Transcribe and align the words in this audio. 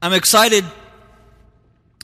I'm 0.00 0.12
excited. 0.12 0.64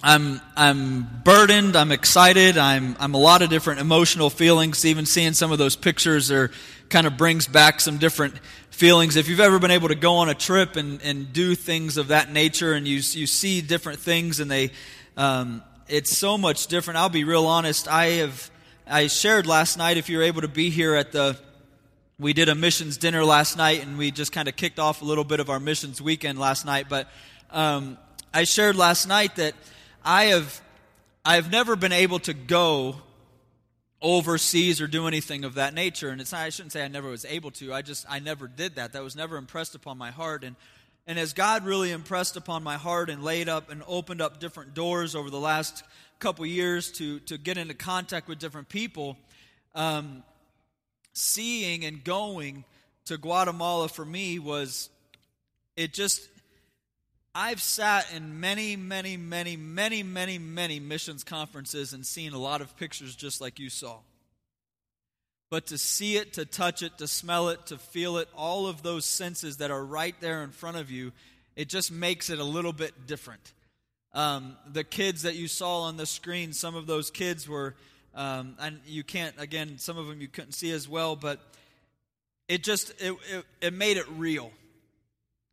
I'm 0.02 0.40
I'm 0.56 1.06
burdened. 1.22 1.76
I'm 1.76 1.92
excited. 1.92 2.58
I'm 2.58 2.96
I'm 2.98 3.14
a 3.14 3.18
lot 3.18 3.40
of 3.40 3.50
different 3.50 3.80
emotional 3.80 4.30
feelings. 4.30 4.84
Even 4.84 5.06
seeing 5.06 5.32
some 5.32 5.52
of 5.52 5.58
those 5.58 5.77
pictures 5.77 6.33
are 6.33 6.51
kind 6.88 7.07
of 7.07 7.17
brings 7.17 7.46
back 7.46 7.80
some 7.80 7.99
different 7.99 8.37
feelings. 8.71 9.15
If 9.15 9.29
you've 9.29 9.38
ever 9.38 9.61
been 9.61 9.71
able 9.71 9.88
to 9.88 9.95
go 9.95 10.17
on 10.17 10.29
a 10.29 10.35
trip 10.35 10.75
and, 10.75 11.01
and 11.03 11.33
do 11.33 11.54
things 11.54 11.96
of 11.96 12.09
that 12.09 12.33
nature, 12.33 12.72
and 12.72 12.87
you 12.88 12.96
you 12.96 13.29
see 13.29 13.61
different 13.61 14.01
things, 14.01 14.40
and 14.40 14.51
they 14.51 14.72
um, 15.17 15.63
it's 15.87 16.16
so 16.16 16.37
much 16.37 16.66
different. 16.66 16.98
I'll 16.98 17.09
be 17.09 17.23
real 17.23 17.47
honest. 17.47 17.87
I 17.87 18.06
have 18.06 18.51
I 18.88 19.06
shared 19.06 19.47
last 19.47 19.79
night. 19.79 19.98
If 19.98 20.09
you're 20.09 20.24
able 20.24 20.41
to 20.41 20.48
be 20.48 20.69
here 20.69 20.97
at 20.97 21.12
the 21.12 21.38
we 22.19 22.33
did 22.33 22.48
a 22.48 22.56
missions 22.56 22.97
dinner 22.97 23.24
last 23.24 23.56
night, 23.56 23.84
and 23.84 23.97
we 23.97 24.11
just 24.11 24.33
kind 24.33 24.48
of 24.48 24.56
kicked 24.56 24.80
off 24.80 25.01
a 25.01 25.05
little 25.05 25.24
bit 25.24 25.38
of 25.38 25.48
our 25.48 25.61
missions 25.61 26.02
weekend 26.02 26.41
last 26.41 26.66
night, 26.66 26.87
but 26.88 27.09
um, 27.55 27.96
I 28.34 28.42
shared 28.42 28.74
last 28.74 29.06
night 29.06 29.36
that 29.36 29.54
I 30.04 30.24
have 30.24 30.60
I 31.24 31.36
have 31.36 31.50
never 31.50 31.76
been 31.76 31.92
able 31.92 32.18
to 32.20 32.34
go 32.34 32.96
overseas 34.02 34.80
or 34.80 34.86
do 34.86 35.06
anything 35.06 35.45
of 35.45 35.54
that 35.54 35.72
nature. 35.72 36.10
And 36.10 36.20
it's 36.20 36.32
not, 36.32 36.42
I 36.42 36.50
shouldn't 36.50 36.72
say 36.72 36.84
I 36.84 36.88
never 36.88 37.09
was 37.09 37.24
able 37.24 37.52
to. 37.52 37.72
I 37.72 37.80
just 37.80 38.04
I 38.10 38.18
never 38.18 38.48
did 38.48 38.74
that. 38.74 38.92
That 38.92 39.04
was 39.04 39.14
never 39.14 39.36
impressed 39.36 39.76
upon 39.76 39.96
my 39.96 40.10
heart. 40.10 40.42
And 40.42 40.56
and 41.06 41.16
as 41.16 41.32
God 41.32 41.64
really 41.64 41.92
impressed 41.92 42.36
upon 42.36 42.64
my 42.64 42.76
heart 42.76 43.09
and 43.09 43.22
laid 43.22 43.48
up 43.48 43.70
and 43.70 43.84
opened 43.86 44.20
up 44.20 44.40
different 44.40 44.74
doors 44.74 45.14
over 45.14 45.30
the 45.30 45.40
last 45.40 45.84
couple 46.18 46.45
years 46.45 46.90
to 46.92 47.20
to 47.20 47.38
get 47.38 47.56
into 47.56 47.74
contact 47.74 48.26
with 48.26 48.40
different 48.40 48.68
people, 48.68 49.16
um, 49.76 50.24
seeing 51.12 51.84
and 51.84 52.02
going 52.02 52.64
to 53.04 53.16
Guatemala 53.16 53.88
for 53.88 54.04
me 54.04 54.40
was 54.40 54.90
it 55.76 55.92
just 55.92 56.28
I've 57.34 57.61
sat 57.61 58.06
in 58.15 58.38
many, 58.38 58.77
many, 58.77 59.16
many, 59.16 59.56
many, 59.56 60.05
many, 60.05 60.38
many 60.38 60.79
missions 60.79 61.24
conferences 61.24 61.93
and 61.93 62.07
seen 62.07 62.32
a 62.32 62.38
lot 62.38 62.60
of 62.60 62.76
pictures 62.76 63.16
just 63.16 63.41
like 63.41 63.59
you 63.59 63.71
saw. 63.71 63.99
But 65.51 65.67
to 65.69 65.79
see 65.79 66.17
it, 66.17 66.35
to 66.35 66.45
touch 66.45 66.83
it, 66.83 66.99
to 66.99 67.09
smell 67.09 67.49
it, 67.49 67.67
to 67.67 67.79
feel 67.79 68.19
it, 68.19 68.29
all 68.37 68.69
of 68.69 68.83
those 68.85 69.05
senses 69.05 69.57
that 69.57 69.73
are 69.73 69.85
right 69.85 70.15
there 70.21 70.45
in 70.45 70.51
front 70.51 70.77
of 70.77 70.93
you, 70.93 71.13
it 71.57 71.69
just 71.69 71.91
makes 71.91 72.31
it 72.31 72.39
a 72.39 72.45
little 72.45 72.73
bit 72.73 73.07
different. 73.07 73.53
Um, 74.13 74.57
the 74.73 74.85
kids 74.85 75.23
that 75.23 75.35
you 75.35 75.48
saw 75.48 75.83
on 75.83 75.97
the 75.97 76.07
screen, 76.07 76.53
some 76.53 76.77
of 76.77 76.87
those 76.87 77.11
kids 77.11 77.48
were, 77.48 77.75
um, 78.15 78.55
and 78.61 78.79
you 78.87 79.03
can't, 79.03 79.35
again, 79.39 79.79
some 79.79 79.98
of 79.98 80.07
them 80.07 80.21
you 80.21 80.29
couldn't 80.29 80.53
see 80.53 80.71
as 80.71 80.89
well, 80.89 81.17
but 81.17 81.41
it 82.48 82.63
just, 82.63 82.91
it, 83.03 83.17
it, 83.33 83.45
it 83.61 83.73
made 83.73 83.97
it 83.97 84.07
real 84.11 84.53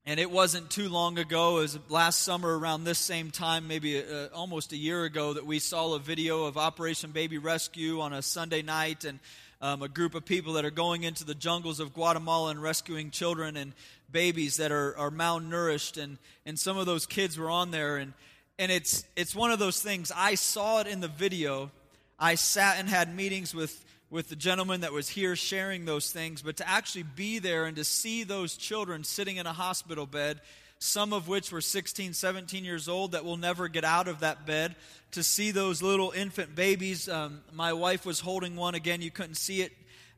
and 0.06 0.20
it 0.20 0.32
wasn't 0.32 0.72
too 0.72 0.90
long 0.90 1.20
ago, 1.20 1.56
was 1.56 1.78
last 1.88 2.22
summer 2.22 2.58
around 2.58 2.84
this 2.84 2.98
same 2.98 3.30
time, 3.30 3.68
maybe 3.68 4.00
uh, 4.00 4.30
almost 4.34 4.74
a 4.74 4.78
year 4.78 5.04
ago, 5.04 5.34
that 5.34 5.46
we 5.46 5.60
saw 5.60 5.94
a 5.94 6.00
video 6.00 6.46
of 6.46 6.58
Operation 6.58 7.12
Baby 7.12 7.38
Rescue 7.38 8.02
on 8.02 8.12
a 8.12 8.24
Sunday 8.24 8.64
night 8.64 9.06
and 9.06 9.20
um, 9.62 9.84
a 9.84 9.88
group 9.88 10.16
of 10.16 10.26
people 10.26 10.54
that 10.54 10.66
are 10.66 10.72
going 10.72 11.04
into 11.04 11.24
the 11.24 11.36
jungles 11.36 11.80
of 11.80 11.94
Guatemala 11.94 12.50
and 12.50 12.60
rescuing 12.60 13.12
children 13.12 13.56
and 13.56 13.74
babies 14.12 14.58
that 14.58 14.72
are, 14.72 14.98
are 14.98 15.12
malnourished. 15.12 16.02
And, 16.02 16.18
and 16.48 16.58
some 16.58 16.80
of 16.80 16.88
those 16.88 17.06
kids 17.06 17.38
were 17.38 17.52
on 17.52 17.70
there. 17.70 17.98
And, 17.98 18.14
and 18.58 18.72
it's, 18.72 19.06
it's 19.16 19.36
one 19.36 19.52
of 19.52 19.60
those 19.60 19.84
things. 19.84 20.12
I 20.16 20.34
saw 20.34 20.80
it 20.80 20.88
in 20.88 21.00
the 21.00 21.10
video. 21.10 21.70
I 22.18 22.36
sat 22.36 22.80
and 22.80 22.90
had 22.90 23.16
meetings 23.16 23.54
with 23.54 23.86
with 24.12 24.28
the 24.28 24.36
gentleman 24.36 24.82
that 24.82 24.92
was 24.92 25.08
here 25.08 25.38
sharing 25.38 25.86
those 25.86 26.12
things, 26.12 26.42
but 26.42 26.58
to 26.58 26.70
actually 26.70 27.04
be 27.04 27.40
there 27.40 27.66
and 27.66 27.78
to 27.78 27.84
see 27.86 28.24
those 28.24 28.58
children 28.58 29.06
sitting 29.06 29.38
in 29.38 29.48
a 29.48 29.54
hospital 29.54 30.06
bed, 30.06 30.42
some 30.80 31.14
of 31.14 31.30
which 31.30 31.50
were 31.50 31.62
16, 31.62 32.14
17 32.14 32.66
years 32.66 32.90
old 32.90 33.14
that 33.14 33.24
will 33.24 33.38
never 33.38 33.70
get 33.70 33.86
out 33.86 34.10
of 34.10 34.20
that 34.20 34.46
bed, 34.46 34.76
to 35.12 35.24
see 35.24 35.52
those 35.52 35.82
little 35.82 36.12
infant 36.12 36.54
babies. 36.56 37.08
Um, 37.08 37.42
my 37.54 37.72
wife 37.72 38.06
was 38.06 38.20
holding 38.20 38.58
one 38.58 38.76
again, 38.76 39.02
you 39.02 39.12
couldn't 39.12 39.36
see 39.36 39.62
it. 39.62 39.72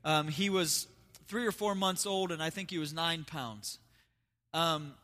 Um, 0.03 0.27
he 0.27 0.49
was 0.49 0.87
three 1.27 1.45
or 1.45 1.51
four 1.51 1.75
months 1.75 2.07
old, 2.07 2.31
and 2.31 2.41
I 2.41 2.49
think 2.49 2.71
he 2.71 2.79
was 2.79 2.93
nine 2.93 3.23
pounds. 3.23 3.77
Um, 4.55 4.95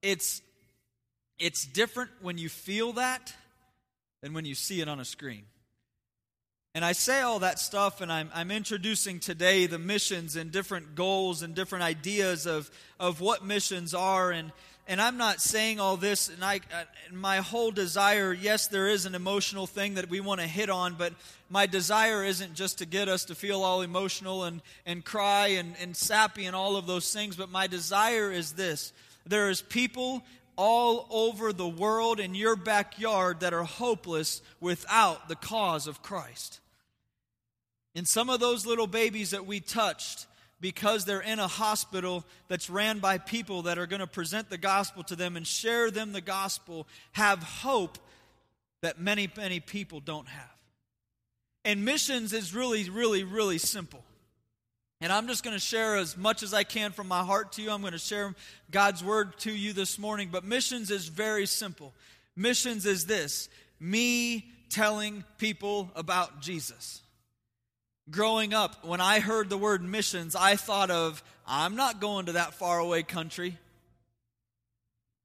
it's, 0.00 0.40
it's 1.38 1.66
different 1.66 2.10
when 2.22 2.38
you 2.38 2.48
feel 2.48 2.94
that 2.94 3.34
than 4.22 4.32
when 4.32 4.46
you 4.46 4.54
see 4.54 4.80
it 4.80 4.88
on 4.88 5.00
a 5.00 5.04
screen. 5.04 5.44
And 6.78 6.84
I 6.84 6.92
say 6.92 7.22
all 7.22 7.40
that 7.40 7.58
stuff, 7.58 8.00
and 8.00 8.12
I'm, 8.12 8.30
I'm 8.32 8.52
introducing 8.52 9.18
today 9.18 9.66
the 9.66 9.80
missions 9.80 10.36
and 10.36 10.52
different 10.52 10.94
goals 10.94 11.42
and 11.42 11.52
different 11.52 11.82
ideas 11.82 12.46
of, 12.46 12.70
of 13.00 13.20
what 13.20 13.44
missions 13.44 13.94
are. 13.94 14.30
And, 14.30 14.52
and 14.86 15.02
I'm 15.02 15.16
not 15.16 15.40
saying 15.40 15.80
all 15.80 15.96
this, 15.96 16.28
and 16.28 16.44
I, 16.44 16.60
uh, 16.72 16.84
my 17.12 17.38
whole 17.38 17.72
desire, 17.72 18.32
yes, 18.32 18.68
there 18.68 18.86
is 18.86 19.06
an 19.06 19.16
emotional 19.16 19.66
thing 19.66 19.94
that 19.94 20.08
we 20.08 20.20
want 20.20 20.40
to 20.40 20.46
hit 20.46 20.70
on, 20.70 20.94
but 20.94 21.14
my 21.50 21.66
desire 21.66 22.22
isn't 22.22 22.54
just 22.54 22.78
to 22.78 22.86
get 22.86 23.08
us 23.08 23.24
to 23.24 23.34
feel 23.34 23.64
all 23.64 23.82
emotional 23.82 24.44
and, 24.44 24.62
and 24.86 25.04
cry 25.04 25.48
and, 25.48 25.74
and 25.82 25.96
sappy 25.96 26.46
and 26.46 26.54
all 26.54 26.76
of 26.76 26.86
those 26.86 27.12
things, 27.12 27.34
but 27.34 27.50
my 27.50 27.66
desire 27.66 28.30
is 28.30 28.52
this. 28.52 28.92
There 29.26 29.50
is 29.50 29.62
people 29.62 30.22
all 30.54 31.08
over 31.10 31.52
the 31.52 31.66
world 31.66 32.20
in 32.20 32.36
your 32.36 32.54
backyard 32.54 33.40
that 33.40 33.52
are 33.52 33.64
hopeless 33.64 34.42
without 34.60 35.28
the 35.28 35.34
cause 35.34 35.88
of 35.88 36.02
Christ. 36.02 36.60
And 37.98 38.06
some 38.06 38.30
of 38.30 38.38
those 38.38 38.64
little 38.64 38.86
babies 38.86 39.32
that 39.32 39.44
we 39.44 39.58
touched, 39.58 40.28
because 40.60 41.04
they're 41.04 41.18
in 41.18 41.40
a 41.40 41.48
hospital 41.48 42.24
that's 42.46 42.70
ran 42.70 43.00
by 43.00 43.18
people 43.18 43.62
that 43.62 43.76
are 43.76 43.88
going 43.88 43.98
to 43.98 44.06
present 44.06 44.48
the 44.50 44.56
gospel 44.56 45.02
to 45.02 45.16
them 45.16 45.36
and 45.36 45.44
share 45.44 45.90
them 45.90 46.12
the 46.12 46.20
gospel, 46.20 46.86
have 47.10 47.42
hope 47.42 47.98
that 48.82 49.00
many, 49.00 49.28
many 49.36 49.58
people 49.58 49.98
don't 49.98 50.28
have. 50.28 50.54
And 51.64 51.84
missions 51.84 52.32
is 52.32 52.54
really, 52.54 52.88
really, 52.88 53.24
really 53.24 53.58
simple. 53.58 54.04
And 55.00 55.12
I'm 55.12 55.26
just 55.26 55.42
going 55.42 55.56
to 55.56 55.60
share 55.60 55.96
as 55.96 56.16
much 56.16 56.44
as 56.44 56.54
I 56.54 56.62
can 56.62 56.92
from 56.92 57.08
my 57.08 57.24
heart 57.24 57.50
to 57.54 57.62
you. 57.62 57.72
I'm 57.72 57.80
going 57.80 57.94
to 57.94 57.98
share 57.98 58.32
God's 58.70 59.02
word 59.02 59.36
to 59.40 59.50
you 59.50 59.72
this 59.72 59.98
morning. 59.98 60.28
But 60.30 60.44
missions 60.44 60.92
is 60.92 61.08
very 61.08 61.46
simple. 61.46 61.92
Missions 62.36 62.86
is 62.86 63.06
this 63.06 63.48
me 63.80 64.52
telling 64.70 65.24
people 65.36 65.90
about 65.96 66.40
Jesus. 66.40 67.02
Growing 68.10 68.54
up, 68.54 68.84
when 68.84 69.00
I 69.00 69.20
heard 69.20 69.50
the 69.50 69.58
word 69.58 69.82
missions, 69.82 70.34
I 70.34 70.56
thought 70.56 70.90
of, 70.90 71.22
I'm 71.46 71.76
not 71.76 72.00
going 72.00 72.26
to 72.26 72.32
that 72.32 72.54
faraway 72.54 73.02
country. 73.02 73.58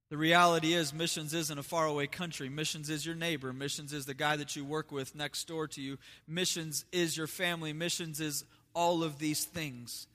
The 0.09 0.17
reality 0.17 0.73
is, 0.73 0.93
missions 0.93 1.33
isn't 1.33 1.57
a 1.57 1.63
faraway 1.63 2.07
country. 2.07 2.49
Missions 2.49 2.89
is 2.89 3.05
your 3.05 3.16
neighbor. 3.16 3.53
Missions 3.53 3.93
is 3.93 4.05
the 4.05 4.13
guy 4.13 4.35
that 4.35 4.55
you 4.55 4.66
work 4.66 4.91
with 4.91 5.16
next 5.16 5.47
door 5.47 5.67
to 5.69 5.81
you. 5.81 5.97
Missions 6.27 6.85
is 6.91 7.17
your 7.17 7.27
family. 7.27 7.73
Missions 7.73 8.19
is 8.19 8.43
all 8.75 9.03
of 9.03 9.17
these 9.17 9.45
things. 9.45 10.07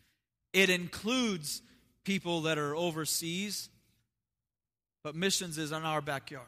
It 0.53 0.71
includes 0.71 1.63
people 2.05 2.43
that 2.43 2.59
are 2.59 2.77
overseas, 2.77 3.71
but 5.03 5.15
missions 5.15 5.59
is 5.59 5.73
in 5.73 5.85
our 5.85 6.01
backyard. 6.01 6.47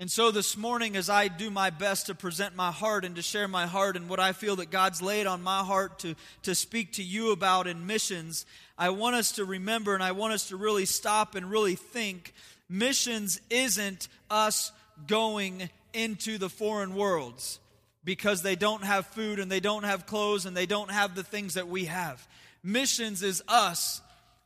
And 0.00 0.10
so 0.10 0.32
this 0.32 0.56
morning, 0.56 0.96
as 0.96 1.08
I 1.08 1.28
do 1.28 1.50
my 1.50 1.70
best 1.70 2.06
to 2.06 2.16
present 2.16 2.56
my 2.56 2.72
heart 2.72 3.04
and 3.04 3.14
to 3.14 3.22
share 3.22 3.46
my 3.46 3.66
heart 3.66 3.96
and 3.96 4.08
what 4.08 4.18
I 4.18 4.32
feel 4.32 4.56
that 4.56 4.70
God's 4.70 5.00
laid 5.00 5.28
on 5.28 5.40
my 5.40 5.60
heart 5.60 6.00
to, 6.00 6.16
to 6.42 6.54
speak 6.56 6.94
to 6.94 7.02
you 7.02 7.30
about 7.30 7.68
in 7.68 7.86
missions, 7.86 8.44
I 8.76 8.90
want 8.90 9.14
us 9.14 9.32
to 9.32 9.44
remember 9.44 9.94
and 9.94 10.02
I 10.02 10.10
want 10.10 10.32
us 10.32 10.48
to 10.48 10.56
really 10.56 10.84
stop 10.84 11.36
and 11.36 11.48
really 11.48 11.76
think 11.76 12.34
missions 12.68 13.40
isn't 13.50 14.08
us 14.28 14.72
going 15.06 15.70
into 15.92 16.38
the 16.38 16.48
foreign 16.48 16.96
worlds 16.96 17.60
because 18.04 18.42
they 18.42 18.56
don't 18.56 18.82
have 18.82 19.06
food 19.06 19.38
and 19.38 19.50
they 19.50 19.60
don't 19.60 19.84
have 19.84 20.06
clothes 20.06 20.44
and 20.44 20.56
they 20.56 20.66
don't 20.66 20.90
have 20.90 21.14
the 21.14 21.22
things 21.22 21.54
that 21.54 21.68
we 21.68 21.84
have. 21.84 22.26
Missions 22.64 23.22
is 23.22 23.44
us 23.46 24.00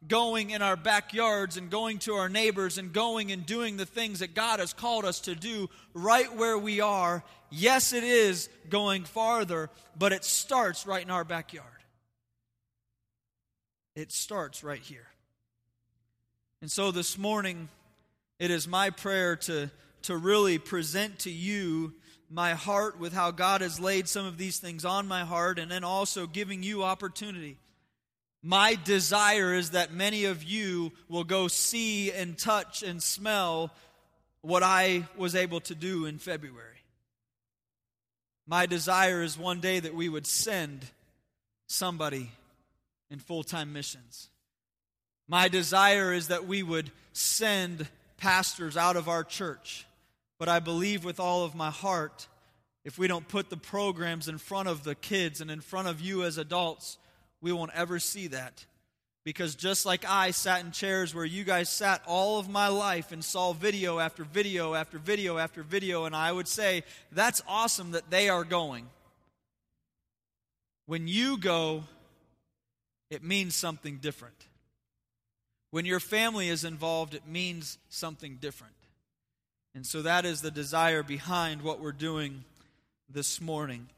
going 0.06 0.50
in 0.50 0.62
our 0.62 0.76
backyards 0.76 1.56
and 1.56 1.70
going 1.70 1.98
to 1.98 2.14
our 2.14 2.28
neighbors 2.28 2.78
and 2.78 2.92
going 2.92 3.32
and 3.32 3.44
doing 3.44 3.76
the 3.76 3.86
things 3.86 4.20
that 4.20 4.34
God 4.34 4.60
has 4.60 4.72
called 4.72 5.04
us 5.04 5.20
to 5.20 5.34
do 5.34 5.68
right 5.92 6.34
where 6.36 6.56
we 6.56 6.80
are. 6.80 7.24
Yes, 7.50 7.92
it 7.92 8.04
is 8.04 8.48
going 8.70 9.04
farther, 9.04 9.70
but 9.98 10.12
it 10.12 10.24
starts 10.24 10.86
right 10.86 11.02
in 11.02 11.10
our 11.10 11.24
backyard. 11.24 11.66
It 13.96 14.12
starts 14.12 14.62
right 14.62 14.80
here. 14.80 15.08
And 16.62 16.70
so 16.70 16.92
this 16.92 17.18
morning, 17.18 17.68
it 18.38 18.52
is 18.52 18.68
my 18.68 18.90
prayer 18.90 19.34
to, 19.36 19.70
to 20.02 20.16
really 20.16 20.58
present 20.58 21.20
to 21.20 21.30
you 21.30 21.94
my 22.30 22.54
heart 22.54 23.00
with 23.00 23.12
how 23.12 23.30
God 23.32 23.62
has 23.62 23.80
laid 23.80 24.08
some 24.08 24.26
of 24.26 24.38
these 24.38 24.58
things 24.58 24.84
on 24.84 25.08
my 25.08 25.24
heart 25.24 25.58
and 25.58 25.70
then 25.70 25.82
also 25.82 26.26
giving 26.26 26.62
you 26.62 26.84
opportunity 26.84 27.56
my 28.42 28.76
desire 28.84 29.54
is 29.54 29.70
that 29.70 29.92
many 29.92 30.24
of 30.24 30.44
you 30.44 30.92
will 31.08 31.24
go 31.24 31.48
see 31.48 32.12
and 32.12 32.38
touch 32.38 32.82
and 32.82 33.02
smell 33.02 33.72
what 34.42 34.62
I 34.62 35.08
was 35.16 35.34
able 35.34 35.60
to 35.62 35.74
do 35.74 36.06
in 36.06 36.18
February. 36.18 36.64
My 38.46 38.66
desire 38.66 39.22
is 39.22 39.36
one 39.36 39.60
day 39.60 39.80
that 39.80 39.94
we 39.94 40.08
would 40.08 40.26
send 40.26 40.86
somebody 41.66 42.30
in 43.10 43.18
full 43.18 43.42
time 43.42 43.72
missions. 43.72 44.28
My 45.28 45.48
desire 45.48 46.12
is 46.12 46.28
that 46.28 46.46
we 46.46 46.62
would 46.62 46.90
send 47.12 47.86
pastors 48.16 48.76
out 48.76 48.96
of 48.96 49.08
our 49.08 49.24
church. 49.24 49.86
But 50.38 50.48
I 50.48 50.60
believe 50.60 51.04
with 51.04 51.20
all 51.20 51.44
of 51.44 51.54
my 51.54 51.70
heart, 51.70 52.28
if 52.84 52.98
we 52.98 53.08
don't 53.08 53.28
put 53.28 53.50
the 53.50 53.56
programs 53.56 54.28
in 54.28 54.38
front 54.38 54.68
of 54.68 54.84
the 54.84 54.94
kids 54.94 55.40
and 55.40 55.50
in 55.50 55.60
front 55.60 55.88
of 55.88 56.00
you 56.00 56.22
as 56.22 56.38
adults, 56.38 56.96
we 57.40 57.52
won't 57.52 57.72
ever 57.74 57.98
see 57.98 58.28
that. 58.28 58.64
Because 59.24 59.54
just 59.54 59.84
like 59.84 60.04
I 60.08 60.30
sat 60.30 60.64
in 60.64 60.70
chairs 60.70 61.14
where 61.14 61.24
you 61.24 61.44
guys 61.44 61.68
sat 61.68 62.02
all 62.06 62.38
of 62.38 62.48
my 62.48 62.68
life 62.68 63.12
and 63.12 63.22
saw 63.22 63.52
video 63.52 63.98
after 63.98 64.24
video 64.24 64.74
after 64.74 64.98
video 64.98 65.36
after 65.36 65.62
video, 65.62 66.04
and 66.04 66.16
I 66.16 66.32
would 66.32 66.48
say, 66.48 66.82
that's 67.12 67.42
awesome 67.46 67.90
that 67.90 68.10
they 68.10 68.28
are 68.28 68.44
going. 68.44 68.86
When 70.86 71.06
you 71.06 71.36
go, 71.36 71.84
it 73.10 73.22
means 73.22 73.54
something 73.54 73.98
different. 73.98 74.46
When 75.70 75.84
your 75.84 76.00
family 76.00 76.48
is 76.48 76.64
involved, 76.64 77.14
it 77.14 77.26
means 77.26 77.76
something 77.90 78.38
different. 78.40 78.72
And 79.74 79.84
so 79.84 80.00
that 80.02 80.24
is 80.24 80.40
the 80.40 80.50
desire 80.50 81.02
behind 81.02 81.60
what 81.60 81.80
we're 81.80 81.92
doing 81.92 82.44
this 83.10 83.40
morning. 83.40 83.88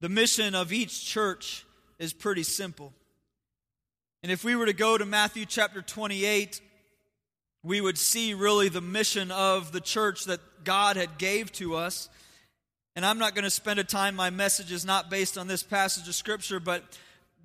The 0.00 0.08
mission 0.08 0.54
of 0.54 0.72
each 0.72 1.04
church 1.04 1.66
is 1.98 2.12
pretty 2.12 2.42
simple. 2.42 2.92
And 4.22 4.32
if 4.32 4.44
we 4.44 4.56
were 4.56 4.66
to 4.66 4.72
go 4.72 4.96
to 4.96 5.04
Matthew 5.04 5.44
chapter 5.44 5.82
28, 5.82 6.60
we 7.62 7.80
would 7.80 7.98
see 7.98 8.34
really 8.34 8.68
the 8.68 8.80
mission 8.80 9.30
of 9.30 9.72
the 9.72 9.80
church 9.80 10.24
that 10.24 10.40
God 10.64 10.96
had 10.96 11.18
gave 11.18 11.52
to 11.52 11.74
us. 11.74 12.08
And 12.96 13.04
I'm 13.04 13.18
not 13.18 13.34
going 13.34 13.44
to 13.44 13.50
spend 13.50 13.80
a 13.80 13.84
time, 13.84 14.14
my 14.14 14.30
message 14.30 14.70
is 14.70 14.84
not 14.84 15.10
based 15.10 15.36
on 15.36 15.46
this 15.46 15.62
passage 15.62 16.06
of 16.08 16.14
scripture, 16.14 16.60
but 16.60 16.84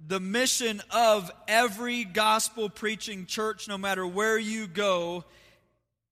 the 0.08 0.20
mission 0.20 0.82
of 0.92 1.32
every 1.48 2.04
gospel 2.04 2.70
preaching 2.70 3.26
church, 3.26 3.68
no 3.68 3.78
matter 3.78 4.06
where 4.06 4.38
you 4.38 4.68
go, 4.68 5.26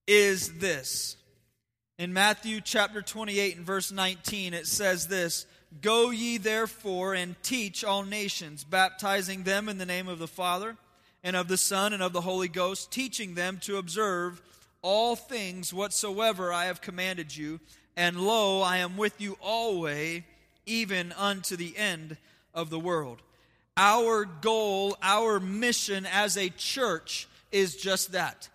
is 0.06 0.58
this. 0.58 1.16
In 1.98 2.12
Matthew 2.12 2.60
chapter 2.60 3.02
28 3.02 3.56
and 3.56 3.66
verse 3.66 3.90
19, 3.90 4.54
it 4.54 4.66
says 4.66 5.06
this 5.08 5.46
Go 5.80 6.10
ye 6.10 6.38
therefore 6.38 7.14
and 7.14 7.40
teach 7.42 7.84
all 7.84 8.02
nations, 8.02 8.64
baptizing 8.64 9.42
them 9.42 9.68
in 9.68 9.78
the 9.78 9.86
name 9.86 10.08
of 10.08 10.18
the 10.18 10.26
Father, 10.26 10.76
and 11.22 11.36
of 11.36 11.48
the 11.48 11.56
Son, 11.56 11.92
and 11.92 12.02
of 12.02 12.12
the 12.12 12.22
Holy 12.22 12.48
Ghost, 12.48 12.90
teaching 12.90 13.34
them 13.34 13.58
to 13.62 13.76
observe 13.76 14.40
all 14.82 15.16
things 15.16 15.72
whatsoever 15.74 16.52
I 16.52 16.66
have 16.66 16.80
commanded 16.80 17.36
you. 17.36 17.60
And 17.96 18.20
lo, 18.20 18.62
I 18.62 18.78
am 18.78 18.96
with 18.96 19.20
you 19.20 19.36
always, 19.40 20.22
even 20.66 21.12
unto 21.12 21.56
the 21.56 21.76
end 21.76 22.16
of 22.54 22.70
the 22.70 22.78
world. 22.78 23.20
Our 23.76 24.24
goal, 24.24 24.96
our 25.02 25.38
mission 25.38 26.06
as 26.06 26.36
a 26.36 26.48
church 26.48 27.28
is 27.52 27.76
just 27.76 28.12
that. 28.12 28.48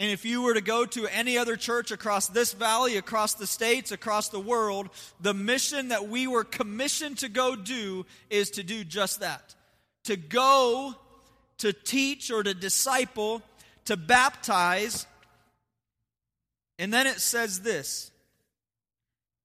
And 0.00 0.10
if 0.10 0.24
you 0.24 0.40
were 0.40 0.54
to 0.54 0.62
go 0.62 0.86
to 0.86 1.06
any 1.08 1.36
other 1.36 1.56
church 1.56 1.90
across 1.90 2.26
this 2.26 2.54
valley, 2.54 2.96
across 2.96 3.34
the 3.34 3.46
states, 3.46 3.92
across 3.92 4.30
the 4.30 4.40
world, 4.40 4.88
the 5.20 5.34
mission 5.34 5.88
that 5.88 6.08
we 6.08 6.26
were 6.26 6.42
commissioned 6.42 7.18
to 7.18 7.28
go 7.28 7.54
do 7.54 8.06
is 8.30 8.50
to 8.52 8.62
do 8.62 8.82
just 8.82 9.20
that. 9.20 9.54
To 10.04 10.16
go, 10.16 10.94
to 11.58 11.74
teach 11.74 12.30
or 12.30 12.42
to 12.42 12.54
disciple, 12.54 13.42
to 13.84 13.98
baptize. 13.98 15.06
And 16.78 16.90
then 16.90 17.06
it 17.06 17.20
says 17.20 17.60
this 17.60 18.10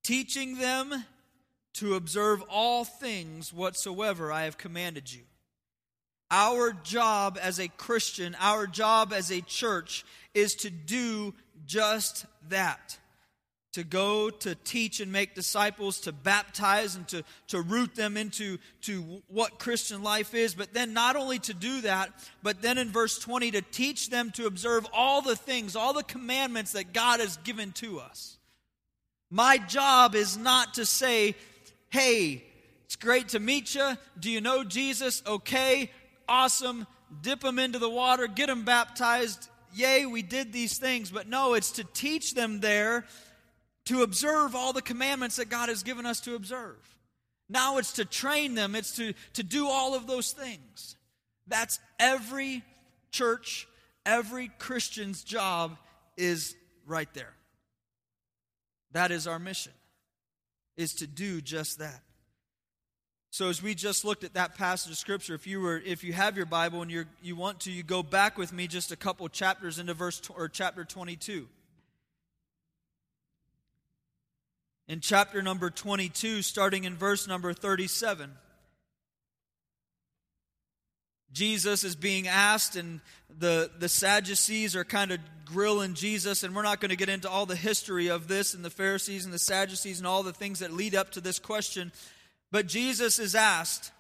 teaching 0.04 0.58
them 0.58 1.04
to 1.74 1.96
observe 1.96 2.42
all 2.50 2.86
things 2.86 3.52
whatsoever 3.52 4.32
I 4.32 4.44
have 4.44 4.58
commanded 4.58 5.12
you. 5.12 5.24
Our 6.32 6.72
job 6.72 7.38
as 7.42 7.60
a 7.60 7.68
Christian, 7.68 8.38
our 8.40 8.68
job 8.68 9.12
as 9.12 9.32
a 9.32 9.42
church 9.42 10.06
is 10.36 10.54
to 10.56 10.70
do 10.70 11.34
just 11.66 12.26
that. 12.50 13.00
To 13.74 13.84
go 13.84 14.30
to 14.30 14.56
teach 14.56 15.02
and 15.02 15.12
make 15.12 15.36
disciples, 15.36 16.02
to 16.02 16.14
baptize 16.14 16.96
and 16.96 17.06
to, 17.10 17.24
to 17.48 17.62
root 17.62 17.94
them 17.96 18.16
into 18.16 18.58
to 18.82 19.22
what 19.28 19.60
Christian 19.60 20.02
life 20.02 20.34
is. 20.34 20.54
But 20.56 20.74
then 20.74 20.94
not 20.94 21.18
only 21.18 21.40
to 21.40 21.54
do 21.54 21.82
that, 21.82 22.10
but 22.42 22.62
then 22.62 22.78
in 22.78 22.90
verse 22.90 23.20
20 23.20 23.52
to 23.52 23.62
teach 23.62 24.10
them 24.10 24.32
to 24.32 24.46
observe 24.46 24.88
all 24.94 25.22
the 25.22 25.36
things, 25.36 25.76
all 25.76 25.92
the 25.92 26.04
commandments 26.04 26.72
that 26.72 26.94
God 26.94 27.20
has 27.20 27.36
given 27.38 27.74
to 27.74 28.00
us. 28.00 28.38
My 29.30 29.58
job 29.58 30.16
is 30.16 30.38
not 30.38 30.76
to 30.76 30.86
say, 30.86 31.36
hey, 31.90 32.46
it's 32.86 32.96
great 32.96 33.30
to 33.30 33.40
meet 33.40 33.76
you. 33.76 33.98
Do 34.18 34.32
you 34.32 34.40
know 34.40 34.64
Jesus? 34.64 35.22
Okay. 35.28 35.92
Awesome. 36.30 36.88
Dip 37.22 37.42
them 37.42 37.60
into 37.60 37.80
the 37.80 37.90
water, 37.90 38.28
get 38.28 38.48
them 38.48 38.64
baptized. 38.64 39.50
Yay, 39.76 40.06
we 40.06 40.22
did 40.22 40.54
these 40.54 40.78
things. 40.78 41.12
But 41.12 41.28
no, 41.28 41.54
it's 41.54 41.72
to 41.74 41.84
teach 41.84 42.34
them 42.34 42.60
there 42.60 43.06
to 43.86 44.02
observe 44.04 44.56
all 44.56 44.74
the 44.74 44.82
commandments 44.82 45.36
that 45.36 45.50
God 45.50 45.70
has 45.70 45.84
given 45.84 46.06
us 46.06 46.20
to 46.22 46.36
observe. 46.36 46.78
Now 47.48 47.78
it's 47.78 47.94
to 47.94 48.06
train 48.06 48.56
them, 48.56 48.76
it's 48.76 48.96
to, 48.96 49.14
to 49.34 49.44
do 49.44 49.68
all 49.68 49.94
of 49.94 50.08
those 50.08 50.32
things. 50.32 50.96
That's 51.48 51.80
every 52.00 52.64
church, 53.12 53.68
every 54.06 54.50
Christian's 54.58 55.24
job 55.24 55.78
is 56.18 56.56
right 56.88 57.12
there. 57.14 57.34
That 58.94 59.12
is 59.12 59.28
our 59.28 59.38
mission, 59.38 59.74
is 60.78 60.94
to 60.96 61.08
do 61.08 61.42
just 61.42 61.80
that. 61.80 62.02
So 63.36 63.50
as 63.50 63.62
we 63.62 63.76
just 63.76 64.06
looked 64.06 64.24
at 64.24 64.36
that 64.36 64.56
passage 64.56 64.94
of 64.94 64.98
scripture, 64.98 65.36
if 65.36 65.46
you 65.46 65.60
were 65.60 65.76
if 65.86 66.06
you 66.06 66.14
have 66.14 66.38
your 66.38 66.46
Bible 66.46 66.82
and 66.82 66.90
you 66.90 67.04
you 67.22 67.36
want 67.36 67.60
to, 67.62 67.70
you 67.70 67.84
go 67.84 68.02
back 68.02 68.38
with 68.38 68.54
me 68.54 68.66
just 68.66 68.94
a 68.94 68.96
couple 68.96 69.28
chapters 69.28 69.78
into 69.78 69.94
verse 69.94 70.22
or 70.38 70.48
chapter 70.48 70.86
22. 70.86 71.46
In 74.88 75.02
chapter 75.02 75.42
number 75.42 75.70
22, 75.70 76.44
starting 76.44 76.86
in 76.86 76.96
verse 76.96 77.28
number 77.28 77.52
37. 77.52 78.32
Jesus 81.34 81.84
is 81.84 81.98
being 81.98 82.30
asked, 82.30 82.78
and 82.78 83.02
the, 83.38 83.70
the 83.78 83.90
Sadducees 83.90 84.74
are 84.78 84.86
kind 84.86 85.12
of 85.12 85.20
grilling 85.44 85.94
Jesus, 85.94 86.44
and 86.44 86.56
we're 86.56 86.62
not 86.62 86.80
going 86.80 86.92
to 86.92 86.96
get 86.96 87.10
into 87.10 87.30
all 87.30 87.46
the 87.46 87.58
history 87.58 88.08
of 88.08 88.30
this 88.30 88.54
and 88.54 88.64
the 88.64 88.70
Pharisees 88.70 89.26
and 89.26 89.34
the 89.34 89.40
Sadducees 89.40 89.98
and 89.98 90.08
all 90.08 90.24
the 90.24 90.32
things 90.32 90.60
that 90.60 90.72
lead 90.72 90.96
up 90.96 91.12
to 91.12 91.20
this 91.20 91.38
question. 91.38 91.92
But 92.56 92.68
Jesus 92.68 93.20
is 93.20 93.36
asked, 93.36 93.92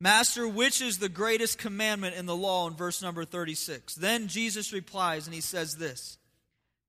Master, 0.00 0.48
which 0.48 0.80
is 0.82 0.98
the 0.98 1.08
greatest 1.08 1.58
commandment 1.60 2.16
in 2.16 2.26
the 2.26 2.34
law 2.34 2.66
in 2.66 2.74
verse 2.74 3.02
number 3.02 3.24
36? 3.24 3.94
Then 3.94 4.26
Jesus 4.26 4.72
replies, 4.72 5.28
and 5.28 5.32
he 5.32 5.40
says 5.40 5.76
this 5.76 6.18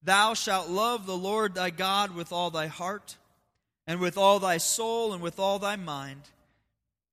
Thou 0.01 0.33
shalt 0.33 0.67
love 0.67 1.05
the 1.05 1.15
Lord 1.15 1.53
thy 1.53 1.69
God 1.69 2.15
with 2.15 2.31
all 2.31 2.49
thy 2.49 2.65
heart, 2.65 3.17
and 3.85 3.99
with 3.99 4.17
all 4.17 4.39
thy 4.39 4.57
soul, 4.57 5.13
and 5.13 5.21
with 5.21 5.37
all 5.37 5.59
thy 5.59 5.75
mind. 5.75 6.21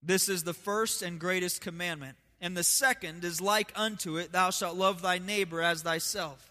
This 0.02 0.30
is 0.30 0.44
the 0.44 0.54
first 0.54 1.02
and 1.02 1.20
greatest 1.20 1.60
commandment. 1.60 2.16
And 2.40 2.56
the 2.56 2.64
second 2.64 3.24
is 3.24 3.42
like 3.42 3.74
unto 3.76 4.16
it, 4.16 4.32
Thou 4.32 4.48
shalt 4.48 4.78
love 4.78 5.02
thy 5.02 5.18
neighbor 5.18 5.60
as 5.60 5.82
thyself. 5.82 6.50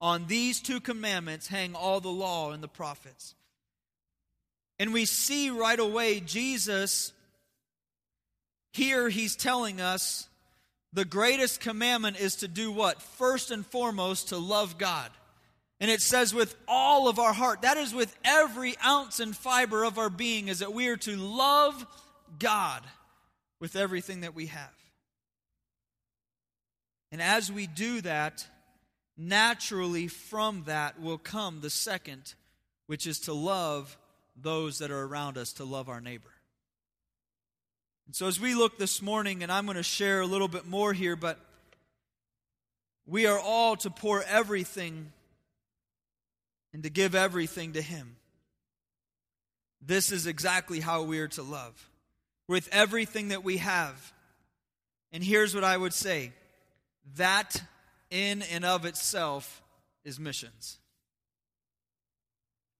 On 0.00 0.26
these 0.26 0.60
two 0.60 0.80
commandments 0.80 1.46
hang 1.46 1.76
all 1.76 2.00
the 2.00 2.08
law 2.08 2.50
and 2.50 2.60
the 2.60 2.66
prophets. 2.66 3.36
And 4.82 4.92
we 4.92 5.04
see 5.04 5.48
right 5.48 5.78
away 5.78 6.18
Jesus, 6.18 7.12
here 8.72 9.08
he's 9.08 9.36
telling 9.36 9.80
us 9.80 10.26
the 10.92 11.04
greatest 11.04 11.60
commandment 11.60 12.18
is 12.18 12.34
to 12.38 12.48
do 12.48 12.72
what? 12.72 13.00
First 13.00 13.52
and 13.52 13.64
foremost, 13.64 14.30
to 14.30 14.38
love 14.38 14.78
God. 14.78 15.08
And 15.78 15.88
it 15.88 16.02
says 16.02 16.34
with 16.34 16.56
all 16.66 17.06
of 17.06 17.20
our 17.20 17.32
heart, 17.32 17.62
that 17.62 17.76
is 17.76 17.94
with 17.94 18.12
every 18.24 18.74
ounce 18.84 19.20
and 19.20 19.36
fiber 19.36 19.84
of 19.84 19.98
our 19.98 20.10
being, 20.10 20.48
is 20.48 20.58
that 20.58 20.74
we 20.74 20.88
are 20.88 20.96
to 20.96 21.14
love 21.14 21.86
God 22.40 22.82
with 23.60 23.76
everything 23.76 24.22
that 24.22 24.34
we 24.34 24.46
have. 24.46 24.74
And 27.12 27.22
as 27.22 27.52
we 27.52 27.68
do 27.68 28.00
that, 28.00 28.44
naturally 29.16 30.08
from 30.08 30.64
that 30.64 31.00
will 31.00 31.18
come 31.18 31.60
the 31.60 31.70
second, 31.70 32.34
which 32.88 33.06
is 33.06 33.20
to 33.20 33.32
love 33.32 33.96
those 34.36 34.78
that 34.78 34.90
are 34.90 35.02
around 35.02 35.38
us 35.38 35.52
to 35.54 35.64
love 35.64 35.88
our 35.88 36.00
neighbor. 36.00 36.30
And 38.06 38.16
so, 38.16 38.26
as 38.26 38.40
we 38.40 38.54
look 38.54 38.78
this 38.78 39.00
morning, 39.00 39.42
and 39.42 39.52
I'm 39.52 39.64
going 39.64 39.76
to 39.76 39.82
share 39.82 40.20
a 40.20 40.26
little 40.26 40.48
bit 40.48 40.66
more 40.66 40.92
here, 40.92 41.16
but 41.16 41.38
we 43.06 43.26
are 43.26 43.38
all 43.38 43.76
to 43.76 43.90
pour 43.90 44.22
everything 44.22 45.12
and 46.72 46.82
to 46.82 46.90
give 46.90 47.14
everything 47.14 47.74
to 47.74 47.82
Him. 47.82 48.16
This 49.80 50.12
is 50.12 50.26
exactly 50.26 50.80
how 50.80 51.02
we 51.02 51.18
are 51.18 51.28
to 51.28 51.42
love 51.42 51.90
with 52.48 52.68
everything 52.72 53.28
that 53.28 53.42
we 53.42 53.58
have. 53.58 54.12
And 55.12 55.22
here's 55.22 55.54
what 55.54 55.64
I 55.64 55.76
would 55.76 55.92
say 55.92 56.32
that 57.16 57.60
in 58.10 58.42
and 58.42 58.64
of 58.64 58.84
itself 58.84 59.62
is 60.04 60.20
missions. 60.20 60.78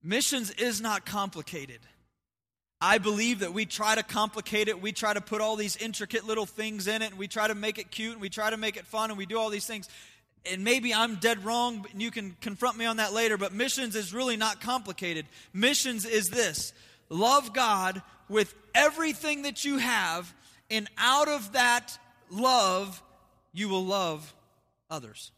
Missions 0.02 0.50
is 0.50 0.80
not 0.80 1.06
complicated. 1.06 1.78
I 2.80 2.98
believe 2.98 3.40
that 3.40 3.52
we 3.52 3.64
try 3.64 3.94
to 3.94 4.02
complicate 4.02 4.68
it. 4.68 4.82
We 4.82 4.90
try 4.92 5.14
to 5.14 5.20
put 5.20 5.40
all 5.40 5.54
these 5.54 5.76
intricate 5.76 6.26
little 6.26 6.46
things 6.46 6.88
in 6.88 7.02
it, 7.02 7.10
and 7.10 7.18
we 7.18 7.28
try 7.28 7.46
to 7.46 7.54
make 7.54 7.78
it 7.78 7.90
cute, 7.92 8.12
and 8.12 8.20
we 8.20 8.28
try 8.28 8.50
to 8.50 8.56
make 8.56 8.76
it 8.76 8.86
fun, 8.86 9.10
and 9.10 9.18
we 9.18 9.26
do 9.26 9.38
all 9.38 9.50
these 9.50 9.66
things. 9.66 9.88
and 10.50 10.64
maybe 10.64 10.92
I'm 10.92 11.16
dead 11.16 11.44
wrong, 11.44 11.86
and 11.92 12.02
you 12.02 12.10
can 12.10 12.36
confront 12.40 12.76
me 12.76 12.84
on 12.84 12.96
that 12.96 13.12
later, 13.12 13.36
but 13.36 13.52
missions 13.52 13.94
is 13.94 14.12
really 14.12 14.36
not 14.36 14.60
complicated. 14.60 15.26
Missions 15.52 16.04
is 16.04 16.30
this 16.30 16.72
love 17.08 17.52
God 17.52 18.02
with 18.28 18.54
everything 18.74 19.42
that 19.42 19.64
you 19.64 19.78
have, 19.78 20.32
and 20.70 20.88
out 20.98 21.28
of 21.28 21.52
that 21.52 21.96
love, 22.30 23.02
you 23.52 23.68
will 23.68 23.84
love 23.84 24.34
others. 24.90 25.30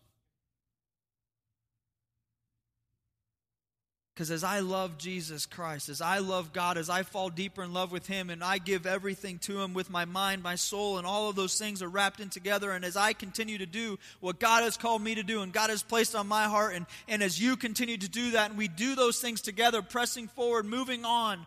Because 4.15 4.31
as 4.31 4.45
I 4.45 4.61
love 4.61 4.97
Jesus 4.97 5.45
Christ, 5.45 5.89
as 5.89 6.01
I 6.01 6.19
love 6.19 6.53
God, 6.53 6.79
as 6.79 6.89
I 6.89 7.03
fall 7.03 7.31
deeper 7.31 7.65
in 7.65 7.73
love 7.73 7.91
with 7.91 8.07
Him, 8.07 8.31
and 8.31 8.45
I 8.45 8.59
give 8.59 8.87
everything 8.87 9.39
to 9.41 9.61
Him 9.61 9.75
with 9.75 9.91
my 9.91 10.05
mind, 10.05 10.41
my 10.41 10.55
soul, 10.55 10.99
and 10.99 11.07
all 11.07 11.29
of 11.29 11.35
those 11.35 11.59
things 11.59 11.83
are 11.83 11.89
wrapped 11.89 12.21
in 12.21 12.29
together, 12.29 12.71
and 12.71 12.85
as 12.85 12.97
I 12.97 13.13
continue 13.13 13.59
to 13.59 13.67
do 13.67 13.99
what 14.21 14.39
God 14.39 14.63
has 14.63 14.77
called 14.77 15.03
me 15.03 15.17
to 15.17 15.25
do 15.25 15.43
and 15.43 15.53
God 15.53 15.71
has 15.71 15.83
placed 15.83 16.15
on 16.15 16.29
my 16.29 16.45
heart, 16.45 16.77
and, 16.77 16.87
and 17.09 17.25
as 17.25 17.41
you 17.41 17.57
continue 17.57 17.97
to 17.97 18.09
do 18.09 18.31
that, 18.33 18.51
and 18.51 18.59
we 18.59 18.69
do 18.69 18.95
those 18.95 19.21
things 19.21 19.41
together, 19.41 19.83
pressing 19.83 20.29
forward, 20.29 20.65
moving 20.65 21.05
on, 21.05 21.45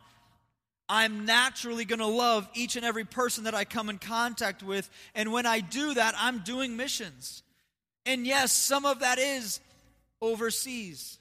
I'm 0.90 1.26
naturally 1.26 1.86
going 1.86 2.00
to 2.00 2.06
love 2.06 2.50
each 2.54 2.76
and 2.76 2.86
every 2.86 3.06
person 3.06 3.46
that 3.46 3.56
I 3.56 3.64
come 3.64 3.90
in 3.90 3.98
contact 3.98 4.64
with. 4.64 4.90
And 5.16 5.34
when 5.34 5.46
I 5.46 5.60
do 5.60 5.94
that, 5.94 6.16
I'm 6.18 6.40
doing 6.40 6.78
missions. 6.78 7.44
And 8.06 8.26
yes, 8.26 8.54
some 8.54 8.86
of 8.86 9.00
that 9.00 9.20
is 9.20 9.60
overseas. 10.22 11.20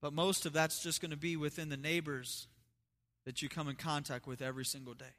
But 0.00 0.12
most 0.12 0.46
of 0.46 0.52
that's 0.52 0.82
just 0.82 1.00
going 1.00 1.10
to 1.10 1.16
be 1.16 1.36
within 1.36 1.68
the 1.68 1.76
neighbors 1.76 2.46
that 3.24 3.42
you 3.42 3.48
come 3.48 3.68
in 3.68 3.76
contact 3.76 4.26
with 4.26 4.40
every 4.40 4.64
single 4.64 4.94
day. 4.94 5.14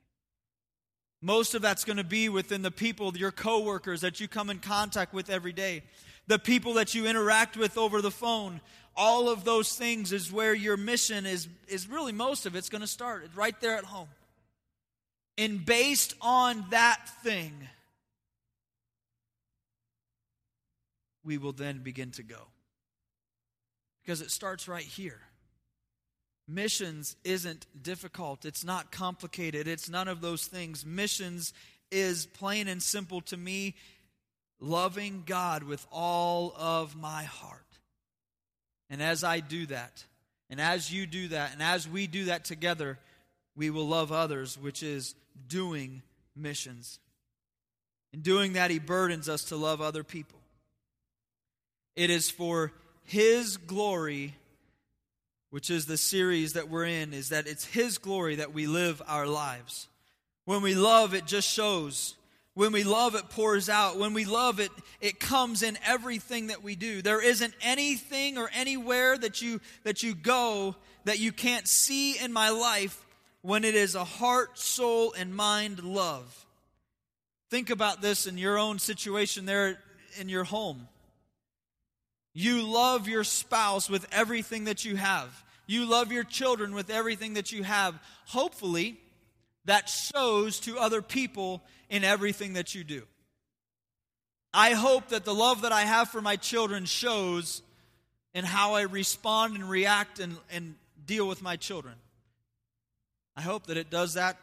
Most 1.22 1.54
of 1.54 1.62
that's 1.62 1.84
going 1.84 1.98
to 1.98 2.04
be 2.04 2.30
within 2.30 2.62
the 2.62 2.72
people, 2.72 3.16
your 3.16 3.32
coworkers 3.32 4.02
that 4.02 4.22
you 4.22 4.28
come 4.28 4.50
in 4.50 4.60
contact 4.60 5.14
with 5.14 5.30
every 5.30 5.52
day, 5.52 5.84
the 6.28 6.40
people 6.40 6.74
that 6.76 6.96
you 6.96 7.06
interact 7.06 7.58
with 7.58 7.78
over 7.78 8.02
the 8.02 8.12
phone. 8.12 8.62
All 8.96 9.30
of 9.30 9.44
those 9.44 9.76
things 9.76 10.14
is 10.14 10.32
where 10.32 10.54
your 10.54 10.78
mission 10.78 11.26
is, 11.26 11.48
is 11.68 11.90
really 11.90 12.14
most 12.14 12.46
of 12.46 12.56
it's 12.56 12.70
going 12.70 12.82
to 12.82 12.88
start. 12.88 13.30
Right 13.36 13.60
there 13.60 13.76
at 13.76 13.84
home. 13.84 14.08
And 15.38 15.66
based 15.66 16.16
on 16.22 16.66
that 16.70 17.02
thing, 17.22 17.54
we 21.24 21.38
will 21.38 21.54
then 21.54 21.80
begin 21.80 22.12
to 22.12 22.24
go 22.24 22.48
because 24.10 24.22
it 24.22 24.32
starts 24.32 24.68
right 24.68 24.82
here. 24.82 25.20
Missions 26.48 27.16
isn't 27.24 27.68
difficult, 27.80 28.44
it's 28.44 28.64
not 28.64 28.92
complicated, 28.92 29.68
it's 29.68 29.88
none 29.88 30.08
of 30.08 30.20
those 30.20 30.48
things. 30.48 30.84
Missions 30.84 31.54
is 31.92 32.26
plain 32.26 32.68
and 32.68 32.82
simple 32.82 33.22
to 33.22 33.38
me 33.38 33.76
loving 34.60 35.22
God 35.28 35.62
with 35.62 35.86
all 35.92 36.56
of 36.58 36.96
my 36.96 37.22
heart. 37.22 37.62
And 38.90 39.00
as 39.00 39.24
I 39.24 39.42
do 39.42 39.68
that, 39.68 40.04
and 40.50 40.60
as 40.60 40.92
you 40.92 41.06
do 41.06 41.28
that, 41.28 41.54
and 41.54 41.62
as 41.62 41.88
we 41.88 42.08
do 42.08 42.26
that 42.26 42.46
together, 42.46 42.98
we 43.56 43.70
will 43.70 43.88
love 43.88 44.12
others, 44.12 44.58
which 44.58 44.82
is 44.82 45.14
doing 45.48 46.02
missions. 46.36 46.98
In 48.12 48.22
doing 48.22 48.54
that, 48.54 48.72
He 48.72 48.80
burdens 48.80 49.30
us 49.30 49.44
to 49.46 49.56
love 49.56 49.82
other 49.82 50.04
people. 50.04 50.40
It 51.96 52.10
is 52.10 52.32
for 52.32 52.74
his 53.10 53.58
glory, 53.58 54.36
which 55.50 55.72
is 55.72 55.88
the 55.88 55.98
series 55.98 56.54
that 56.54 56.70
we're 56.70 56.86
in, 56.86 57.12
is 57.12 57.30
that 57.30 57.48
it's 57.48 57.66
His 57.66 57.98
glory 57.98 58.36
that 58.36 58.54
we 58.54 58.68
live 58.68 59.02
our 59.08 59.26
lives. 59.26 59.88
When 60.46 60.62
we 60.62 60.76
love, 60.76 61.16
it 61.16 61.26
just 61.26 61.50
shows. 61.50 62.14
When 62.54 62.72
we 62.72 62.84
love, 62.84 63.16
it 63.16 63.32
pours 63.32 63.68
out. 63.68 63.98
When 63.98 64.14
we 64.14 64.26
love 64.26 64.60
it, 64.60 64.70
it 65.02 65.20
comes 65.20 65.64
in 65.64 65.80
everything 65.84 66.48
that 66.48 66.62
we 66.62 66.76
do. 66.76 67.02
There 67.02 67.20
isn't 67.20 67.56
anything 67.64 68.38
or 68.38 68.48
anywhere 68.54 69.18
that 69.18 69.42
you, 69.42 69.60
that 69.86 70.04
you 70.04 70.14
go 70.14 70.76
that 71.06 71.18
you 71.18 71.32
can't 71.32 71.68
see 71.68 72.16
in 72.16 72.32
my 72.32 72.52
life 72.52 73.04
when 73.42 73.64
it 73.64 73.74
is 73.74 73.96
a 73.96 74.04
heart, 74.04 74.60
soul, 74.60 75.16
and 75.18 75.34
mind 75.34 75.84
love. 75.84 76.46
Think 77.50 77.72
about 77.72 78.04
this 78.04 78.28
in 78.28 78.38
your 78.38 78.60
own 78.60 78.78
situation 78.78 79.48
there 79.48 79.80
in 80.20 80.30
your 80.30 80.44
home. 80.44 80.88
You 82.34 82.62
love 82.62 83.08
your 83.08 83.24
spouse 83.24 83.90
with 83.90 84.08
everything 84.12 84.66
that 84.66 84.86
you 84.86 84.96
have. 84.96 85.44
You 85.68 85.86
love 85.86 86.12
your 86.12 86.24
children 86.24 86.74
with 86.74 86.90
everything 86.90 87.36
that 87.36 87.52
you 87.52 87.64
have. 87.64 88.00
Hopefully, 88.28 89.00
that 89.66 89.90
shows 89.90 90.60
to 90.62 90.78
other 90.78 91.02
people 91.02 91.62
in 91.90 92.04
everything 92.04 92.54
that 92.54 92.74
you 92.74 92.84
do. 92.84 93.04
I 94.54 94.72
hope 94.72 95.10
that 95.10 95.26
the 95.26 95.34
love 95.34 95.62
that 95.62 95.72
I 95.72 95.82
have 95.82 96.10
for 96.10 96.22
my 96.22 96.36
children 96.36 96.86
shows 96.86 97.62
in 98.34 98.46
how 98.46 98.74
I 98.74 98.82
respond 98.82 99.56
and 99.56 99.70
react 99.70 100.20
and, 100.20 100.38
and 100.52 100.76
deal 101.06 101.28
with 101.28 101.42
my 101.42 101.56
children. 101.56 101.96
I 103.36 103.42
hope 103.42 103.68
that 103.68 103.78
it 103.78 103.90
does 103.90 104.16
that 104.16 104.38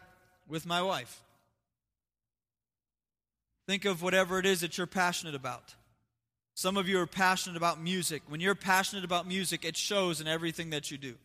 with 0.49 0.65
my 0.65 0.83
wife. 0.83 1.23
Think 3.67 3.85
of 3.85 4.01
whatever 4.01 4.39
it 4.39 4.47
is 4.47 4.61
that 4.61 4.79
you're 4.79 4.87
passionate 4.87 5.35
about. 5.35 5.75
Some 6.57 6.79
of 6.79 6.89
you 6.89 6.99
are 7.01 7.07
passionate 7.07 7.59
about 7.59 7.83
music. 7.83 8.23
When 8.29 8.41
you're 8.41 8.55
passionate 8.55 9.05
about 9.05 9.29
music, 9.29 9.63
it 9.67 9.77
shows 9.77 10.23
in 10.23 10.27
everything 10.27 10.71
that 10.71 10.91
you 10.91 10.97
do. 10.97 11.17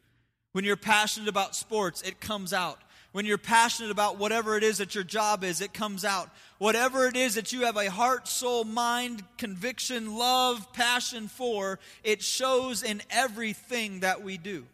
When 0.51 0.65
you're 0.65 0.75
passionate 0.75 1.29
about 1.29 1.55
sports, 1.55 2.01
it 2.01 2.19
comes 2.19 2.51
out. 2.51 2.81
When 3.13 3.25
you're 3.25 3.37
passionate 3.37 3.91
about 3.91 4.17
whatever 4.17 4.57
it 4.57 4.63
is 4.63 4.79
that 4.79 4.93
your 4.93 5.05
job 5.05 5.45
is, 5.45 5.61
it 5.61 5.73
comes 5.73 6.03
out. 6.03 6.29
Whatever 6.57 7.07
it 7.07 7.15
is 7.15 7.35
that 7.35 7.53
you 7.53 7.61
have 7.61 7.77
a 7.77 7.89
heart, 7.89 8.27
soul, 8.27 8.65
mind, 8.65 9.23
conviction, 9.37 10.17
love, 10.17 10.73
passion 10.73 11.29
for, 11.29 11.79
it 12.03 12.21
shows 12.21 12.83
in 12.83 13.01
everything 13.09 14.01
that 14.01 14.21
we 14.21 14.37
do. 14.37 14.65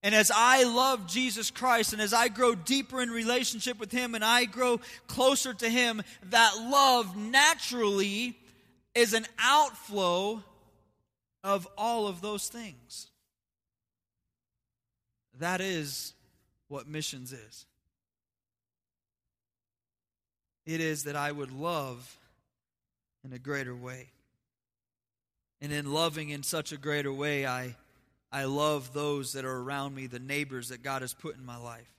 And 0.00 0.14
as 0.14 0.30
I 0.32 0.62
love 0.62 1.08
Jesus 1.08 1.50
Christ 1.50 1.92
and 1.92 2.00
as 2.00 2.14
I 2.14 2.28
grow 2.28 2.54
deeper 2.54 3.02
in 3.02 3.10
relationship 3.10 3.80
with 3.80 3.90
Him 3.90 4.14
and 4.14 4.24
I 4.24 4.44
grow 4.44 4.78
closer 5.08 5.52
to 5.54 5.68
Him, 5.68 6.02
that 6.30 6.52
love 6.56 7.16
naturally 7.16 8.36
is 8.96 9.12
an 9.12 9.26
outflow 9.38 10.42
of 11.44 11.68
all 11.76 12.08
of 12.08 12.20
those 12.20 12.48
things. 12.48 13.08
That 15.38 15.60
is 15.60 16.14
what 16.68 16.88
missions 16.88 17.32
is. 17.32 17.66
It 20.64 20.80
is 20.80 21.04
that 21.04 21.14
I 21.14 21.30
would 21.30 21.52
love 21.52 22.18
in 23.24 23.32
a 23.32 23.38
greater 23.38 23.74
way. 23.74 24.08
And 25.60 25.72
in 25.72 25.92
loving 25.92 26.30
in 26.30 26.42
such 26.42 26.72
a 26.72 26.76
greater 26.76 27.12
way, 27.12 27.46
I, 27.46 27.76
I 28.32 28.44
love 28.44 28.92
those 28.92 29.34
that 29.34 29.44
are 29.44 29.58
around 29.58 29.94
me, 29.94 30.06
the 30.06 30.18
neighbors 30.18 30.70
that 30.70 30.82
God 30.82 31.02
has 31.02 31.14
put 31.14 31.36
in 31.36 31.44
my 31.44 31.56
life. 31.56 31.92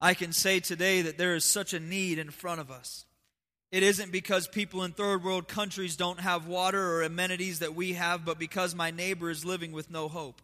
I 0.00 0.14
can 0.14 0.32
say 0.32 0.60
today 0.60 1.02
that 1.02 1.18
there 1.18 1.34
is 1.34 1.44
such 1.44 1.72
a 1.72 1.80
need 1.80 2.18
in 2.18 2.30
front 2.30 2.60
of 2.60 2.70
us. 2.70 3.06
It 3.70 3.82
isn't 3.82 4.12
because 4.12 4.48
people 4.48 4.82
in 4.82 4.92
third 4.92 5.22
world 5.22 5.46
countries 5.46 5.96
don't 5.96 6.20
have 6.20 6.46
water 6.46 6.82
or 6.82 7.02
amenities 7.02 7.58
that 7.58 7.74
we 7.74 7.94
have, 7.94 8.24
but 8.24 8.38
because 8.38 8.74
my 8.74 8.90
neighbor 8.90 9.28
is 9.28 9.44
living 9.44 9.72
with 9.72 9.90
no 9.90 10.08
hope. 10.08 10.40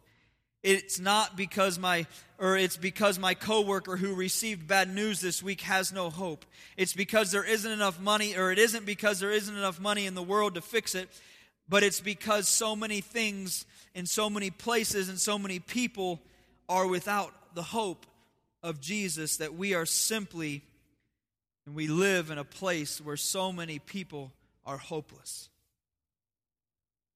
It's 0.61 0.99
not 0.99 1.35
because 1.35 1.77
my, 1.77 2.05
or 2.39 2.57
it's 2.57 2.77
because 2.77 3.17
my 3.17 3.33
coworker 3.33 3.97
who 3.97 4.15
received 4.15 4.67
bad 4.67 4.93
news 4.93 5.21
this 5.21 5.41
week 5.41 5.61
has 5.61 5.91
no 5.91 6.09
hope. 6.09 6.45
It's 6.77 6.93
because 6.93 7.31
there 7.31 7.43
isn't 7.43 7.71
enough 7.71 7.99
money, 7.99 8.35
or 8.35 8.51
it 8.51 8.59
isn't 8.59 8.85
because 8.85 9.19
there 9.19 9.31
isn't 9.31 9.55
enough 9.55 9.79
money 9.79 10.05
in 10.05 10.15
the 10.15 10.23
world 10.23 10.55
to 10.55 10.61
fix 10.61 10.95
it, 10.95 11.09
but 11.67 11.83
it's 11.83 12.01
because 12.01 12.47
so 12.47 12.75
many 12.75 13.01
things 13.01 13.65
in 13.95 14.05
so 14.05 14.29
many 14.29 14.51
places 14.51 15.09
and 15.09 15.19
so 15.19 15.39
many 15.39 15.59
people 15.59 16.19
are 16.67 16.87
without 16.87 17.31
the 17.55 17.63
hope 17.63 18.05
of 18.61 18.81
Jesus 18.81 19.37
that 19.37 19.55
we 19.55 19.73
are 19.73 19.85
simply 19.85 20.63
and 21.65 21.75
we 21.75 21.87
live 21.87 22.29
in 22.29 22.37
a 22.37 22.43
place 22.43 23.01
where 23.01 23.17
so 23.17 23.51
many 23.51 23.79
people 23.79 24.31
are 24.65 24.77
hopeless. 24.77 25.49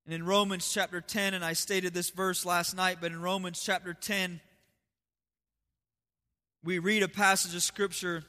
And 0.05 0.13
in 0.13 0.25
Romans 0.25 0.71
chapter 0.71 1.01
10, 1.01 1.35
and 1.35 1.45
I 1.45 1.53
stated 1.53 1.93
this 1.93 2.09
verse 2.09 2.45
last 2.45 2.75
night, 2.75 2.97
but 2.99 3.11
in 3.11 3.21
Romans 3.21 3.61
chapter 3.63 3.93
10, 3.93 4.39
we 6.63 6.79
read 6.79 7.03
a 7.03 7.07
passage 7.07 7.53
of 7.53 7.61
scripture, 7.61 8.23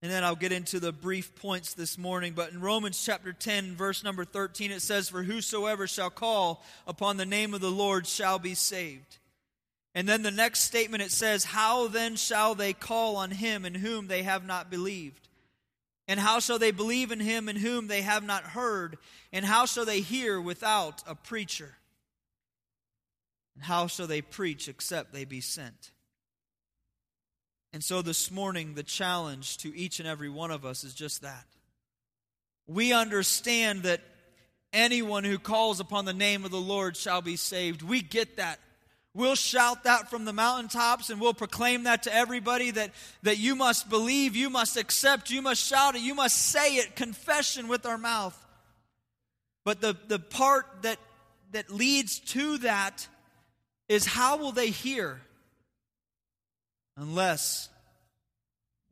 and 0.00 0.10
then 0.10 0.22
I'll 0.22 0.36
get 0.36 0.52
into 0.52 0.78
the 0.78 0.92
brief 0.92 1.34
points 1.34 1.74
this 1.74 1.98
morning. 1.98 2.34
But 2.34 2.52
in 2.52 2.60
Romans 2.60 3.04
chapter 3.04 3.32
10, 3.32 3.74
verse 3.74 4.04
number 4.04 4.24
13, 4.24 4.70
it 4.70 4.80
says, 4.80 5.08
For 5.08 5.24
whosoever 5.24 5.88
shall 5.88 6.10
call 6.10 6.62
upon 6.86 7.16
the 7.16 7.26
name 7.26 7.52
of 7.52 7.60
the 7.60 7.70
Lord 7.70 8.06
shall 8.06 8.38
be 8.38 8.54
saved. 8.54 9.18
And 9.94 10.08
then 10.08 10.22
the 10.22 10.30
next 10.30 10.60
statement 10.60 11.02
it 11.02 11.10
says, 11.10 11.44
How 11.44 11.88
then 11.88 12.14
shall 12.16 12.54
they 12.54 12.72
call 12.72 13.16
on 13.16 13.32
him 13.32 13.64
in 13.64 13.74
whom 13.74 14.06
they 14.06 14.22
have 14.22 14.46
not 14.46 14.70
believed? 14.70 15.28
And 16.12 16.20
how 16.20 16.40
shall 16.40 16.58
they 16.58 16.72
believe 16.72 17.10
in 17.10 17.20
him 17.20 17.48
in 17.48 17.56
whom 17.56 17.86
they 17.86 18.02
have 18.02 18.22
not 18.22 18.44
heard? 18.44 18.98
And 19.32 19.46
how 19.46 19.64
shall 19.64 19.86
they 19.86 20.02
hear 20.02 20.38
without 20.38 21.02
a 21.06 21.14
preacher? 21.14 21.74
And 23.54 23.64
how 23.64 23.86
shall 23.86 24.06
they 24.06 24.20
preach 24.20 24.68
except 24.68 25.14
they 25.14 25.24
be 25.24 25.40
sent? 25.40 25.90
And 27.72 27.82
so 27.82 28.02
this 28.02 28.30
morning, 28.30 28.74
the 28.74 28.82
challenge 28.82 29.56
to 29.56 29.74
each 29.74 30.00
and 30.00 30.06
every 30.06 30.28
one 30.28 30.50
of 30.50 30.66
us 30.66 30.84
is 30.84 30.92
just 30.92 31.22
that 31.22 31.46
we 32.66 32.92
understand 32.92 33.84
that 33.84 34.02
anyone 34.70 35.24
who 35.24 35.38
calls 35.38 35.80
upon 35.80 36.04
the 36.04 36.12
name 36.12 36.44
of 36.44 36.50
the 36.50 36.60
Lord 36.60 36.94
shall 36.94 37.22
be 37.22 37.36
saved. 37.36 37.80
We 37.80 38.02
get 38.02 38.36
that. 38.36 38.58
We'll 39.14 39.34
shout 39.34 39.84
that 39.84 40.08
from 40.08 40.24
the 40.24 40.32
mountaintops 40.32 41.10
and 41.10 41.20
we'll 41.20 41.34
proclaim 41.34 41.84
that 41.84 42.04
to 42.04 42.14
everybody 42.14 42.70
that, 42.70 42.92
that 43.22 43.36
you 43.38 43.54
must 43.54 43.90
believe, 43.90 44.34
you 44.34 44.48
must 44.48 44.78
accept, 44.78 45.30
you 45.30 45.42
must 45.42 45.62
shout 45.62 45.96
it, 45.96 46.00
you 46.00 46.14
must 46.14 46.36
say 46.36 46.76
it, 46.76 46.96
confession 46.96 47.68
with 47.68 47.84
our 47.84 47.98
mouth. 47.98 48.38
But 49.64 49.82
the, 49.82 49.96
the 50.08 50.18
part 50.18 50.66
that, 50.82 50.98
that 51.52 51.70
leads 51.70 52.20
to 52.20 52.58
that 52.58 53.06
is 53.88 54.06
how 54.06 54.38
will 54.38 54.52
they 54.52 54.70
hear 54.70 55.20
unless 56.96 57.68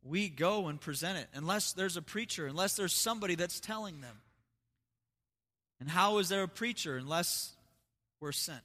we 0.02 0.28
go 0.28 0.68
and 0.68 0.78
present 0.78 1.18
it, 1.18 1.28
unless 1.34 1.72
there's 1.72 1.96
a 1.96 2.02
preacher, 2.02 2.46
unless 2.46 2.74
there's 2.74 2.94
somebody 2.94 3.34
that's 3.34 3.58
telling 3.58 4.02
them. 4.02 4.16
And 5.80 5.88
how 5.88 6.18
is 6.18 6.28
there 6.28 6.42
a 6.42 6.48
preacher 6.48 6.98
unless 6.98 7.52
we're 8.20 8.32
sent? 8.32 8.60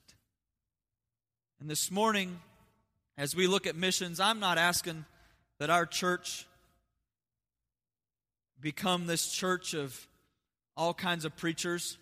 And 1.60 1.70
this 1.70 1.90
morning, 1.90 2.40
as 3.18 3.36
we 3.36 3.48
look 3.48 3.66
at 3.66 3.76
missions, 3.76 4.20
I'm 4.20 4.40
not 4.40 4.58
asking 4.58 5.06
that 5.60 5.70
our 5.70 5.86
church 5.86 6.46
become 8.60 9.08
this 9.08 9.28
church 9.32 9.74
of 9.74 10.08
all 10.76 10.94
kinds 10.94 11.24
of 11.24 11.36
preachers, 11.38 11.98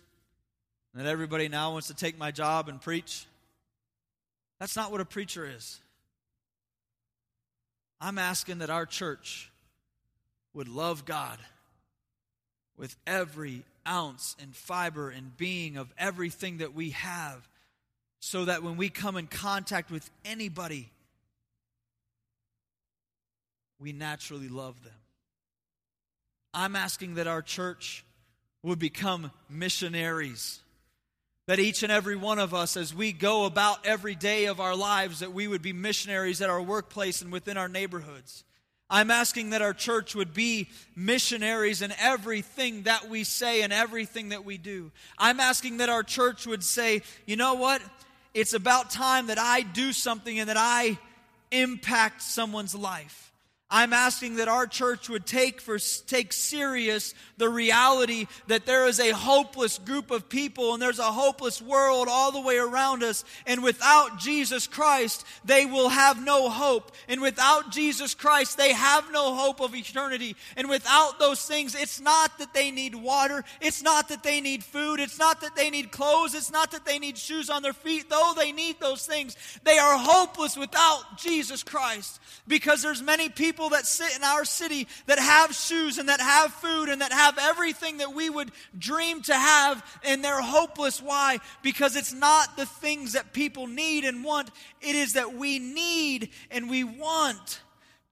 that 0.94 1.06
everybody 1.06 1.48
now 1.48 1.72
wants 1.72 1.88
to 1.88 1.94
take 1.94 2.18
my 2.18 2.30
job 2.30 2.68
and 2.68 2.80
preach. 2.80 3.26
That's 4.58 4.76
not 4.76 4.90
what 4.90 5.00
a 5.00 5.04
preacher 5.04 5.48
is. 5.48 5.80
I'm 8.00 8.18
asking 8.18 8.58
that 8.58 8.70
our 8.70 8.86
church 8.86 9.50
would 10.52 10.68
love 10.68 11.04
God 11.04 11.38
with 12.76 12.96
every 13.06 13.62
ounce 13.86 14.36
and 14.40 14.54
fiber 14.54 15.10
and 15.10 15.36
being 15.36 15.76
of 15.76 15.92
everything 15.96 16.58
that 16.58 16.74
we 16.74 16.90
have 16.90 17.48
so 18.24 18.46
that 18.46 18.62
when 18.62 18.78
we 18.78 18.88
come 18.88 19.18
in 19.18 19.26
contact 19.26 19.90
with 19.90 20.10
anybody, 20.24 20.88
we 23.78 23.92
naturally 23.92 24.48
love 24.48 24.82
them. 24.82 24.94
I'm 26.54 26.74
asking 26.74 27.16
that 27.16 27.26
our 27.26 27.42
church 27.42 28.02
would 28.62 28.78
become 28.78 29.30
missionaries. 29.50 30.60
That 31.48 31.58
each 31.58 31.82
and 31.82 31.92
every 31.92 32.16
one 32.16 32.38
of 32.38 32.54
us, 32.54 32.78
as 32.78 32.94
we 32.94 33.12
go 33.12 33.44
about 33.44 33.86
every 33.86 34.14
day 34.14 34.46
of 34.46 34.58
our 34.58 34.74
lives, 34.74 35.20
that 35.20 35.34
we 35.34 35.46
would 35.46 35.60
be 35.60 35.74
missionaries 35.74 36.40
at 36.40 36.48
our 36.48 36.62
workplace 36.62 37.20
and 37.20 37.30
within 37.30 37.58
our 37.58 37.68
neighborhoods. 37.68 38.42
I'm 38.88 39.10
asking 39.10 39.50
that 39.50 39.60
our 39.60 39.74
church 39.74 40.14
would 40.14 40.32
be 40.32 40.70
missionaries 40.96 41.82
in 41.82 41.92
everything 41.98 42.84
that 42.84 43.10
we 43.10 43.24
say 43.24 43.60
and 43.60 43.72
everything 43.72 44.30
that 44.30 44.46
we 44.46 44.56
do. 44.56 44.92
I'm 45.18 45.40
asking 45.40 45.76
that 45.78 45.90
our 45.90 46.02
church 46.02 46.46
would 46.46 46.64
say, 46.64 47.02
you 47.26 47.36
know 47.36 47.54
what? 47.54 47.82
It's 48.34 48.52
about 48.52 48.90
time 48.90 49.28
that 49.28 49.38
I 49.38 49.62
do 49.62 49.92
something 49.92 50.38
and 50.38 50.48
that 50.48 50.56
I 50.58 50.98
impact 51.50 52.20
someone's 52.20 52.74
life. 52.74 53.32
I'm 53.70 53.94
asking 53.94 54.36
that 54.36 54.48
our 54.48 54.66
church 54.66 55.08
would 55.08 55.24
take 55.24 55.60
for 55.60 55.78
take 56.06 56.32
serious 56.34 57.14
the 57.38 57.48
reality 57.48 58.26
that 58.46 58.66
there 58.66 58.86
is 58.86 59.00
a 59.00 59.10
hopeless 59.10 59.78
group 59.78 60.10
of 60.10 60.28
people 60.28 60.74
and 60.74 60.82
there's 60.82 60.98
a 60.98 61.02
hopeless 61.04 61.62
world 61.62 62.06
all 62.08 62.30
the 62.30 62.42
way 62.42 62.58
around 62.58 63.02
us. 63.02 63.24
And 63.46 63.64
without 63.64 64.18
Jesus 64.18 64.66
Christ 64.66 65.24
they 65.46 65.64
will 65.64 65.88
have 65.88 66.22
no 66.22 66.50
hope. 66.50 66.92
And 67.08 67.22
without 67.22 67.72
Jesus 67.72 68.14
Christ 68.14 68.58
they 68.58 68.74
have 68.74 69.10
no 69.10 69.34
hope 69.34 69.60
of 69.60 69.74
eternity. 69.74 70.36
And 70.56 70.68
without 70.68 71.18
those 71.18 71.44
things 71.44 71.74
it's 71.74 72.00
not 72.00 72.38
that 72.38 72.52
they 72.52 72.70
need 72.70 72.94
water. 72.94 73.44
It's 73.62 73.82
not 73.82 74.10
that 74.10 74.22
they 74.22 74.42
need 74.42 74.62
food. 74.62 75.00
It's 75.00 75.18
not 75.18 75.40
that 75.40 75.56
they 75.56 75.70
need 75.70 75.90
clothes. 75.90 76.34
It's 76.34 76.52
not 76.52 76.70
that 76.72 76.84
they 76.84 76.98
need 76.98 77.16
shoes 77.16 77.48
on 77.48 77.62
their 77.62 77.72
feet. 77.72 78.10
Though 78.10 78.34
they 78.36 78.52
need 78.52 78.78
those 78.78 79.06
things 79.06 79.36
they 79.64 79.78
are 79.78 79.96
hopeless 79.96 80.54
without 80.54 81.16
Jesus 81.16 81.62
Christ. 81.62 82.20
Because 82.46 82.82
there's 82.82 83.02
many 83.02 83.30
people 83.30 83.53
that 83.70 83.86
sit 83.86 84.16
in 84.16 84.24
our 84.24 84.44
city 84.44 84.86
that 85.06 85.18
have 85.18 85.54
shoes 85.54 85.98
and 85.98 86.08
that 86.08 86.20
have 86.20 86.52
food 86.52 86.88
and 86.88 87.00
that 87.00 87.12
have 87.12 87.38
everything 87.38 87.98
that 87.98 88.14
we 88.14 88.28
would 88.28 88.50
dream 88.78 89.22
to 89.22 89.34
have 89.34 89.84
and 90.04 90.22
they're 90.22 90.40
hopeless. 90.40 91.00
Why? 91.00 91.38
Because 91.62 91.96
it's 91.96 92.12
not 92.12 92.56
the 92.56 92.66
things 92.66 93.12
that 93.12 93.32
people 93.32 93.66
need 93.66 94.04
and 94.04 94.24
want. 94.24 94.50
It 94.80 94.96
is 94.96 95.14
that 95.14 95.34
we 95.34 95.58
need 95.58 96.30
and 96.50 96.68
we 96.68 96.84
want 96.84 97.60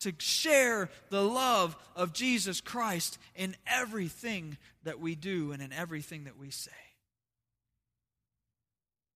to 0.00 0.12
share 0.18 0.88
the 1.10 1.22
love 1.22 1.76
of 1.94 2.12
Jesus 2.12 2.60
Christ 2.60 3.18
in 3.36 3.54
everything 3.66 4.56
that 4.84 4.98
we 4.98 5.14
do 5.14 5.52
and 5.52 5.62
in 5.62 5.72
everything 5.72 6.24
that 6.24 6.38
we 6.38 6.50
say. 6.50 6.70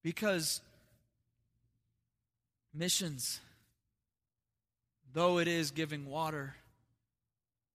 Because 0.02 0.60
missions 2.72 3.40
though 5.16 5.38
it 5.38 5.48
is 5.48 5.70
giving 5.70 6.04
water 6.04 6.54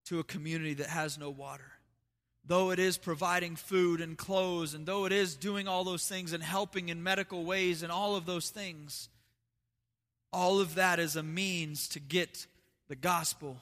to 0.06 0.19
a 0.19 0.23
community 0.23 0.75
that 0.75 0.86
has 0.86 1.17
no 1.17 1.32
water, 1.32 1.71
though 2.45 2.69
it 2.69 2.77
is 2.77 2.99
providing 2.99 3.56
food 3.56 3.99
and 3.99 4.15
clothes, 4.15 4.75
and 4.75 4.86
though 4.86 5.06
it 5.06 5.12
is 5.12 5.36
doing 5.38 5.67
all 5.67 5.84
those 5.84 6.08
things 6.08 6.34
and 6.34 6.43
helping 6.43 6.89
in 6.89 7.01
medical 7.01 7.43
ways 7.43 7.82
and 7.82 7.91
all 7.91 8.15
of 8.15 8.27
those 8.27 8.51
things, 8.51 9.10
all 10.32 10.60
of 10.60 10.75
that 10.75 10.99
is 10.99 11.15
a 11.15 11.23
means 11.23 11.88
to 11.88 11.99
get 11.99 12.45
the 12.89 12.95
gospel 12.95 13.58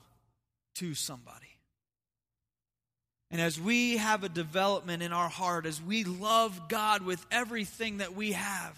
to 0.75 0.93
somebody. 0.93 1.55
And 3.31 3.39
as 3.39 3.61
we 3.61 3.95
have 3.95 4.25
a 4.25 4.29
development 4.29 5.01
in 5.01 5.13
our 5.13 5.29
heart, 5.29 5.65
as 5.65 5.81
we 5.81 6.03
love 6.03 6.67
God 6.67 7.01
with 7.01 7.25
everything 7.31 7.99
that 7.99 8.13
we 8.13 8.33
have, 8.33 8.77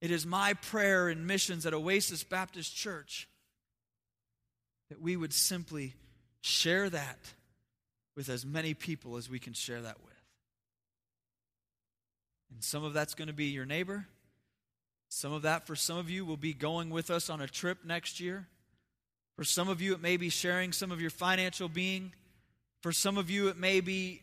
it 0.00 0.12
is 0.12 0.24
my 0.24 0.54
prayer 0.54 1.08
in 1.08 1.26
missions 1.26 1.66
at 1.66 1.74
Oasis 1.74 2.22
Baptist 2.22 2.76
Church 2.76 3.26
that 4.92 5.00
we 5.00 5.16
would 5.16 5.32
simply 5.32 5.94
share 6.42 6.90
that 6.90 7.18
with 8.14 8.28
as 8.28 8.44
many 8.44 8.74
people 8.74 9.16
as 9.16 9.30
we 9.30 9.38
can 9.38 9.54
share 9.54 9.80
that 9.80 9.96
with. 10.04 10.12
And 12.52 12.62
some 12.62 12.84
of 12.84 12.92
that's 12.92 13.14
going 13.14 13.28
to 13.28 13.34
be 13.34 13.46
your 13.46 13.64
neighbor. 13.64 14.06
Some 15.08 15.32
of 15.32 15.42
that, 15.42 15.66
for 15.66 15.74
some 15.74 15.96
of 15.96 16.10
you, 16.10 16.26
will 16.26 16.36
be 16.36 16.52
going 16.52 16.90
with 16.90 17.10
us 17.10 17.30
on 17.30 17.40
a 17.40 17.46
trip 17.46 17.86
next 17.86 18.20
year. 18.20 18.46
For 19.36 19.44
some 19.44 19.70
of 19.70 19.80
you, 19.80 19.94
it 19.94 20.02
may 20.02 20.18
be 20.18 20.28
sharing 20.28 20.72
some 20.72 20.92
of 20.92 21.00
your 21.00 21.08
financial 21.08 21.70
being. 21.70 22.12
For 22.82 22.92
some 22.92 23.16
of 23.16 23.30
you, 23.30 23.48
it 23.48 23.56
may 23.56 23.80
be 23.80 24.20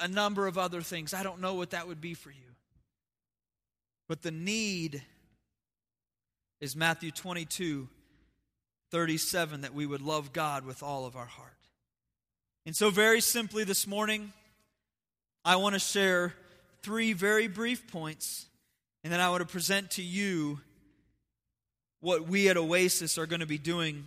a 0.00 0.08
number 0.08 0.48
of 0.48 0.58
other 0.58 0.80
things. 0.80 1.14
I 1.14 1.22
don't 1.22 1.40
know 1.40 1.54
what 1.54 1.70
that 1.70 1.86
would 1.86 2.00
be 2.00 2.14
for 2.14 2.30
you. 2.30 2.56
But 4.08 4.22
the 4.22 4.32
need 4.32 5.00
is 6.60 6.74
Matthew 6.74 7.12
22 7.12 7.88
37 8.90 9.62
that 9.62 9.74
we 9.74 9.86
would 9.86 10.00
love 10.00 10.32
God 10.32 10.64
with 10.64 10.82
all 10.82 11.06
of 11.06 11.16
our 11.16 11.26
heart. 11.26 11.52
And 12.64 12.74
so, 12.74 12.90
very 12.90 13.20
simply 13.20 13.64
this 13.64 13.86
morning, 13.86 14.32
I 15.44 15.56
want 15.56 15.74
to 15.74 15.78
share 15.78 16.34
three 16.82 17.12
very 17.12 17.46
brief 17.46 17.90
points, 17.90 18.46
and 19.04 19.12
then 19.12 19.20
I 19.20 19.30
want 19.30 19.40
to 19.40 19.46
present 19.46 19.92
to 19.92 20.02
you 20.02 20.60
what 22.00 22.28
we 22.28 22.48
at 22.48 22.56
Oasis 22.56 23.18
are 23.18 23.26
going 23.26 23.40
to 23.40 23.46
be 23.46 23.58
doing 23.58 24.06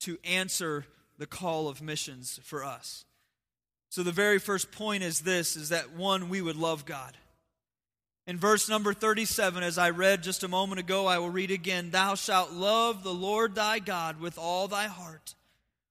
to 0.00 0.18
answer 0.24 0.84
the 1.18 1.26
call 1.26 1.68
of 1.68 1.80
missions 1.80 2.40
for 2.42 2.64
us. 2.64 3.04
So 3.88 4.02
the 4.02 4.10
very 4.10 4.38
first 4.38 4.72
point 4.72 5.02
is 5.02 5.20
this 5.20 5.54
is 5.54 5.68
that 5.68 5.92
one 5.92 6.28
we 6.28 6.42
would 6.42 6.56
love 6.56 6.84
God. 6.84 7.16
In 8.26 8.38
verse 8.38 8.68
number 8.68 8.94
37, 8.94 9.64
as 9.64 9.78
I 9.78 9.90
read 9.90 10.22
just 10.22 10.44
a 10.44 10.48
moment 10.48 10.78
ago, 10.78 11.06
I 11.06 11.18
will 11.18 11.30
read 11.30 11.50
again 11.50 11.90
Thou 11.90 12.14
shalt 12.14 12.52
love 12.52 13.02
the 13.02 13.14
Lord 13.14 13.54
thy 13.54 13.80
God 13.80 14.20
with 14.20 14.38
all 14.38 14.68
thy 14.68 14.86
heart, 14.86 15.34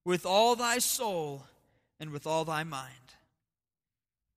with 0.05 0.25
all 0.25 0.55
thy 0.55 0.79
soul, 0.79 1.43
and 1.99 2.11
with 2.11 2.25
all 2.25 2.45
thy 2.45 2.63
mind. 2.63 2.93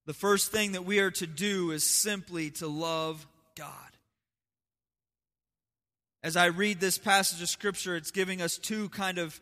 The 0.06 0.14
first 0.14 0.50
thing 0.50 0.72
that 0.72 0.84
we 0.84 0.98
are 0.98 1.12
to 1.12 1.26
do 1.26 1.70
is 1.70 1.84
simply 1.84 2.50
to 2.52 2.66
love 2.66 3.26
God. 3.56 3.70
As 6.22 6.36
I 6.36 6.46
read 6.46 6.80
this 6.80 6.98
passage 6.98 7.40
of 7.40 7.48
Scripture, 7.48 7.94
it's 7.94 8.10
giving 8.10 8.42
us 8.42 8.58
two 8.58 8.88
kind 8.88 9.18
of 9.18 9.40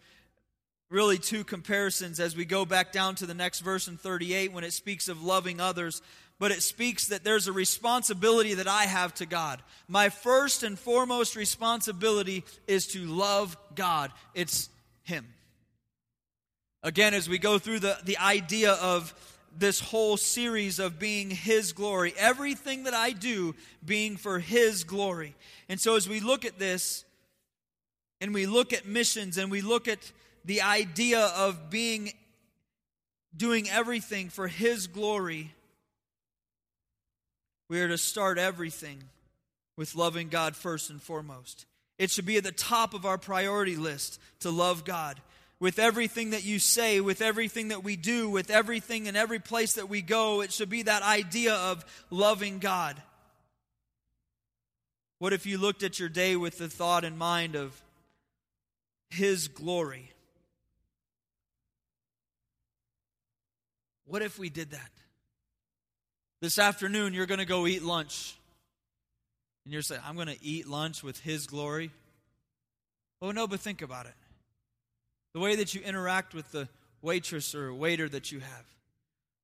really 0.90 1.16
two 1.16 1.42
comparisons 1.42 2.20
as 2.20 2.36
we 2.36 2.44
go 2.44 2.66
back 2.66 2.92
down 2.92 3.14
to 3.14 3.24
the 3.24 3.32
next 3.32 3.60
verse 3.60 3.88
in 3.88 3.96
38 3.96 4.52
when 4.52 4.62
it 4.62 4.74
speaks 4.74 5.08
of 5.08 5.24
loving 5.24 5.58
others 5.58 6.02
but 6.42 6.50
it 6.50 6.60
speaks 6.60 7.06
that 7.06 7.22
there's 7.22 7.46
a 7.46 7.52
responsibility 7.52 8.54
that 8.54 8.66
I 8.66 8.86
have 8.86 9.14
to 9.14 9.26
God. 9.26 9.62
My 9.86 10.08
first 10.08 10.64
and 10.64 10.76
foremost 10.76 11.36
responsibility 11.36 12.42
is 12.66 12.88
to 12.88 13.06
love 13.06 13.56
God, 13.76 14.10
it's 14.34 14.68
Him. 15.04 15.24
Again, 16.82 17.14
as 17.14 17.28
we 17.28 17.38
go 17.38 17.60
through 17.60 17.78
the, 17.78 17.96
the 18.04 18.18
idea 18.18 18.72
of 18.72 19.14
this 19.56 19.78
whole 19.78 20.16
series 20.16 20.80
of 20.80 20.98
being 20.98 21.30
His 21.30 21.72
glory, 21.72 22.12
everything 22.18 22.82
that 22.82 22.94
I 22.94 23.12
do 23.12 23.54
being 23.84 24.16
for 24.16 24.40
His 24.40 24.82
glory. 24.82 25.36
And 25.68 25.78
so, 25.78 25.94
as 25.94 26.08
we 26.08 26.18
look 26.18 26.44
at 26.44 26.58
this, 26.58 27.04
and 28.20 28.34
we 28.34 28.46
look 28.46 28.72
at 28.72 28.84
missions, 28.84 29.38
and 29.38 29.48
we 29.48 29.60
look 29.60 29.86
at 29.86 30.10
the 30.44 30.62
idea 30.62 31.20
of 31.20 31.70
being 31.70 32.10
doing 33.36 33.70
everything 33.70 34.28
for 34.28 34.48
His 34.48 34.88
glory, 34.88 35.52
we 37.72 37.80
are 37.80 37.88
to 37.88 37.96
start 37.96 38.36
everything 38.36 39.02
with 39.78 39.94
loving 39.94 40.28
God 40.28 40.54
first 40.54 40.90
and 40.90 41.00
foremost. 41.00 41.64
It 41.98 42.10
should 42.10 42.26
be 42.26 42.36
at 42.36 42.44
the 42.44 42.52
top 42.52 42.92
of 42.92 43.06
our 43.06 43.16
priority 43.16 43.76
list 43.76 44.20
to 44.40 44.50
love 44.50 44.84
God. 44.84 45.18
With 45.58 45.78
everything 45.78 46.30
that 46.30 46.44
you 46.44 46.58
say, 46.58 47.00
with 47.00 47.22
everything 47.22 47.68
that 47.68 47.82
we 47.82 47.96
do, 47.96 48.28
with 48.28 48.50
everything 48.50 49.06
in 49.06 49.16
every 49.16 49.38
place 49.38 49.72
that 49.76 49.88
we 49.88 50.02
go, 50.02 50.42
it 50.42 50.52
should 50.52 50.68
be 50.68 50.82
that 50.82 51.02
idea 51.02 51.54
of 51.54 51.82
loving 52.10 52.58
God. 52.58 53.00
What 55.18 55.32
if 55.32 55.46
you 55.46 55.56
looked 55.56 55.82
at 55.82 55.98
your 55.98 56.10
day 56.10 56.36
with 56.36 56.58
the 56.58 56.68
thought 56.68 57.04
in 57.04 57.16
mind 57.16 57.56
of 57.56 57.80
His 59.08 59.48
glory? 59.48 60.10
What 64.04 64.20
if 64.20 64.38
we 64.38 64.50
did 64.50 64.72
that? 64.72 64.90
This 66.42 66.58
afternoon, 66.58 67.14
you're 67.14 67.26
going 67.26 67.38
to 67.38 67.46
go 67.46 67.68
eat 67.68 67.84
lunch. 67.84 68.34
And 69.64 69.72
you're 69.72 69.80
saying, 69.80 70.00
I'm 70.04 70.16
going 70.16 70.26
to 70.26 70.44
eat 70.44 70.66
lunch 70.66 71.04
with 71.04 71.20
His 71.20 71.46
glory. 71.46 71.92
Oh, 73.22 73.30
no, 73.30 73.46
but 73.46 73.60
think 73.60 73.80
about 73.80 74.06
it. 74.06 74.14
The 75.34 75.40
way 75.40 75.54
that 75.54 75.72
you 75.72 75.82
interact 75.82 76.34
with 76.34 76.50
the 76.50 76.68
waitress 77.00 77.54
or 77.54 77.72
waiter 77.72 78.08
that 78.08 78.32
you 78.32 78.40
have, 78.40 78.64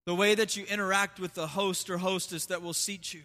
the 0.06 0.14
way 0.16 0.34
that 0.34 0.56
you 0.56 0.64
interact 0.64 1.20
with 1.20 1.34
the 1.34 1.46
host 1.46 1.88
or 1.88 1.98
hostess 1.98 2.46
that 2.46 2.62
will 2.62 2.74
seat 2.74 3.14
you, 3.14 3.22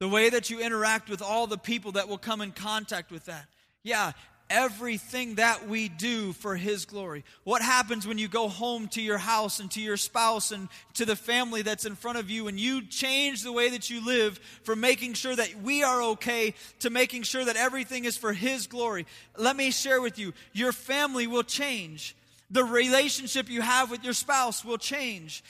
the 0.00 0.08
way 0.08 0.30
that 0.30 0.48
you 0.48 0.60
interact 0.60 1.10
with 1.10 1.20
all 1.20 1.46
the 1.46 1.58
people 1.58 1.92
that 1.92 2.08
will 2.08 2.16
come 2.16 2.40
in 2.40 2.50
contact 2.50 3.12
with 3.12 3.26
that. 3.26 3.44
Yeah, 3.84 4.12
everything 4.50 5.36
that 5.36 5.68
we 5.68 5.88
do 5.88 6.32
for 6.32 6.56
His 6.56 6.84
glory. 6.84 7.24
What 7.44 7.62
happens 7.62 8.06
when 8.06 8.18
you 8.18 8.28
go 8.28 8.48
home 8.48 8.88
to 8.88 9.02
your 9.02 9.18
house 9.18 9.60
and 9.60 9.70
to 9.72 9.80
your 9.80 9.96
spouse 9.96 10.52
and 10.52 10.68
to 10.94 11.04
the 11.04 11.16
family 11.16 11.62
that's 11.62 11.84
in 11.84 11.94
front 11.94 12.18
of 12.18 12.30
you 12.30 12.48
and 12.48 12.58
you 12.58 12.82
change 12.86 13.42
the 13.42 13.52
way 13.52 13.70
that 13.70 13.90
you 13.90 14.04
live 14.04 14.38
from 14.62 14.80
making 14.80 15.14
sure 15.14 15.34
that 15.34 15.62
we 15.62 15.82
are 15.82 16.02
okay 16.02 16.54
to 16.80 16.90
making 16.90 17.22
sure 17.22 17.44
that 17.44 17.56
everything 17.56 18.04
is 18.04 18.16
for 18.16 18.32
His 18.32 18.66
glory? 18.66 19.06
Let 19.36 19.56
me 19.56 19.70
share 19.70 20.00
with 20.00 20.18
you 20.18 20.32
your 20.52 20.72
family 20.72 21.26
will 21.26 21.42
change. 21.42 22.14
The 22.50 22.64
relationship 22.64 23.48
you 23.48 23.60
have 23.60 23.90
with 23.90 24.04
your 24.04 24.12
spouse 24.12 24.64
will 24.64 24.78
change. 24.78 25.42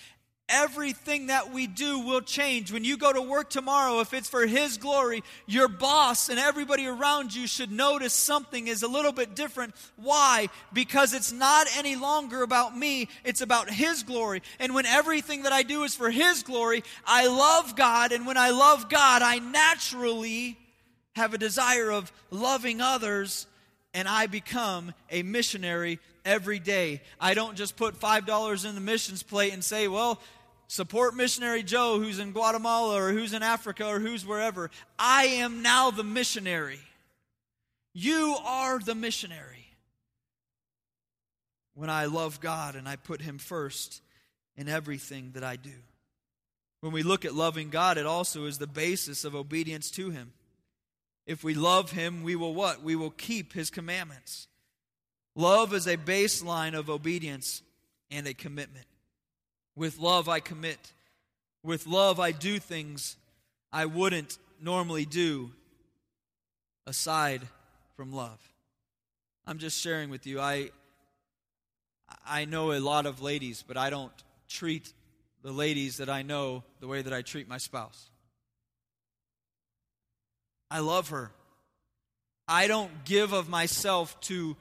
Everything 0.49 1.27
that 1.27 1.53
we 1.53 1.67
do 1.67 1.99
will 1.99 2.21
change. 2.21 2.71
When 2.71 2.85
you 2.85 2.97
go 2.97 3.13
to 3.13 3.21
work 3.21 3.51
tomorrow, 3.51 3.99
if 3.99 4.15
it's 4.15 4.29
for 4.29 4.47
His 4.47 4.77
glory, 4.77 5.25
your 5.47 5.67
boss 5.67 6.29
and 6.29 6.39
everybody 6.39 6.87
around 6.87 7.35
you 7.35 7.49
should 7.49 7.73
notice 7.73 8.13
something 8.13 8.69
is 8.69 8.85
a 8.85 8.89
little 8.89 9.11
bit 9.11 9.35
different. 9.35 9.75
Why? 9.97 10.49
Because 10.73 11.15
it's 11.15 11.33
not 11.33 11.67
any 11.77 11.97
longer 11.97 12.45
about 12.45 12.77
me, 12.77 13.09
it's 13.25 13.41
about 13.41 13.71
His 13.71 14.05
glory. 14.05 14.41
And 14.61 14.73
when 14.73 14.87
everything 14.87 15.43
that 15.43 15.53
I 15.53 15.65
do 15.65 15.83
is 15.83 15.97
for 15.97 16.11
His 16.11 16.45
glory, 16.45 16.85
I 17.05 17.27
love 17.27 17.75
God. 17.75 18.13
And 18.13 18.25
when 18.25 18.37
I 18.37 18.51
love 18.51 18.89
God, 18.89 19.23
I 19.23 19.41
naturally 19.41 20.57
have 21.17 21.35
a 21.35 21.39
desire 21.39 21.91
of 21.91 22.13
loving 22.31 22.81
others 22.81 23.49
and 23.95 24.07
I 24.07 24.27
become 24.27 24.93
a 25.11 25.23
missionary 25.23 25.99
every 26.27 26.59
day. 26.59 27.01
I 27.19 27.33
don't 27.33 27.57
just 27.57 27.77
put 27.77 27.99
$5 27.99 28.69
in 28.69 28.75
the 28.75 28.81
missions 28.81 29.23
plate 29.23 29.55
and 29.55 29.65
say, 29.65 29.89
well, 29.89 30.21
support 30.69 31.15
missionary 31.15 31.63
Joe 31.63 31.99
who's 31.99 32.19
in 32.19 32.33
Guatemala 32.33 33.01
or 33.01 33.13
who's 33.13 33.33
in 33.33 33.43
Africa 33.43 33.87
or 33.87 34.01
who's 34.01 34.27
wherever. 34.27 34.71
I 34.99 35.25
am 35.27 35.63
now 35.63 35.91
the 35.91 36.05
missionary. 36.05 36.81
You 37.93 38.37
are 38.45 38.79
the 38.79 38.95
missionary. 38.95 39.67
When 41.75 41.91
I 41.91 42.07
love 42.07 42.41
God 42.41 42.75
and 42.75 42.89
I 42.89 42.97
put 42.97 43.21
Him 43.23 43.39
first 43.39 44.03
in 44.57 44.69
everything 44.69 45.33
that 45.35 45.45
I 45.45 45.57
do. 45.57 45.71
When 46.81 46.93
we 46.93 47.03
look 47.03 47.25
at 47.25 47.35
loving 47.35 47.71
God, 47.71 47.99
it 47.99 48.07
also 48.07 48.45
is 48.45 48.59
the 48.59 48.67
basis 48.67 49.25
of 49.25 49.35
obedience 49.35 49.91
to 49.93 50.11
Him. 50.11 50.33
If 51.27 51.43
we 51.43 51.55
love 51.55 51.91
Him, 51.91 52.23
we 52.23 52.37
will 52.37 52.55
what? 52.55 52.83
We 52.83 52.97
will 52.97 53.11
keep 53.11 53.53
His 53.53 53.71
commandments. 53.71 54.49
Love 55.35 55.75
is 55.75 55.87
a 55.87 55.97
baseline 55.97 56.75
of 56.75 56.89
obedience 56.89 57.63
and 58.11 58.27
a 58.27 58.35
commitment. 58.35 58.87
With 59.77 59.99
love, 59.99 60.29
I 60.29 60.41
commit. 60.41 60.93
With 61.63 61.87
love, 61.87 62.19
I 62.19 62.33
do 62.33 62.59
things 62.59 63.17
I 63.73 63.85
wouldn't 63.85 64.39
normally 64.61 65.05
do 65.05 65.51
aside 66.87 67.43
from 67.97 68.13
love. 68.13 68.39
I'm 69.47 69.59
just 69.59 69.79
sharing 69.79 70.11
with 70.11 70.27
you. 70.27 70.41
I, 70.41 70.71
I 72.27 72.47
know 72.47 72.73
a 72.73 72.81
lot 72.81 73.07
of 73.07 73.21
ladies, 73.21 73.63
but 73.67 73.77
I 73.77 73.91
don't 73.91 74.13
treat 74.49 74.93
the 75.43 75.53
ladies 75.53 75.99
that 75.99 76.09
I 76.09 76.23
know 76.23 76.65
the 76.81 76.89
way 76.89 77.03
that 77.03 77.13
I 77.13 77.23
treat 77.23 77.49
my 77.49 77.59
spouse. 77.59 78.11
I 80.71 80.81
love 80.81 81.11
her. 81.11 81.31
I 82.49 82.67
don't 82.67 83.05
give 83.05 83.33
of 83.33 83.49
myself 83.49 84.19
to 84.23 84.57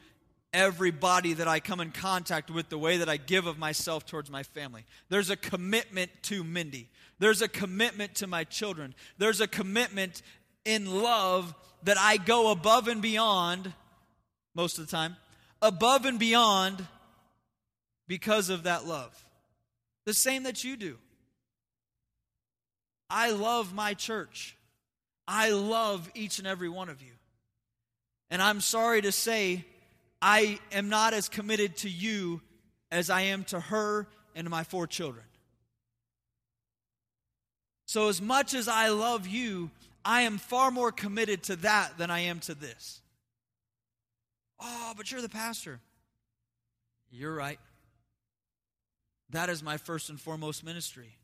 everybody 0.56 1.34
that 1.34 1.48
I 1.48 1.60
come 1.60 1.82
in 1.82 1.92
contact 1.92 2.50
with 2.50 2.70
the 2.70 2.78
way 2.78 2.98
that 2.98 3.10
I 3.10 3.18
give 3.18 3.46
of 3.46 3.60
myself 3.60 4.06
towards 4.06 4.32
my 4.32 4.42
family. 4.42 4.86
There's 5.10 5.30
a 5.30 5.36
commitment 5.36 6.10
to 6.24 6.44
Mindy. 6.44 6.90
There's 7.20 7.42
a 7.42 7.50
commitment 7.50 8.16
to 8.16 8.28
my 8.28 8.46
children. 8.46 8.96
There's 9.18 9.42
a 9.42 9.48
commitment 9.48 10.22
in 10.64 11.04
love 11.04 11.54
that 11.84 11.98
I 12.00 12.18
go 12.18 12.52
above 12.52 12.88
and 12.88 13.02
beyond, 13.02 13.74
most 14.56 14.80
of 14.80 14.88
the 14.88 14.92
time, 14.92 15.18
above 15.62 16.06
and 16.06 16.18
beyond 16.18 16.86
because 18.08 18.50
of 18.50 18.64
that 18.64 18.88
love. 18.88 19.26
The 20.06 20.14
same 20.14 20.44
that 20.44 20.64
you 20.64 20.78
do. 20.78 20.98
I 23.10 23.32
love 23.32 23.74
my 23.74 23.94
church. 23.94 24.56
I 25.28 25.50
love 25.50 26.10
each 26.16 26.40
and 26.40 26.48
every 26.48 26.70
one 26.70 26.90
of 26.90 27.02
you. 27.02 27.12
And 28.30 28.42
I'm 28.42 28.62
sorry 28.62 29.02
to 29.02 29.12
say, 29.12 29.66
I 30.22 30.60
am 30.72 30.90
not 30.90 31.14
as 31.14 31.30
committed 31.30 31.78
to 31.78 31.90
you 31.90 32.42
as 32.92 33.10
I 33.10 33.22
am 33.22 33.44
to 33.46 33.60
her 33.60 34.08
and 34.36 34.50
my 34.50 34.64
four 34.64 34.88
children. 34.88 35.26
So, 37.86 38.10
as 38.10 38.22
much 38.22 38.54
as 38.54 38.68
I 38.68 38.90
love 38.90 39.28
you, 39.28 39.70
I 40.04 40.22
am 40.22 40.38
far 40.38 40.72
more 40.72 40.92
committed 40.92 41.44
to 41.44 41.56
that 41.58 41.98
than 41.98 42.10
I 42.10 42.22
am 42.22 42.40
to 42.42 42.56
this. 42.56 43.02
Oh, 44.60 44.94
but 44.98 45.12
you're 45.12 45.22
the 45.22 45.30
pastor. 45.30 45.80
You're 47.12 47.34
right. 47.34 47.60
That 49.32 49.50
is 49.50 49.62
my 49.62 49.78
first 49.78 50.10
and 50.10 50.20
foremost 50.20 50.64
ministry. 50.64 51.18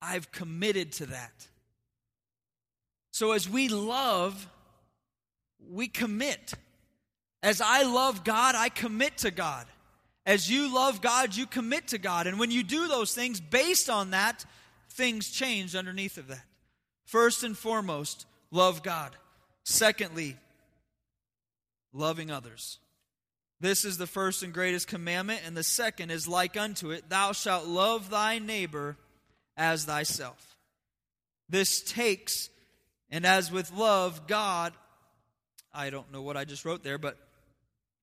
I've 0.00 0.30
committed 0.30 0.92
to 0.92 1.06
that. 1.06 1.46
So, 3.10 3.32
as 3.32 3.48
we 3.48 3.68
love, 3.68 4.48
we 5.70 5.88
commit. 5.88 6.54
As 7.42 7.60
I 7.60 7.82
love 7.84 8.24
God, 8.24 8.54
I 8.54 8.68
commit 8.68 9.18
to 9.18 9.30
God. 9.30 9.66
As 10.26 10.50
you 10.50 10.74
love 10.74 11.00
God, 11.00 11.34
you 11.34 11.46
commit 11.46 11.88
to 11.88 11.98
God. 11.98 12.26
And 12.26 12.38
when 12.38 12.50
you 12.50 12.62
do 12.62 12.88
those 12.88 13.14
things 13.14 13.40
based 13.40 13.88
on 13.88 14.10
that, 14.10 14.44
things 14.90 15.30
change 15.30 15.74
underneath 15.74 16.18
of 16.18 16.28
that. 16.28 16.44
First 17.06 17.44
and 17.44 17.56
foremost, 17.56 18.26
love 18.50 18.82
God. 18.82 19.16
Secondly, 19.64 20.36
loving 21.92 22.30
others. 22.30 22.78
This 23.60 23.84
is 23.84 23.98
the 23.98 24.06
first 24.06 24.42
and 24.42 24.52
greatest 24.52 24.86
commandment, 24.86 25.40
and 25.44 25.56
the 25.56 25.64
second 25.64 26.10
is 26.10 26.28
like 26.28 26.56
unto 26.56 26.90
it 26.90 27.08
Thou 27.08 27.32
shalt 27.32 27.66
love 27.66 28.10
thy 28.10 28.38
neighbor 28.38 28.96
as 29.56 29.84
thyself. 29.84 30.56
This 31.48 31.82
takes, 31.82 32.50
and 33.10 33.24
as 33.24 33.50
with 33.50 33.72
love, 33.72 34.26
God, 34.26 34.74
I 35.72 35.90
don't 35.90 36.12
know 36.12 36.22
what 36.22 36.36
I 36.36 36.44
just 36.44 36.64
wrote 36.64 36.84
there, 36.84 36.98
but 36.98 37.16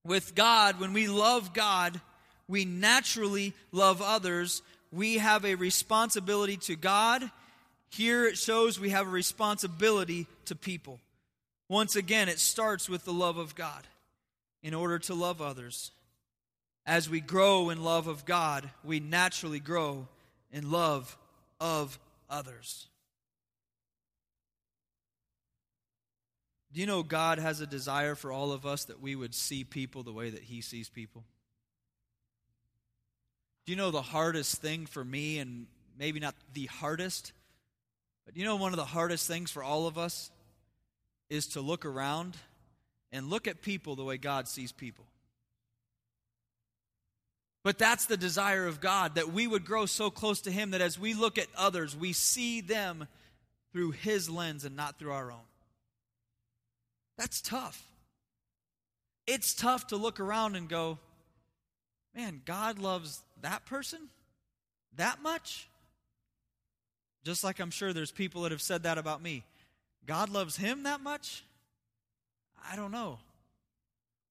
with 0.06 0.36
God, 0.36 0.80
when 0.80 0.94
we 0.94 1.08
love 1.08 1.54
God, 1.54 2.00
we 2.48 2.64
naturally 2.64 3.54
love 3.72 4.02
others. 4.02 4.62
We 4.92 5.18
have 5.18 5.44
a 5.44 5.56
responsibility 5.56 6.58
to 6.58 6.76
God. 6.76 7.30
Here 7.90 8.26
it 8.26 8.38
shows 8.38 8.80
we 8.80 8.92
have 8.92 9.08
a 9.08 9.12
responsibility 9.12 10.28
to 10.46 10.56
people. 10.56 11.00
Once 11.68 11.96
again, 11.96 12.30
it 12.30 12.40
starts 12.40 12.88
with 12.88 13.04
the 13.04 13.14
love 13.14 13.38
of 13.38 13.56
God 13.56 13.88
in 14.62 14.74
order 14.74 15.00
to 15.00 15.16
love 15.16 15.42
others. 15.42 15.92
As 16.86 17.10
we 17.10 17.20
grow 17.20 17.72
in 17.72 17.84
love 17.84 18.06
of 18.06 18.26
God, 18.26 18.70
we 18.84 19.00
naturally 19.00 19.60
grow 19.60 20.08
in 20.52 20.70
love 20.70 21.18
of 21.60 21.98
others. 22.30 22.88
Do 26.76 26.82
you 26.82 26.88
know 26.88 27.04
God 27.04 27.40
has 27.40 27.62
a 27.62 27.66
desire 27.66 28.16
for 28.16 28.34
all 28.34 28.52
of 28.52 28.66
us 28.66 28.84
that 28.86 29.02
we 29.02 29.16
would 29.16 29.34
see 29.34 29.64
people 29.64 30.04
the 30.04 30.12
way 30.12 30.30
that 30.30 30.44
He 30.44 30.60
sees 30.60 30.90
people? 30.90 31.24
Do 33.66 33.72
you 33.72 33.78
know 33.78 33.92
the 33.92 34.02
hardest 34.02 34.58
thing 34.58 34.86
for 34.86 35.04
me, 35.04 35.40
and 35.40 35.68
maybe 35.98 36.20
not 36.20 36.36
the 36.54 36.66
hardest, 36.66 37.32
but 38.26 38.36
you 38.36 38.44
know 38.44 38.58
one 38.58 38.74
of 38.74 38.78
the 38.78 38.84
hardest 38.84 39.26
things 39.26 39.52
for 39.52 39.64
all 39.64 39.88
of 39.88 39.98
us 39.98 40.32
is 41.30 41.48
to 41.48 41.62
look 41.62 41.86
around 41.86 42.36
and 43.14 43.30
look 43.30 43.48
at 43.48 43.62
people 43.62 43.96
the 43.96 44.04
way 44.04 44.18
God 44.18 44.50
sees 44.50 44.74
people. 44.74 45.06
But 47.64 47.78
that's 47.78 48.06
the 48.06 48.18
desire 48.18 48.68
of 48.68 48.82
God, 48.82 49.16
that 49.16 49.32
we 49.32 49.48
would 49.48 49.64
grow 49.64 49.86
so 49.86 50.10
close 50.10 50.42
to 50.42 50.52
Him 50.52 50.72
that 50.72 50.82
as 50.82 51.00
we 51.00 51.14
look 51.14 51.38
at 51.38 51.48
others, 51.56 51.96
we 51.96 52.12
see 52.12 52.60
them 52.60 53.08
through 53.72 53.92
His 53.92 54.30
lens 54.30 54.66
and 54.66 54.76
not 54.76 55.00
through 55.00 55.14
our 55.14 55.32
own. 55.32 55.40
That's 57.18 57.42
tough. 57.42 57.82
It's 59.28 59.54
tough 59.54 59.88
to 59.88 59.96
look 59.96 60.20
around 60.20 60.56
and 60.56 60.70
go, 60.70 61.00
man, 62.16 62.42
God 62.46 62.80
loves 62.80 63.22
that 63.42 63.66
person 63.66 64.10
that 64.98 65.22
much? 65.22 65.68
Just 67.24 67.44
like 67.44 67.60
I'm 67.60 67.72
sure 67.72 67.94
there's 67.94 68.12
people 68.12 68.44
that 68.44 68.52
have 68.52 68.62
said 68.62 68.84
that 68.84 68.98
about 68.98 69.22
me. 69.22 69.44
God 70.06 70.30
loves 70.30 70.56
him 70.56 70.84
that 70.84 71.02
much? 71.02 71.44
I 72.70 72.76
don't 72.76 72.92
know. 72.92 73.20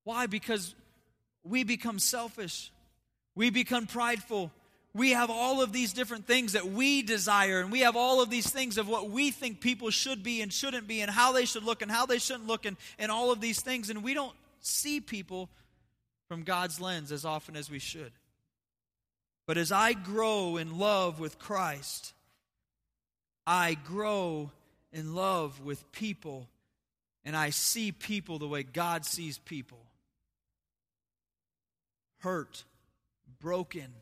Why? 0.05 0.27
Because 0.27 0.75
we 1.43 1.65
become 1.65 1.99
selfish. 1.99 2.71
We 3.35 3.51
become 3.51 3.87
prideful. 3.87 4.53
We 4.95 5.11
have 5.11 5.29
all 5.29 5.61
of 5.61 5.73
these 5.73 5.93
different 5.93 6.27
things 6.27 6.53
that 6.53 6.67
we 6.67 7.03
desire, 7.03 7.61
and 7.61 7.73
we 7.73 7.81
have 7.81 7.97
all 7.97 8.23
of 8.23 8.31
these 8.31 8.49
things 8.49 8.79
of 8.79 8.87
what 8.87 9.11
we 9.11 9.33
think 9.33 9.61
people 9.61 9.91
should 9.91 10.23
be 10.23 10.41
and 10.41 10.53
shouldn't 10.53 10.87
be, 10.87 11.01
and 11.01 11.11
how 11.11 11.33
they 11.33 11.47
should 11.47 11.65
look 11.65 11.83
and 11.83 11.91
how 11.91 12.07
they 12.07 12.19
shouldn't 12.19 12.47
look, 12.47 12.65
and, 12.65 12.77
and 12.99 13.11
all 13.11 13.33
of 13.33 13.41
these 13.41 13.61
things. 13.61 13.91
And 13.91 14.05
we 14.05 14.15
don't 14.15 14.37
see 14.61 15.01
people 15.01 15.51
from 16.29 16.45
God's 16.45 16.81
lens 16.81 17.11
as 17.11 17.25
often 17.25 17.57
as 17.57 17.69
we 17.69 17.81
should. 17.81 18.13
But 19.47 19.59
as 19.59 19.73
I 19.73 19.93
grow 19.95 20.57
in 20.57 20.79
love 20.79 21.19
with 21.19 21.41
Christ, 21.41 22.15
I 23.47 23.75
grow 23.75 24.53
in 24.93 25.15
love 25.15 25.61
with 25.61 25.91
people, 25.91 26.49
and 27.25 27.37
I 27.37 27.51
see 27.51 27.91
people 27.91 28.39
the 28.39 28.49
way 28.49 28.63
God 28.63 29.05
sees 29.05 29.39
people 29.39 29.81
hurt, 32.21 32.65
broken, 33.41 33.93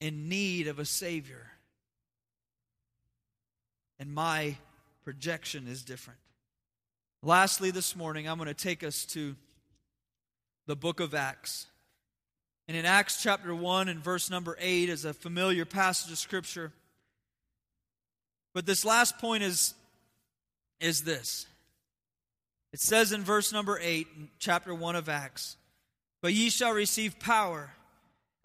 in 0.00 0.28
need 0.28 0.68
of 0.68 0.78
a 0.78 0.84
Savior. 0.84 1.50
And 3.98 4.12
my 4.12 4.56
projection 5.04 5.66
is 5.68 5.82
different. 5.82 6.18
Lastly, 7.22 7.70
this 7.70 7.96
morning, 7.96 8.28
I'm 8.28 8.36
going 8.36 8.48
to 8.48 8.54
take 8.54 8.84
us 8.84 9.04
to 9.06 9.34
the 10.66 10.76
book 10.76 11.00
of 11.00 11.14
Acts. 11.14 11.66
And 12.68 12.76
in 12.76 12.84
Acts 12.84 13.22
chapter 13.22 13.54
1 13.54 13.88
and 13.88 14.00
verse 14.00 14.30
number 14.30 14.56
8 14.60 14.88
is 14.88 15.04
a 15.04 15.14
familiar 15.14 15.64
passage 15.64 16.10
of 16.12 16.18
Scripture. 16.18 16.72
But 18.52 18.66
this 18.66 18.84
last 18.84 19.18
point 19.18 19.42
is, 19.42 19.74
is 20.80 21.02
this. 21.02 21.46
It 22.72 22.80
says 22.80 23.12
in 23.12 23.22
verse 23.22 23.52
number 23.52 23.78
8, 23.80 24.06
in 24.16 24.28
chapter 24.38 24.74
1 24.74 24.96
of 24.96 25.08
Acts, 25.08 25.56
But 26.20 26.32
ye 26.34 26.50
shall 26.50 26.72
receive 26.72 27.18
power. 27.18 27.70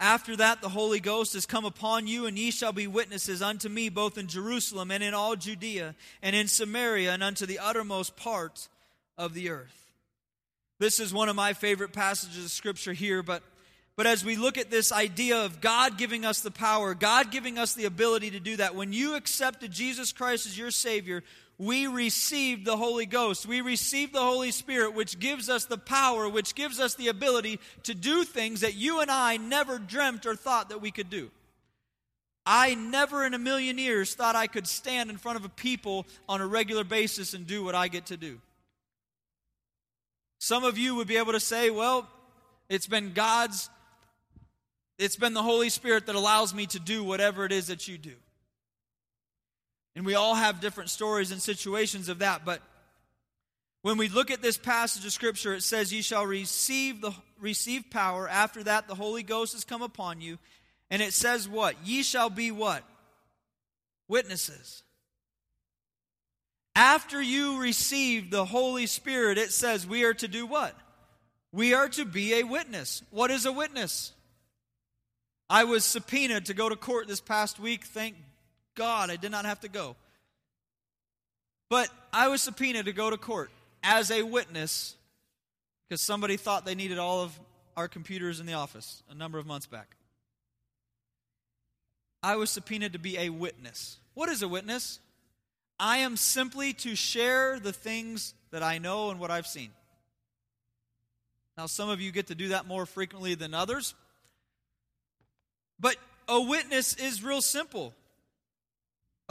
After 0.02 0.36
that, 0.38 0.62
the 0.62 0.70
Holy 0.70 1.00
Ghost 1.00 1.36
is 1.36 1.46
come 1.46 1.64
upon 1.64 2.08
you, 2.08 2.26
and 2.26 2.38
ye 2.38 2.50
shall 2.50 2.74
be 2.74 2.88
witnesses 2.88 3.44
unto 3.44 3.70
me 3.70 3.88
both 3.88 4.18
in 4.18 4.28
Jerusalem 4.28 4.90
and 4.90 5.04
in 5.04 5.14
all 5.14 5.36
Judea, 5.36 5.94
and 6.24 6.36
in 6.36 6.48
Samaria, 6.48 7.14
and 7.14 7.22
unto 7.22 7.46
the 7.46 7.60
uttermost 7.60 8.16
parts 8.16 8.68
of 9.16 9.36
the 9.36 9.52
earth. 9.52 9.94
This 10.80 11.00
is 11.00 11.14
one 11.14 11.30
of 11.30 11.36
my 11.36 11.54
favorite 11.54 11.94
passages 11.94 12.44
of 12.44 12.50
Scripture 12.50 12.94
here, 12.94 13.22
but 13.22 13.44
but 13.96 14.08
as 14.08 14.26
we 14.26 14.38
look 14.38 14.58
at 14.58 14.72
this 14.72 14.92
idea 14.92 15.46
of 15.46 15.62
God 15.62 15.98
giving 15.98 16.26
us 16.26 16.42
the 16.42 16.50
power, 16.50 16.96
God 16.96 17.30
giving 17.30 17.60
us 17.60 17.74
the 17.74 17.86
ability 17.86 18.32
to 18.32 18.40
do 18.40 18.56
that, 18.56 18.74
when 18.74 18.94
you 18.94 19.16
accepted 19.16 19.72
Jesus 19.72 20.12
Christ 20.12 20.48
as 20.48 20.58
your 20.58 20.72
Savior, 20.72 21.24
we 21.62 21.86
received 21.86 22.66
the 22.66 22.76
Holy 22.76 23.06
Ghost. 23.06 23.46
We 23.46 23.62
received 23.62 24.14
the 24.14 24.20
Holy 24.20 24.50
Spirit, 24.50 24.96
which 24.96 25.20
gives 25.20 25.48
us 25.48 25.66
the 25.66 25.78
power, 25.78 26.28
which 26.28 26.56
gives 26.56 26.80
us 26.80 26.96
the 26.96 27.08
ability 27.08 27.60
to 27.84 27.94
do 27.94 28.24
things 28.24 28.62
that 28.62 28.74
you 28.74 29.00
and 29.00 29.12
I 29.12 29.38
never 29.38 29.78
dreamt 29.78 30.26
or 30.26 30.36
thought 30.36 30.70
that 30.70 30.82
we 30.82 30.90
could 30.90 31.12
do. 31.12 31.30
I 32.48 32.74
never 32.74 33.24
in 33.24 33.36
a 33.36 33.38
million 33.38 33.78
years 33.78 34.16
thought 34.16 34.36
I 34.36 34.48
could 34.48 34.66
stand 34.66 35.12
in 35.12 35.18
front 35.18 35.38
of 35.38 35.46
a 35.46 35.50
people 35.50 36.08
on 36.28 36.42
a 36.42 36.48
regular 36.48 36.84
basis 36.84 37.36
and 37.36 37.46
do 37.46 37.64
what 37.64 37.76
I 37.76 37.90
get 37.90 38.08
to 38.08 38.18
do. 38.18 38.42
Some 40.40 40.64
of 40.64 40.80
you 40.80 40.96
would 40.96 41.08
be 41.08 41.18
able 41.18 41.34
to 41.34 41.40
say, 41.40 41.70
well, 41.70 42.10
it's 42.70 42.88
been 42.88 43.14
God's 43.14 43.70
it's 44.98 45.16
been 45.16 45.36
the 45.36 45.44
Holy 45.44 45.70
Spirit 45.70 46.08
that 46.08 46.16
allows 46.16 46.56
me 46.56 46.66
to 46.68 46.80
do 46.80 47.04
whatever 47.04 47.46
it 47.46 47.52
is 47.52 47.68
that 47.68 47.88
you 47.88 48.00
do. 48.00 48.16
And 49.96 50.06
we 50.06 50.16
all 50.16 50.36
have 50.36 50.62
different 50.62 50.90
stories 50.90 51.32
and 51.32 51.42
situations 51.42 52.08
of 52.08 52.20
that, 52.20 52.46
but 52.46 52.62
when 53.82 53.98
we 53.98 54.08
look 54.08 54.30
at 54.32 54.42
this 54.42 54.58
passage 54.58 55.06
of 55.06 55.12
scripture, 55.12 55.54
it 55.54 55.64
says, 55.64 55.92
"Ye 55.92 56.02
shall 56.02 56.26
receive 56.26 57.02
the 57.02 57.14
receive 57.40 57.90
power. 57.90 58.30
After 58.30 58.64
that, 58.64 58.88
the 58.88 58.96
Holy 58.96 59.24
Ghost 59.24 59.54
has 59.54 59.66
come 59.66 59.82
upon 59.82 60.22
you." 60.22 60.38
And 60.90 61.02
it 61.02 61.14
says 61.14 61.48
what? 61.48 61.76
Ye 61.86 62.04
shall 62.04 62.30
be 62.30 62.52
what? 62.52 62.84
Witnesses. 64.08 64.84
After 66.76 67.22
you 67.22 67.60
receive 67.60 68.30
the 68.30 68.46
Holy 68.46 68.86
Spirit, 68.86 69.38
it 69.38 69.52
says 69.52 69.88
we 69.88 70.04
are 70.04 70.14
to 70.14 70.28
do 70.28 70.46
what? 70.46 70.78
We 71.52 71.74
are 71.74 71.90
to 71.90 72.06
be 72.06 72.36
a 72.36 72.44
witness. 72.44 73.04
What 73.10 73.32
is 73.32 73.46
a 73.46 73.52
witness? 73.52 74.14
I 75.50 75.66
was 75.66 75.84
subpoenaed 75.84 76.46
to 76.46 76.54
go 76.54 76.70
to 76.70 76.78
court 76.78 77.08
this 77.08 77.20
past 77.20 77.60
week. 77.60 77.84
Thank 77.84 78.16
God 78.76 79.10
I 79.10 79.16
did 79.16 79.32
not 79.32 79.46
have 79.46 79.60
to 79.62 79.70
go. 79.70 79.96
But 81.70 81.90
I 82.12 82.28
was 82.28 82.42
subpoenaed 82.42 82.86
to 82.86 82.94
go 82.94 83.10
to 83.10 83.18
court 83.18 83.50
as 83.84 84.12
a 84.12 84.24
witness 84.24 84.96
because 85.88 86.02
somebody 86.02 86.38
thought 86.38 86.66
they 86.66 86.76
needed 86.76 86.98
all 86.98 87.22
of 87.22 87.40
our 87.78 87.88
computers 87.88 88.40
in 88.40 88.46
the 88.46 88.54
office 88.54 89.04
a 89.10 89.16
number 89.16 89.38
of 89.38 89.46
months 89.46 89.68
back. 89.68 89.96
I 92.24 92.36
was 92.36 92.50
subpoenaed 92.50 92.94
to 92.94 93.00
be 93.00 93.18
a 93.18 93.30
witness. 93.30 93.98
What 94.14 94.30
is 94.30 94.42
a 94.44 94.48
witness? 94.48 95.00
I 95.80 95.98
am 95.98 96.18
simply 96.18 96.74
to 96.74 96.96
share 96.96 97.60
the 97.60 97.74
things 97.74 98.34
that 98.52 98.62
I 98.62 98.78
know 98.78 99.10
and 99.10 99.20
what 99.20 99.32
I've 99.32 99.48
seen. 99.48 99.72
Now, 101.58 101.66
some 101.66 101.90
of 101.90 102.00
you 102.00 102.12
get 102.12 102.28
to 102.28 102.36
do 102.36 102.50
that 102.50 102.68
more 102.68 102.86
frequently 102.86 103.36
than 103.36 103.54
others, 103.54 103.96
but 105.80 105.96
a 106.28 106.40
witness 106.40 106.94
is 106.96 107.24
real 107.24 107.42
simple. 107.42 107.94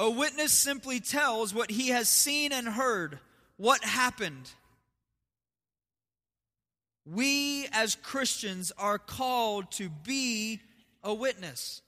A 0.01 0.09
witness 0.09 0.55
simply 0.55 0.99
tells 0.99 1.53
what 1.53 1.71
he 1.71 1.89
has 1.89 2.09
seen 2.09 2.53
and 2.53 2.67
heard, 2.67 3.19
what 3.59 3.85
happened. 3.85 4.51
We 7.05 7.69
as 7.71 7.97
Christians 7.97 8.73
are 8.79 8.99
called 8.99 9.71
to 9.73 9.91
be 9.91 10.61
a 11.05 11.13
witness. 11.13 11.83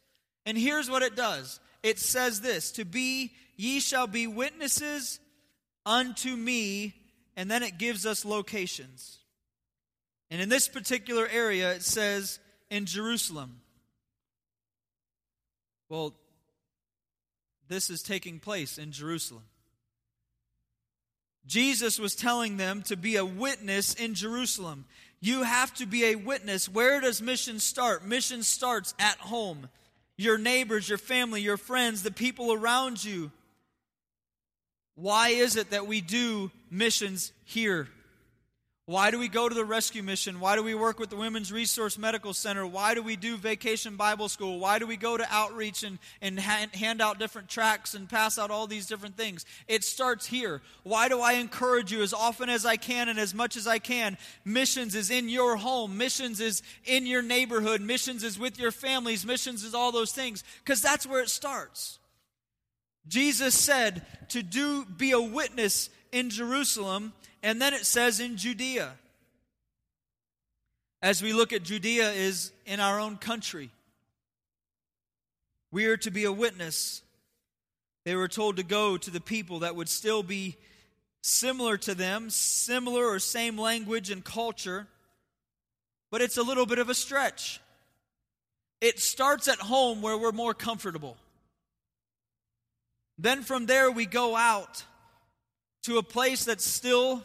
And 0.45 0.59
here's 0.59 0.91
what 0.91 1.03
it 1.03 1.17
does 1.17 1.59
it 1.83 1.99
says 1.99 2.43
this 2.43 2.73
To 2.73 2.85
be, 2.85 3.33
ye 3.57 3.81
shall 3.81 4.07
be 4.07 4.27
witnesses 4.27 5.19
unto 5.87 6.37
me, 6.37 6.93
and 7.35 7.51
then 7.51 7.63
it 7.63 7.79
gives 7.79 8.05
us 8.05 8.27
locations. 8.27 9.21
And 10.31 10.39
in 10.39 10.51
this 10.51 10.69
particular 10.69 11.27
area, 11.33 11.73
it 11.73 11.83
says 11.83 12.41
in 12.69 12.85
Jerusalem. 12.85 13.63
Well, 15.89 16.15
this 17.73 17.89
is 17.89 18.03
taking 18.03 18.39
place 18.39 18.77
in 18.77 18.93
Jerusalem. 18.93 19.45
Jesus 21.47 21.99
was 21.99 22.15
telling 22.15 22.57
them 22.57 22.83
to 22.83 22.97
be 22.97 23.17
a 23.17 23.25
witness 23.25 23.95
in 23.95 24.15
Jerusalem. 24.15 24.85
You 25.21 25.43
have 25.43 25.73
to 25.75 25.87
be 25.87 26.05
a 26.05 26.17
witness. 26.17 26.69
Where 26.69 27.01
does 27.01 27.23
mission 27.23 27.59
start? 27.59 28.05
Mission 28.05 28.43
starts 28.43 28.95
at 28.99 29.17
home. 29.19 29.69
Your 30.17 30.39
neighbors, 30.39 30.89
your 30.89 30.99
family, 30.99 31.41
your 31.41 31.57
friends, 31.57 32.03
the 32.03 32.11
people 32.11 32.53
around 32.53 33.03
you. 33.03 33.33
Why 34.95 35.31
is 35.31 35.57
it 35.57 35.71
that 35.71 35.87
we 35.87 36.01
do 36.01 36.51
missions 36.71 37.33
here? 37.45 37.89
Why 38.87 39.13
do 39.13 39.19
we 39.21 39.29
go 39.29 39.49
to 39.49 39.55
the 39.55 39.65
rescue 39.65 40.03
mission? 40.03 40.41
Why 40.41 40.57
do 40.57 40.63
we 40.65 40.75
work 40.75 40.99
with 40.99 41.09
the 41.09 41.17
Women's 41.17 41.53
Resource 41.53 41.97
Medical 41.97 42.35
Center? 42.35 42.67
Why 42.67 42.95
do 42.95 43.03
we 43.03 43.15
do 43.15 43.37
Vacation 43.37 43.95
Bible 43.95 44.29
School? 44.29 44.59
Why 44.59 44.81
do 44.81 44.89
we 44.89 44.97
go 44.97 45.17
to 45.17 45.25
outreach 45.31 45.85
and, 45.85 46.01
and 46.21 46.41
hand 46.41 47.01
out 47.01 47.21
different 47.21 47.49
tracts 47.49 47.95
and 47.95 48.09
pass 48.09 48.41
out 48.41 48.51
all 48.51 48.67
these 48.67 48.89
different 48.89 49.17
things? 49.17 49.47
It 49.69 49.85
starts 49.85 50.27
here. 50.27 50.63
Why 50.83 51.09
do 51.09 51.21
I 51.21 51.35
encourage 51.35 51.93
you 51.93 52.03
as 52.03 52.13
often 52.13 52.49
as 52.49 52.67
I 52.67 52.77
can 52.77 53.09
and 53.09 53.21
as 53.21 53.33
much 53.33 53.57
as 53.57 53.69
I 53.69 53.79
can? 53.79 54.19
Missions 54.45 54.97
is 54.97 55.13
in 55.13 55.29
your 55.29 55.55
home. 55.57 55.97
Missions 55.97 56.41
is 56.41 56.61
in 56.85 57.07
your 57.07 57.23
neighborhood. 57.23 57.81
Missions 57.81 58.25
is 58.25 58.37
with 58.37 58.59
your 58.59 58.73
families. 58.73 59.25
Missions 59.25 59.63
is 59.63 59.77
all 59.77 59.93
those 59.93 60.11
things. 60.11 60.43
Because 60.59 60.83
that's 60.83 61.07
where 61.07 61.23
it 61.23 61.31
starts. 61.31 62.01
Jesus 63.07 63.55
said 63.55 64.05
to 64.31 64.43
do, 64.43 64.85
be 64.85 65.13
a 65.13 65.21
witness 65.21 65.89
in 66.11 66.31
Jerusalem 66.31 67.13
and 67.43 67.61
then 67.61 67.75
it 67.75 67.87
says 67.87 68.21
in 68.21 68.37
Judea. 68.37 68.93
As 71.03 71.21
we 71.21 71.33
look 71.33 71.53
at 71.53 71.65
Judea 71.65 72.13
is 72.13 72.53
in 72.65 72.79
our 72.79 73.01
own 73.01 73.17
country. 73.17 73.71
We 75.73 75.87
are 75.87 75.97
to 75.97 76.11
be 76.11 76.25
a 76.25 76.33
witness. 76.33 77.03
They 78.05 78.15
were 78.15 78.29
told 78.29 78.57
to 78.57 78.63
go 78.63 78.97
to 78.97 79.11
the 79.11 79.21
people 79.21 79.61
that 79.61 79.75
would 79.75 79.89
still 79.89 80.23
be 80.23 80.57
similar 81.23 81.77
to 81.79 81.95
them, 81.95 82.31
similar 82.31 83.07
or 83.07 83.19
same 83.19 83.59
language 83.59 84.11
and 84.11 84.25
culture, 84.25 84.87
but 86.11 86.21
it's 86.21 86.37
a 86.37 86.43
little 86.43 86.67
bit 86.67 86.79
of 86.79 86.89
a 86.89 86.95
stretch. 86.95 87.61
it 88.81 88.99
starts 88.99 89.47
at 89.47 89.59
home 89.59 90.03
where 90.03 90.19
we're 90.19 90.33
more 90.33 90.55
comfortable. 90.55 91.17
Then 93.17 93.43
from 93.43 93.67
there, 93.67 93.91
we 93.91 94.07
go 94.07 94.35
out 94.35 94.85
to 95.85 95.99
a 95.99 96.03
place 96.03 96.45
that's 96.45 96.65
still 96.65 97.25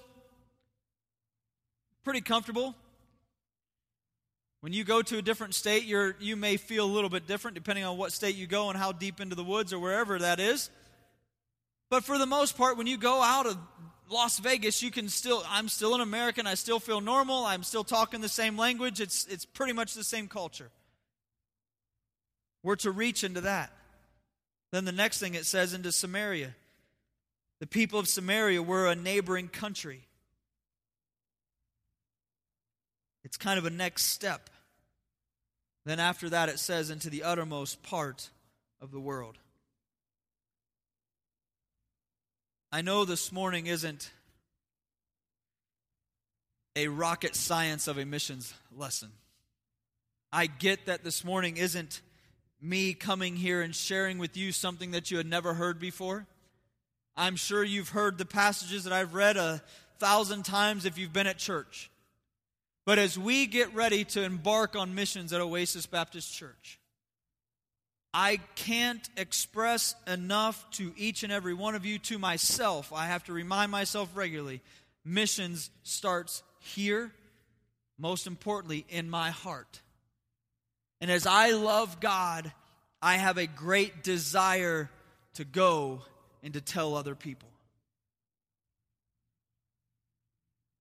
pretty 2.08 2.22
comfortable. 2.22 2.74
When 4.62 4.72
you 4.72 4.86
go 4.86 5.02
to 5.02 5.18
a 5.18 5.22
different 5.22 5.56
state, 5.56 5.84
you're, 5.84 6.16
you 6.22 6.38
may 6.38 6.56
feel 6.56 6.86
a 6.86 6.88
little 6.88 7.10
bit 7.10 7.28
different 7.28 7.56
depending 7.56 7.84
on 7.84 7.98
what 7.98 8.14
state 8.14 8.38
you 8.38 8.48
go 8.48 8.70
and 8.70 8.78
how 8.78 8.94
deep 8.94 9.20
into 9.20 9.36
the 9.36 9.44
woods 9.44 9.74
or 9.74 9.80
wherever 9.80 10.18
that 10.18 10.40
is. 10.40 10.70
But 11.90 12.06
for 12.06 12.18
the 12.18 12.26
most 12.26 12.56
part, 12.56 12.78
when 12.78 12.88
you 12.88 12.98
go 12.98 13.22
out 13.22 13.46
of 13.46 13.58
Las 14.10 14.40
Vegas, 14.40 14.82
you 14.82 14.90
can 14.90 15.10
still, 15.10 15.44
I'm 15.50 15.68
still 15.68 15.96
an 15.96 16.00
American. 16.00 16.48
I 16.48 16.54
still 16.54 16.80
feel 16.80 17.02
normal. 17.02 17.44
I'm 17.44 17.64
still 17.64 17.84
talking 17.84 18.22
the 18.22 18.30
same 18.30 18.56
language. 18.56 19.02
It's, 19.02 19.26
it's 19.26 19.44
pretty 19.44 19.74
much 19.74 19.94
the 19.94 20.06
same 20.06 20.30
culture. 20.30 20.70
We're 22.64 22.78
to 22.78 22.92
reach 22.92 23.26
into 23.26 23.42
that. 23.42 23.70
Then 24.72 24.86
the 24.86 24.94
next 24.94 25.20
thing 25.20 25.36
it 25.36 25.46
says 25.46 25.74
into 25.74 25.92
Samaria. 25.92 26.56
The 27.60 27.68
people 27.68 28.00
of 28.00 28.08
Samaria 28.08 28.64
were 28.64 28.88
a 28.88 28.96
neighboring 28.96 29.50
country. 29.50 30.07
It's 33.28 33.36
kind 33.36 33.60
of 33.60 33.66
a 33.66 33.70
next 33.70 34.06
step. 34.06 34.50
Then 35.86 36.00
after 36.00 36.30
that, 36.30 36.48
it 36.48 36.60
says 36.60 36.90
into 36.90 37.10
the 37.10 37.24
uttermost 37.24 37.84
part 37.84 38.30
of 38.80 38.92
the 38.92 39.02
world. 39.02 39.38
I 42.72 42.82
know 42.82 43.04
this 43.04 43.34
morning 43.34 43.68
isn't 43.68 44.12
a 46.78 46.88
rocket 46.88 47.36
science 47.36 47.90
of 47.90 47.98
a 47.98 48.06
missions 48.06 48.54
lesson. 48.74 49.10
I 50.32 50.46
get 50.46 50.86
that 50.86 51.04
this 51.04 51.26
morning 51.26 51.58
isn't 51.58 52.00
me 52.62 52.94
coming 52.94 53.36
here 53.36 53.62
and 53.62 53.76
sharing 53.76 54.20
with 54.20 54.38
you 54.38 54.54
something 54.54 54.92
that 54.92 55.12
you 55.12 55.18
had 55.18 55.28
never 55.28 55.54
heard 55.54 55.82
before. 55.82 56.26
I'm 57.18 57.36
sure 57.36 57.62
you've 57.62 57.90
heard 57.90 58.18
the 58.18 58.26
passages 58.26 58.86
that 58.86 58.94
I've 58.94 59.16
read 59.16 59.36
a 59.36 59.62
thousand 60.00 60.46
times 60.46 60.86
if 60.86 60.98
you've 60.98 61.12
been 61.12 61.28
at 61.28 61.38
church. 61.40 61.92
But 62.88 63.00
as 63.00 63.20
we 63.20 63.48
get 63.48 63.76
ready 63.76 64.06
to 64.06 64.24
embark 64.24 64.78
on 64.78 64.96
missions 64.96 65.34
at 65.34 65.42
Oasis 65.42 65.86
Baptist 65.86 66.34
Church, 66.34 66.80
I 68.14 68.40
can't 68.56 69.06
express 69.18 69.94
enough 70.08 70.66
to 70.72 70.94
each 70.96 71.24
and 71.24 71.34
every 71.34 71.54
one 71.54 71.76
of 71.76 71.86
you, 71.86 72.00
to 72.00 72.18
myself. 72.18 72.94
I 72.94 73.08
have 73.08 73.26
to 73.26 73.34
remind 73.34 73.74
myself 73.74 74.10
regularly 74.16 74.62
missions 75.04 75.70
starts 75.84 76.44
here, 76.60 77.12
most 78.00 78.26
importantly, 78.26 78.86
in 78.88 79.10
my 79.10 79.32
heart. 79.32 79.82
And 81.02 81.12
as 81.12 81.28
I 81.28 81.52
love 81.52 82.00
God, 82.00 82.54
I 83.02 83.18
have 83.18 83.38
a 83.38 83.48
great 83.48 84.02
desire 84.02 84.90
to 85.34 85.44
go 85.44 86.04
and 86.42 86.54
to 86.54 86.62
tell 86.62 86.96
other 86.96 87.16
people. 87.16 87.50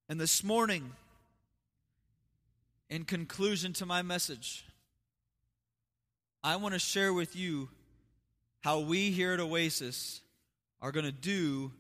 And 0.08 0.20
this 0.20 0.44
morning, 0.44 0.92
in 2.88 3.04
conclusion 3.04 3.72
to 3.74 3.86
my 3.86 4.02
message, 4.02 4.64
I 6.42 6.56
want 6.56 6.74
to 6.74 6.80
share 6.80 7.12
with 7.12 7.34
you 7.34 7.68
how 8.62 8.80
we 8.80 9.10
here 9.10 9.32
at 9.32 9.40
Oasis 9.40 10.20
are 10.80 10.92
going 10.92 11.06
to 11.06 11.12
do 11.12 11.72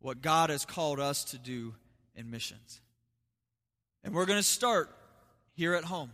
what 0.00 0.22
God 0.22 0.50
has 0.50 0.64
called 0.64 1.00
us 1.00 1.24
to 1.24 1.38
do 1.38 1.74
in 2.14 2.30
missions. 2.30 2.80
And 4.04 4.14
we're 4.14 4.26
going 4.26 4.38
to 4.38 4.42
start 4.42 4.90
here 5.54 5.74
at 5.74 5.84
home. 5.84 6.10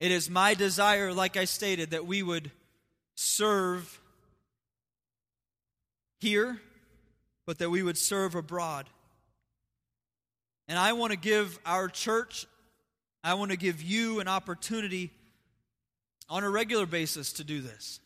It 0.00 0.10
is 0.10 0.28
my 0.28 0.54
desire, 0.54 1.12
like 1.12 1.36
I 1.36 1.44
stated, 1.44 1.92
that 1.92 2.06
we 2.06 2.22
would 2.22 2.50
serve 3.14 4.00
here, 6.20 6.60
but 7.46 7.58
that 7.58 7.70
we 7.70 7.82
would 7.82 7.96
serve 7.96 8.34
abroad. 8.34 8.86
And 10.68 10.78
I 10.78 10.92
want 10.94 11.12
to 11.12 11.18
give 11.18 11.58
our 11.66 11.88
church, 11.88 12.46
I 13.22 13.34
want 13.34 13.50
to 13.50 13.56
give 13.56 13.82
you 13.82 14.20
an 14.20 14.28
opportunity 14.28 15.10
on 16.28 16.44
a 16.44 16.50
regular 16.50 16.86
basis 16.86 17.34
to 17.34 17.44
do 17.44 17.60
this. 17.60 18.00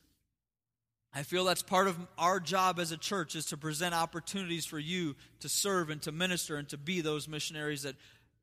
I 1.15 1.23
feel 1.23 1.45
that's 1.45 1.63
part 1.63 1.89
of 1.89 1.97
our 2.19 2.39
job 2.39 2.79
as 2.79 2.93
a 2.93 2.97
church 2.97 3.35
is 3.35 3.47
to 3.47 3.57
present 3.57 3.95
opportunities 3.95 4.67
for 4.67 4.79
you 4.79 5.17
to 5.41 5.49
serve 5.49 5.91
and 5.91 6.03
to 6.03 6.13
minister 6.13 6.57
and 6.57 6.69
to 6.69 6.77
be 6.77 7.01
those 7.01 7.29
missionaries 7.29 7.83
that 7.83 7.97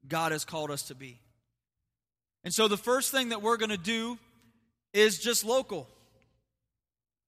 God 0.08 0.32
has 0.32 0.46
called 0.46 0.72
us 0.72 0.84
to 0.84 0.96
be. 0.96 1.20
And 2.44 2.54
so 2.54 2.68
the 2.68 2.78
first 2.78 3.12
thing 3.12 3.30
that 3.30 3.42
we're 3.42 3.58
going 3.58 3.70
to 3.70 3.78
do 3.78 4.18
is 4.94 5.20
just 5.20 5.44
local. 5.44 5.88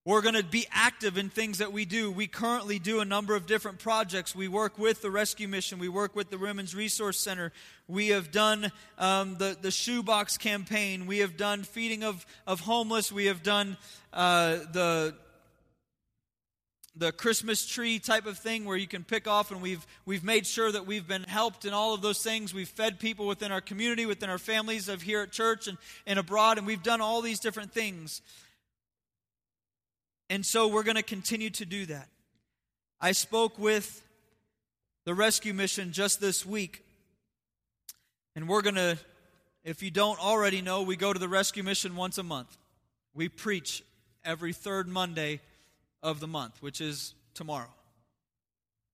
We're 0.08 0.22
going 0.22 0.36
to 0.36 0.44
be 0.44 0.66
active 0.72 1.18
in 1.18 1.28
things 1.28 1.58
that 1.58 1.74
we 1.74 1.84
do. 1.84 2.10
We 2.10 2.28
currently 2.28 2.80
do 2.80 3.02
a 3.02 3.06
number 3.06 3.36
of 3.36 3.46
different 3.46 3.80
projects. 3.80 4.34
We 4.34 4.48
work 4.48 4.80
with 4.80 5.02
the 5.02 5.12
Rescue 5.12 5.50
Mission. 5.50 5.80
We 5.80 5.90
work 5.90 6.16
with 6.16 6.30
the 6.30 6.38
Women's 6.38 6.74
Resource 6.74 7.20
Center. 7.20 7.52
We 7.90 8.08
have 8.08 8.32
done 8.32 8.72
um, 8.98 9.36
the, 9.38 9.58
the 9.62 9.70
shoebox 9.70 10.38
campaign. 10.38 11.08
We 11.08 11.18
have 11.18 11.36
done 11.36 11.64
feeding 11.64 12.06
of, 12.06 12.26
of 12.48 12.62
homeless. 12.62 13.12
We 13.12 13.26
have 13.26 13.44
done 13.44 13.76
uh, 14.14 14.60
the 14.72 15.14
the 16.96 17.12
Christmas 17.12 17.64
tree 17.68 18.00
type 18.00 18.26
of 18.26 18.40
thing 18.40 18.66
where 18.66 18.76
you 18.76 18.88
can 18.88 19.04
pick 19.04 19.28
off 19.28 19.52
and 19.52 19.62
we've 19.62 19.86
we've 20.06 20.24
made 20.24 20.48
sure 20.48 20.72
that 20.72 20.88
we've 20.88 21.08
been 21.08 21.26
helped 21.26 21.64
in 21.64 21.74
all 21.74 21.94
of 21.94 22.02
those 22.02 22.24
things. 22.24 22.56
We've 22.56 22.68
fed 22.68 22.98
people 23.00 23.28
within 23.28 23.52
our 23.52 23.62
community, 23.62 24.08
within 24.08 24.32
our 24.32 24.40
families 24.40 24.90
of 24.90 25.04
here 25.04 25.22
at 25.22 25.32
church 25.32 25.68
and, 25.68 25.78
and 26.08 26.18
abroad, 26.18 26.58
and 26.58 26.66
we've 26.66 26.82
done 26.82 27.00
all 27.00 27.22
these 27.22 27.40
different 27.40 27.72
things. 27.72 28.22
And 30.30 30.46
so 30.46 30.68
we're 30.68 30.84
going 30.84 30.98
to 30.98 31.04
continue 31.04 31.50
to 31.52 31.66
do 31.66 31.86
that. 31.86 32.10
I 33.00 33.12
spoke 33.12 33.58
with 33.58 34.04
the 35.06 35.14
rescue 35.14 35.54
mission 35.54 35.92
just 35.92 36.20
this 36.20 36.46
week. 36.46 36.84
And 38.36 38.48
we're 38.48 38.62
going 38.62 38.76
to, 38.76 38.98
if 39.64 39.82
you 39.82 39.90
don't 39.90 40.20
already 40.20 40.62
know, 40.62 40.82
we 40.82 40.96
go 40.96 41.14
to 41.14 41.20
the 41.20 41.30
rescue 41.30 41.64
mission 41.64 41.96
once 41.96 42.18
a 42.18 42.24
month. 42.24 42.58
We 43.14 43.30
preach 43.30 43.84
every 44.26 44.52
third 44.54 44.88
Monday 44.88 45.40
of 46.04 46.20
the 46.20 46.28
month, 46.28 46.62
which 46.62 46.82
is 46.82 47.14
tomorrow. 47.34 47.70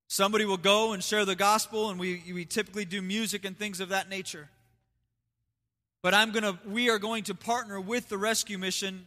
Somebody 0.07 0.45
will 0.45 0.57
go 0.57 0.93
and 0.93 1.03
share 1.03 1.25
the 1.25 1.35
gospel, 1.35 1.89
and 1.89 1.99
we, 1.99 2.21
we 2.31 2.45
typically 2.45 2.85
do 2.85 3.01
music 3.01 3.43
and 3.45 3.57
things 3.57 3.79
of 3.79 3.89
that 3.89 4.09
nature. 4.09 4.47
But 6.03 6.13
I'm 6.13 6.31
gonna, 6.31 6.59
we 6.67 6.89
are 6.91 6.99
going 6.99 7.23
to 7.23 7.33
partner 7.33 7.81
with 7.81 8.09
the 8.09 8.17
rescue 8.17 8.59
mission 8.59 9.05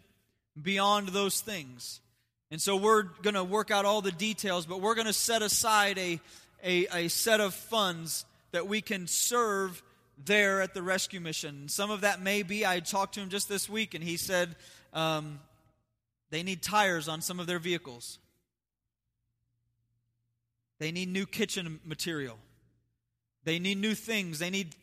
beyond 0.60 1.08
those 1.08 1.40
things. 1.40 2.00
And 2.50 2.60
so 2.62 2.76
we're 2.76 3.02
going 3.02 3.34
to 3.34 3.44
work 3.44 3.70
out 3.70 3.84
all 3.84 4.02
the 4.02 4.12
details, 4.12 4.66
but 4.66 4.80
we're 4.80 4.94
going 4.94 5.08
to 5.08 5.12
set 5.12 5.42
aside 5.42 5.98
a, 5.98 6.20
a, 6.62 6.86
a, 6.92 7.08
set 7.08 7.40
of 7.40 7.54
funds 7.54 8.24
that 8.52 8.68
we 8.68 8.80
can 8.80 9.06
serve 9.08 9.82
there 10.24 10.62
at 10.62 10.72
the 10.72 10.82
rescue 10.82 11.20
mission. 11.20 11.68
Some 11.68 11.90
of 11.90 12.02
that 12.02 12.22
may 12.22 12.42
be, 12.42 12.64
I 12.64 12.80
talked 12.80 13.14
to 13.14 13.20
him 13.20 13.30
just 13.30 13.48
this 13.48 13.68
week, 13.68 13.94
and 13.94 14.02
he 14.02 14.16
said, 14.16 14.54
um, 14.92 15.40
they 16.30 16.42
need 16.42 16.62
tires 16.62 17.08
on 17.08 17.20
some 17.20 17.40
of 17.40 17.46
their 17.46 17.58
vehicles. 17.58 18.18
They 20.78 20.92
need 20.92 21.08
new 21.08 21.26
kitchen 21.26 21.80
material. 21.84 22.38
They 23.44 23.58
need 23.58 23.78
new 23.78 23.94
things. 23.94 24.38
They 24.38 24.50
need 24.50 24.74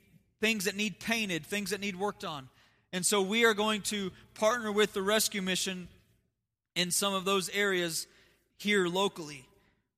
things 0.42 0.66
that 0.66 0.76
need 0.76 1.00
painted, 1.00 1.46
things 1.46 1.70
that 1.70 1.80
need 1.80 1.96
worked 1.96 2.26
on. 2.26 2.50
And 2.92 3.06
so 3.06 3.22
we 3.22 3.46
are 3.46 3.54
going 3.54 3.82
to 3.84 4.12
partner 4.36 4.72
with 4.72 4.94
the 4.94 5.02
rescue 5.02 5.42
mission 5.42 5.88
in 6.76 6.92
some 6.92 7.14
of 7.14 7.26
those 7.26 7.50
areas 7.50 8.08
here 8.58 8.88
locally. 8.88 9.46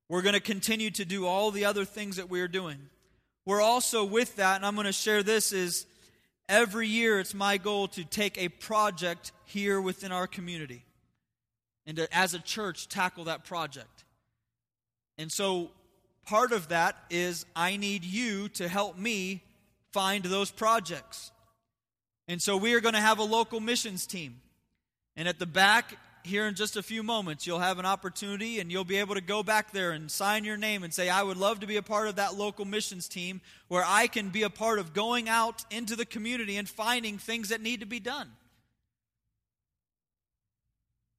We're 0.10 0.22
going 0.22 0.34
to 0.34 0.40
continue 0.42 0.92
to 0.92 1.06
do 1.06 1.26
all 1.26 1.52
the 1.52 1.66
other 1.66 1.86
things 1.86 2.18
that 2.18 2.30
we're 2.30 2.48
doing. 2.48 2.78
We're 3.46 3.62
also 3.62 4.04
with 4.04 4.36
that, 4.38 4.58
and 4.58 4.66
I'm 4.66 4.76
going 4.76 4.86
to 4.86 4.94
share 4.94 5.24
this 5.24 5.52
is 5.52 5.86
every 6.50 6.88
year 6.88 7.20
it's 7.20 7.34
my 7.34 7.58
goal 7.58 7.88
to 7.90 8.04
take 8.04 8.38
a 8.38 8.50
project 8.50 9.32
here 9.46 9.80
within 9.80 10.12
our 10.12 10.28
community 10.28 10.84
and 11.86 11.98
to, 11.98 12.16
as 12.16 12.34
a 12.34 12.40
church, 12.40 12.88
tackle 12.88 13.26
that 13.26 13.46
project. 13.46 14.04
And 15.18 15.32
so 15.32 15.72
part 16.26 16.52
of 16.52 16.70
that 16.70 16.96
is 17.10 17.46
I 17.56 17.78
need 17.78 18.04
you 18.04 18.50
to 18.50 18.68
help 18.68 18.98
me 18.98 19.44
find 19.92 20.24
those 20.24 20.52
projects. 20.52 21.32
And 22.28 22.42
so 22.42 22.58
we 22.58 22.74
are 22.74 22.82
going 22.82 22.96
to 22.96 23.02
have 23.02 23.20
a 23.20 23.24
local 23.24 23.60
missions 23.60 24.06
team. 24.08 24.42
And 25.16 25.28
at 25.28 25.40
the 25.40 25.46
back, 25.46 25.98
here 26.26 26.48
in 26.48 26.56
just 26.56 26.76
a 26.76 26.84
few 26.84 27.04
moments, 27.04 27.46
you'll 27.46 27.60
have 27.60 27.80
an 27.80 27.86
opportunity 27.86 28.60
and 28.60 28.72
you'll 28.72 28.84
be 28.84 28.98
able 28.98 29.16
to 29.16 29.22
go 29.22 29.44
back 29.44 29.72
there 29.72 29.92
and 29.92 30.10
sign 30.10 30.44
your 30.44 30.58
name 30.58 30.84
and 30.84 30.94
say, 30.94 31.10
I 31.10 31.24
would 31.24 31.38
love 31.38 31.60
to 31.62 31.68
be 31.68 31.78
a 31.78 31.82
part 31.82 32.08
of 32.08 32.16
that 32.16 32.36
local 32.36 32.66
missions 32.66 33.08
team 33.08 33.42
where 33.68 33.84
I 33.86 34.08
can 34.08 34.30
be 34.30 34.44
a 34.44 34.50
part 34.50 34.80
of 34.80 34.94
going 34.94 35.30
out 35.30 35.64
into 35.72 35.96
the 35.96 36.06
community 36.06 36.58
and 36.58 36.68
finding 36.68 37.18
things 37.18 37.50
that 37.50 37.62
need 37.62 37.80
to 37.80 37.86
be 37.86 38.00
done. 38.00 38.30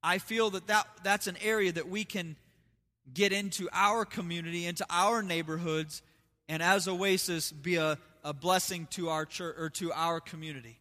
I 0.02 0.18
feel 0.18 0.50
that, 0.50 0.66
that 0.66 0.86
that's 1.02 1.26
an 1.26 1.36
area 1.42 1.72
that 1.72 1.88
we 1.88 2.04
can 2.04 2.36
get 3.12 3.32
into 3.32 3.68
our 3.72 4.04
community, 4.04 4.66
into 4.66 4.86
our 4.90 5.22
neighborhoods, 5.22 6.02
and 6.48 6.62
as 6.62 6.86
Oasis 6.86 7.50
be 7.50 7.76
a, 7.76 7.98
a 8.22 8.32
blessing 8.32 8.86
to 8.90 9.08
our 9.08 9.24
church 9.24 9.56
or 9.58 9.70
to 9.70 9.92
our 9.92 10.20
community. 10.20 10.78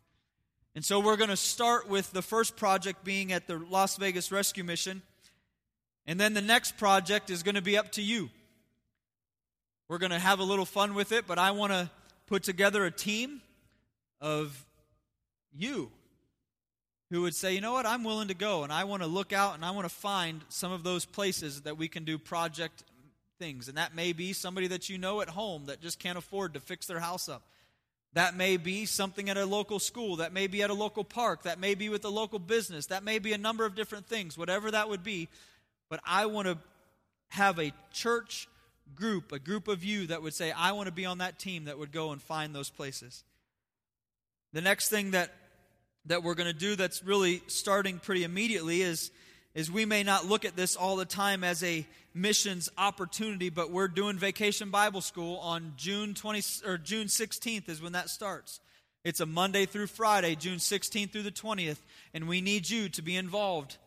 And 0.75 0.83
so 0.83 0.99
we're 0.99 1.15
going 1.15 1.29
to 1.29 1.37
start 1.37 1.87
with 1.87 2.11
the 2.11 2.21
first 2.21 2.57
project 2.57 3.05
being 3.05 3.31
at 3.31 3.47
the 3.47 3.57
Las 3.57 3.95
Vegas 3.95 4.29
Rescue 4.29 4.65
Mission. 4.65 5.01
And 6.05 6.19
then 6.19 6.33
the 6.33 6.41
next 6.41 6.77
project 6.77 7.29
is 7.29 7.43
going 7.43 7.55
to 7.55 7.61
be 7.61 7.77
up 7.77 7.93
to 7.93 8.01
you. 8.01 8.29
We're 9.87 9.99
going 9.99 10.11
to 10.11 10.19
have 10.19 10.39
a 10.39 10.43
little 10.43 10.65
fun 10.65 10.93
with 10.93 11.13
it, 11.13 11.27
but 11.27 11.39
I 11.39 11.51
want 11.51 11.71
to 11.71 11.89
put 12.27 12.43
together 12.43 12.85
a 12.85 12.91
team 12.91 13.41
of 14.19 14.65
you 15.53 15.91
who 17.09 17.21
would 17.21 17.35
say, 17.35 17.53
you 17.53 17.61
know 17.61 17.71
what, 17.71 17.85
I'm 17.85 18.03
willing 18.03 18.27
to 18.27 18.33
go 18.33 18.63
and 18.63 18.73
I 18.73 18.83
want 18.83 19.01
to 19.01 19.07
look 19.07 19.31
out 19.31 19.55
and 19.55 19.63
I 19.63 19.71
want 19.71 19.87
to 19.87 19.93
find 19.93 20.41
some 20.49 20.71
of 20.73 20.83
those 20.83 21.05
places 21.05 21.61
that 21.61 21.77
we 21.77 21.87
can 21.87 22.03
do 22.03 22.17
project 22.17 22.83
things. 23.39 23.69
And 23.69 23.77
that 23.77 23.95
may 23.95 24.11
be 24.11 24.33
somebody 24.33 24.67
that 24.67 24.89
you 24.89 24.97
know 24.97 25.21
at 25.21 25.29
home 25.29 25.67
that 25.67 25.81
just 25.81 25.99
can't 25.99 26.17
afford 26.17 26.55
to 26.55 26.59
fix 26.59 26.87
their 26.87 26.99
house 26.99 27.29
up. 27.29 27.43
That 28.15 28.33
may 28.33 28.55
be 28.55 28.85
something 28.85 29.29
at 29.29 29.35
a 29.35 29.45
local 29.45 29.77
school. 29.77 30.15
That 30.15 30.31
may 30.31 30.47
be 30.47 30.63
at 30.63 30.69
a 30.69 30.73
local 30.73 31.03
park. 31.03 31.43
That 31.43 31.59
may 31.59 31.75
be 31.75 31.89
with 31.89 32.05
a 32.05 32.09
local 32.09 32.39
business. 32.39 32.85
That 32.87 33.03
may 33.03 33.19
be 33.19 33.33
a 33.33 33.37
number 33.37 33.65
of 33.65 33.75
different 33.75 34.07
things, 34.07 34.37
whatever 34.37 34.71
that 34.71 34.87
would 34.87 35.03
be. 35.03 35.27
But 35.89 35.99
I 36.05 36.25
want 36.25 36.47
to 36.47 36.57
have 37.29 37.59
a 37.59 37.73
church 37.91 38.47
group, 38.95 39.33
a 39.33 39.39
group 39.39 39.67
of 39.67 39.83
you 39.83 40.07
that 40.07 40.21
would 40.21 40.33
say, 40.33 40.53
I 40.53 40.71
want 40.71 40.87
to 40.87 40.93
be 40.93 41.05
on 41.05 41.17
that 41.17 41.39
team 41.39 41.65
that 41.65 41.77
would 41.77 41.91
go 41.91 42.11
and 42.11 42.21
find 42.21 42.55
those 42.55 42.69
places. 42.69 43.25
The 44.53 44.61
next 44.61 44.87
thing 44.87 45.11
that, 45.11 45.33
that 46.05 46.23
we're 46.23 46.35
going 46.35 46.51
to 46.51 46.57
do 46.57 46.77
that's 46.77 47.03
really 47.03 47.41
starting 47.47 47.99
pretty 47.99 48.23
immediately 48.23 48.81
is 48.81 49.11
is 49.55 49.71
we 49.71 49.85
may 49.85 50.03
not 50.03 50.25
look 50.25 50.45
at 50.45 50.57
this 50.57 50.75
all 50.75 50.97
the 50.97 51.05
time 51.05 51.43
as 51.43 51.63
a 51.63 51.87
missions 52.13 52.69
opportunity, 52.77 53.49
but 53.49 53.71
we're 53.71 53.87
doing 53.87 54.17
Vacation 54.17 54.69
Bible 54.69 55.01
School 55.01 55.37
on 55.37 55.73
June 55.77 56.13
20 56.13 56.67
or 56.67 56.77
June 56.77 57.07
16th 57.07 57.69
is 57.69 57.81
when 57.81 57.93
that 57.93 58.09
starts. 58.09 58.59
It's 59.05 59.21
a 59.21 59.25
Monday 59.25 59.65
through 59.65 59.87
Friday, 59.87 60.35
June 60.35 60.57
16th 60.57 61.11
through 61.11 61.23
the 61.23 61.31
20th, 61.31 61.77
and 62.13 62.27
we 62.27 62.41
need 62.41 62.69
you 62.69 62.89
to 62.89 63.01
be 63.01 63.15
involved. 63.15 63.77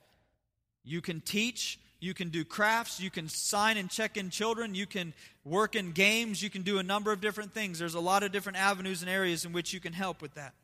You 0.85 1.03
can 1.03 1.21
teach, 1.21 1.79
you 2.01 2.15
can 2.15 2.31
do 2.31 2.45
crafts, 2.45 3.01
you 3.01 3.11
can 3.11 3.29
sign 3.29 3.77
and 3.77 3.91
check 3.91 4.17
in 4.17 4.31
children, 4.31 4.75
you 4.75 4.87
can 4.87 5.13
work 5.45 5.77
in 5.77 5.93
games, 5.93 6.43
you 6.43 6.49
can 6.49 6.63
do 6.63 6.79
a 6.79 6.83
number 6.83 7.13
of 7.13 7.21
different 7.21 7.53
things. 7.53 7.79
There's 7.79 7.95
a 7.95 8.01
lot 8.01 8.23
of 8.23 8.33
different 8.33 8.59
avenues 8.59 9.03
and 9.03 9.11
areas 9.11 9.45
in 9.45 9.53
which 9.53 9.75
you 9.75 9.81
can 9.81 9.93
help 9.93 10.23
with 10.23 10.35
that. 10.35 10.55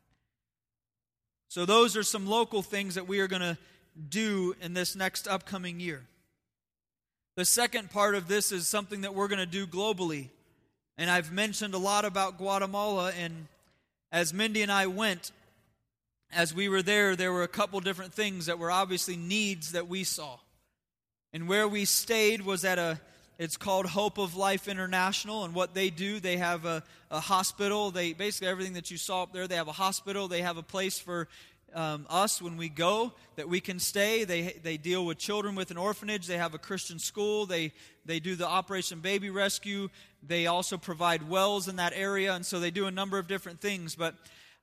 So, 1.47 1.65
those 1.65 1.95
are 1.95 2.03
some 2.03 2.25
local 2.25 2.61
things 2.61 2.95
that 2.95 3.07
we 3.07 3.19
are 3.19 3.27
going 3.27 3.41
to 3.41 3.57
do 4.09 4.55
in 4.61 4.73
this 4.73 4.95
next 4.95 5.27
upcoming 5.27 5.79
year. 5.79 6.03
The 7.35 7.45
second 7.45 7.91
part 7.91 8.15
of 8.15 8.27
this 8.27 8.51
is 8.51 8.67
something 8.67 9.01
that 9.01 9.13
we're 9.13 9.27
going 9.27 9.39
to 9.39 9.45
do 9.45 9.67
globally. 9.67 10.29
And 10.97 11.09
I've 11.09 11.31
mentioned 11.31 11.73
a 11.73 11.77
lot 11.77 12.05
about 12.05 12.37
Guatemala, 12.37 13.11
and 13.19 13.47
as 14.11 14.33
Mindy 14.33 14.61
and 14.61 14.71
I 14.71 14.87
went, 14.87 15.31
as 16.33 16.53
we 16.53 16.69
were 16.69 16.81
there, 16.81 17.15
there 17.15 17.33
were 17.33 17.43
a 17.43 17.47
couple 17.47 17.79
different 17.81 18.13
things 18.13 18.45
that 18.45 18.59
were 18.59 18.71
obviously 18.71 19.17
needs 19.17 19.73
that 19.73 19.87
we 19.87 20.03
saw. 20.03 20.37
And 21.33 21.49
where 21.49 21.67
we 21.67 21.83
stayed 21.83 22.41
was 22.45 22.63
at 22.63 22.79
a, 22.79 22.99
it's 23.37 23.57
called 23.57 23.85
Hope 23.85 24.17
of 24.17 24.37
Life 24.37 24.69
International. 24.69 25.43
And 25.43 25.53
what 25.53 25.73
they 25.73 25.89
do, 25.89 26.21
they 26.21 26.37
have 26.37 26.63
a, 26.63 26.83
a 27.11 27.19
hospital. 27.19 27.91
They 27.91 28.13
basically 28.13 28.47
everything 28.47 28.73
that 28.73 28.89
you 28.89 28.97
saw 28.97 29.23
up 29.23 29.33
there, 29.33 29.47
they 29.47 29.57
have 29.57 29.67
a 29.67 29.73
hospital. 29.73 30.29
They 30.29 30.41
have 30.41 30.57
a 30.57 30.63
place 30.63 30.97
for 30.97 31.27
um, 31.75 32.07
us 32.09 32.41
when 32.41 32.57
we 32.57 32.69
go 32.69 33.11
that 33.35 33.47
we 33.47 33.59
can 33.59 33.79
stay. 33.79 34.23
They, 34.23 34.57
they 34.63 34.77
deal 34.77 35.05
with 35.05 35.17
children 35.17 35.53
with 35.55 35.69
an 35.71 35.77
orphanage. 35.77 36.25
They 36.25 36.37
have 36.37 36.53
a 36.53 36.57
Christian 36.57 36.97
school. 36.97 37.45
They, 37.45 37.73
they 38.05 38.19
do 38.19 38.35
the 38.35 38.47
Operation 38.47 39.01
Baby 39.01 39.29
Rescue. 39.29 39.89
They 40.23 40.47
also 40.47 40.77
provide 40.77 41.29
wells 41.29 41.67
in 41.67 41.75
that 41.75 41.93
area. 41.93 42.33
And 42.33 42.45
so 42.45 42.59
they 42.59 42.71
do 42.71 42.87
a 42.87 42.91
number 42.91 43.19
of 43.19 43.27
different 43.27 43.59
things. 43.59 43.93
But 43.93 44.15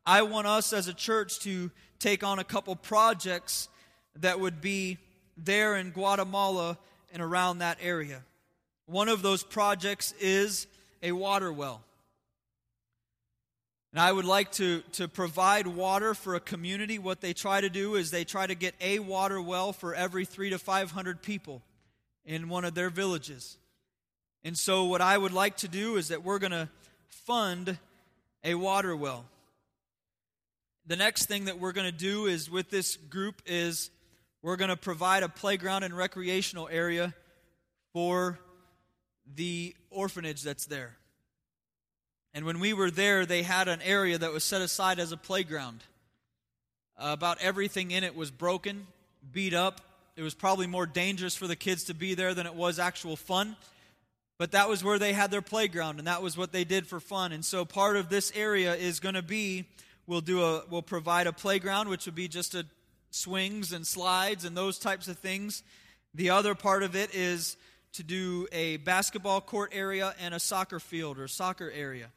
I 0.04 0.22
want 0.22 0.46
us 0.46 0.72
as 0.72 0.88
a 0.88 0.94
church 0.94 1.38
to 1.40 1.70
take 1.98 2.24
on 2.24 2.38
a 2.38 2.44
couple 2.44 2.74
projects 2.74 3.68
that 4.16 4.40
would 4.40 4.60
be 4.60 4.98
there 5.36 5.76
in 5.76 5.90
Guatemala 5.90 6.78
and 7.12 7.22
around 7.22 7.58
that 7.58 7.78
area. 7.80 8.22
One 8.86 9.08
of 9.08 9.22
those 9.22 9.44
projects 9.44 10.12
is 10.18 10.66
a 11.02 11.12
water 11.12 11.52
well. 11.52 11.82
And 13.92 14.00
I 14.00 14.10
would 14.10 14.24
like 14.24 14.52
to, 14.52 14.80
to 14.92 15.06
provide 15.06 15.66
water 15.66 16.14
for 16.14 16.34
a 16.34 16.40
community. 16.40 16.98
What 16.98 17.20
they 17.20 17.34
try 17.34 17.60
to 17.60 17.68
do 17.68 17.94
is 17.94 18.10
they 18.10 18.24
try 18.24 18.46
to 18.46 18.54
get 18.54 18.74
a 18.80 19.00
water 19.00 19.40
well 19.40 19.74
for 19.74 19.94
every 19.94 20.24
three 20.24 20.50
to 20.50 20.58
500 20.58 21.20
people 21.20 21.62
in 22.24 22.48
one 22.48 22.64
of 22.64 22.74
their 22.74 22.88
villages. 22.88 23.58
And 24.44 24.56
so, 24.56 24.84
what 24.84 25.00
I 25.00 25.16
would 25.16 25.32
like 25.32 25.58
to 25.58 25.68
do 25.68 25.96
is 25.96 26.08
that 26.08 26.24
we're 26.24 26.38
going 26.38 26.52
to 26.52 26.68
fund 27.08 27.78
a 28.42 28.54
water 28.54 28.96
well. 28.96 29.26
The 30.86 30.96
next 30.96 31.26
thing 31.26 31.44
that 31.44 31.60
we're 31.60 31.72
going 31.72 31.90
to 31.90 31.96
do 31.96 32.26
is 32.26 32.50
with 32.50 32.70
this 32.70 32.96
group 32.96 33.42
is 33.46 33.90
we're 34.40 34.56
going 34.56 34.70
to 34.70 34.76
provide 34.76 35.22
a 35.22 35.28
playground 35.28 35.84
and 35.84 35.96
recreational 35.96 36.68
area 36.68 37.14
for 37.92 38.40
the 39.32 39.76
orphanage 39.90 40.42
that's 40.42 40.66
there. 40.66 40.96
And 42.34 42.46
when 42.46 42.60
we 42.60 42.72
were 42.72 42.90
there, 42.90 43.26
they 43.26 43.42
had 43.42 43.68
an 43.68 43.82
area 43.82 44.16
that 44.16 44.32
was 44.32 44.44
set 44.44 44.62
aside 44.62 44.98
as 44.98 45.12
a 45.12 45.16
playground. 45.16 45.80
Uh, 46.98 47.10
about 47.12 47.38
everything 47.40 47.90
in 47.90 48.04
it 48.04 48.14
was 48.14 48.30
broken, 48.30 48.86
beat 49.32 49.54
up. 49.54 49.80
It 50.16 50.22
was 50.22 50.34
probably 50.34 50.66
more 50.66 50.86
dangerous 50.86 51.34
for 51.34 51.46
the 51.46 51.56
kids 51.56 51.84
to 51.84 51.94
be 51.94 52.14
there 52.14 52.34
than 52.34 52.46
it 52.46 52.54
was 52.54 52.78
actual 52.78 53.16
fun. 53.16 53.56
But 54.38 54.52
that 54.52 54.68
was 54.68 54.82
where 54.82 54.98
they 54.98 55.12
had 55.12 55.30
their 55.30 55.42
playground, 55.42 55.98
and 55.98 56.06
that 56.06 56.22
was 56.22 56.36
what 56.36 56.52
they 56.52 56.64
did 56.64 56.86
for 56.86 57.00
fun. 57.00 57.32
And 57.32 57.44
so 57.44 57.64
part 57.64 57.96
of 57.96 58.08
this 58.08 58.32
area 58.34 58.74
is 58.74 58.98
going 58.98 59.14
to 59.14 59.22
be 59.22 59.66
we'll 60.06 60.20
do 60.20 60.42
a 60.42 60.64
we'll 60.70 60.82
provide 60.82 61.26
a 61.26 61.32
playground, 61.32 61.88
which 61.88 62.06
would 62.06 62.14
be 62.14 62.28
just 62.28 62.54
a 62.54 62.66
swings 63.10 63.72
and 63.72 63.86
slides 63.86 64.44
and 64.44 64.56
those 64.56 64.78
types 64.78 65.06
of 65.06 65.18
things. 65.18 65.62
The 66.14 66.30
other 66.30 66.54
part 66.54 66.82
of 66.82 66.96
it 66.96 67.14
is 67.14 67.56
to 67.92 68.02
do 68.02 68.48
a 68.52 68.78
basketball 68.78 69.40
court 69.40 69.70
area 69.72 70.14
and 70.20 70.34
a 70.34 70.40
soccer 70.40 70.80
field 70.80 71.18
or 71.18 71.28
soccer 71.28 71.70
area. 71.70 72.08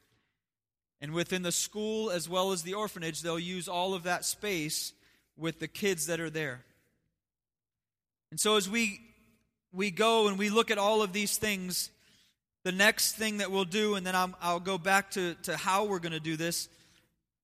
And 1.01 1.13
within 1.13 1.41
the 1.43 1.51
school 1.51 2.09
as 2.09 2.27
well 2.29 2.51
as 2.51 2.63
the 2.63 2.73
orphanage, 2.73 3.21
they'll 3.21 3.39
use 3.39 3.67
all 3.67 3.93
of 3.93 4.03
that 4.03 4.25
space 4.25 4.93
with 5.37 5.59
the 5.59 5.67
kids 5.67 6.07
that 6.07 6.19
are 6.19 6.29
there. 6.29 6.63
And 8.31 8.39
so 8.39 8.55
as 8.55 8.69
we 8.69 9.01
we 9.71 9.91
go 9.91 10.27
and 10.27 10.39
we 10.39 10.49
look 10.49 10.71
at 10.71 10.77
all 10.77 11.01
of 11.01 11.11
these 11.11 11.37
things, 11.37 11.91
the 12.63 12.71
next 12.71 13.13
thing 13.13 13.37
that 13.37 13.51
we'll 13.51 13.65
do, 13.65 13.95
and 13.95 14.05
then 14.07 14.15
i 14.15 14.53
will 14.53 14.59
go 14.59 14.77
back 14.77 15.11
to, 15.11 15.35
to 15.43 15.55
how 15.55 15.85
we're 15.85 15.99
going 15.99 16.13
to 16.13 16.19
do 16.19 16.37
this. 16.37 16.69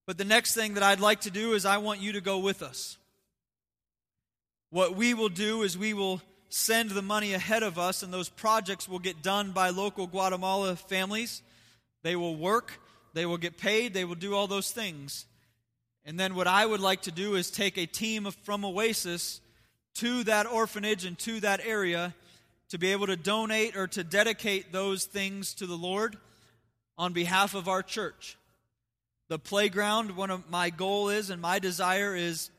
But 0.07 0.17
the 0.17 0.25
next 0.25 0.55
thing 0.55 0.73
that 0.75 0.83
I'd 0.83 0.99
like 0.99 1.21
to 1.21 1.31
do 1.31 1.53
is 1.53 1.65
I 1.65 1.77
want 1.77 1.99
you 1.99 2.13
to 2.13 2.21
go 2.21 2.39
with 2.39 2.63
us. 2.63 2.97
What 4.69 4.95
we 4.95 5.13
will 5.13 5.29
do 5.29 5.61
is 5.63 5.77
we 5.77 5.93
will 5.93 6.21
send 6.49 6.91
the 6.91 7.01
money 7.01 7.33
ahead 7.33 7.63
of 7.63 7.77
us, 7.77 8.01
and 8.01 8.13
those 8.13 8.29
projects 8.29 8.89
will 8.89 8.99
get 8.99 9.21
done 9.21 9.51
by 9.51 9.69
local 9.69 10.07
Guatemala 10.07 10.75
families. 10.75 11.41
They 12.03 12.15
will 12.15 12.35
work 12.35 12.79
they 13.13 13.25
will 13.25 13.37
get 13.37 13.57
paid, 13.57 13.93
they 13.93 14.05
will 14.05 14.15
do 14.15 14.35
all 14.35 14.47
those 14.47 14.71
things. 14.71 15.25
And 16.05 16.19
then 16.19 16.35
what 16.35 16.47
I 16.47 16.65
would 16.65 16.79
like 16.79 17.03
to 17.03 17.11
do 17.11 17.35
is 17.35 17.51
take 17.51 17.77
a 17.77 17.85
team 17.85 18.29
from 18.43 18.65
Oasis 18.65 19.41
to 19.95 20.23
that 20.23 20.47
orphanage 20.47 21.05
and 21.05 21.17
to 21.19 21.39
that 21.41 21.61
area 21.63 22.13
to 22.69 22.77
be 22.77 22.91
able 22.91 23.07
to 23.07 23.17
donate 23.17 23.75
or 23.75 23.87
to 23.87 24.03
dedicate 24.03 24.71
those 24.71 25.05
things 25.05 25.53
to 25.55 25.67
the 25.67 25.75
Lord 25.75 26.17
on 26.97 27.13
behalf 27.13 27.53
of 27.53 27.67
our 27.67 27.83
church. 27.83 28.37
The 29.27 29.37
playground, 29.37 30.15
one 30.15 30.31
of 30.31 30.49
my 30.49 30.69
goal 30.69 31.09
is 31.09 31.29
and 31.29 31.41
my 31.41 31.59
desire 31.59 32.15
is, 32.15 32.49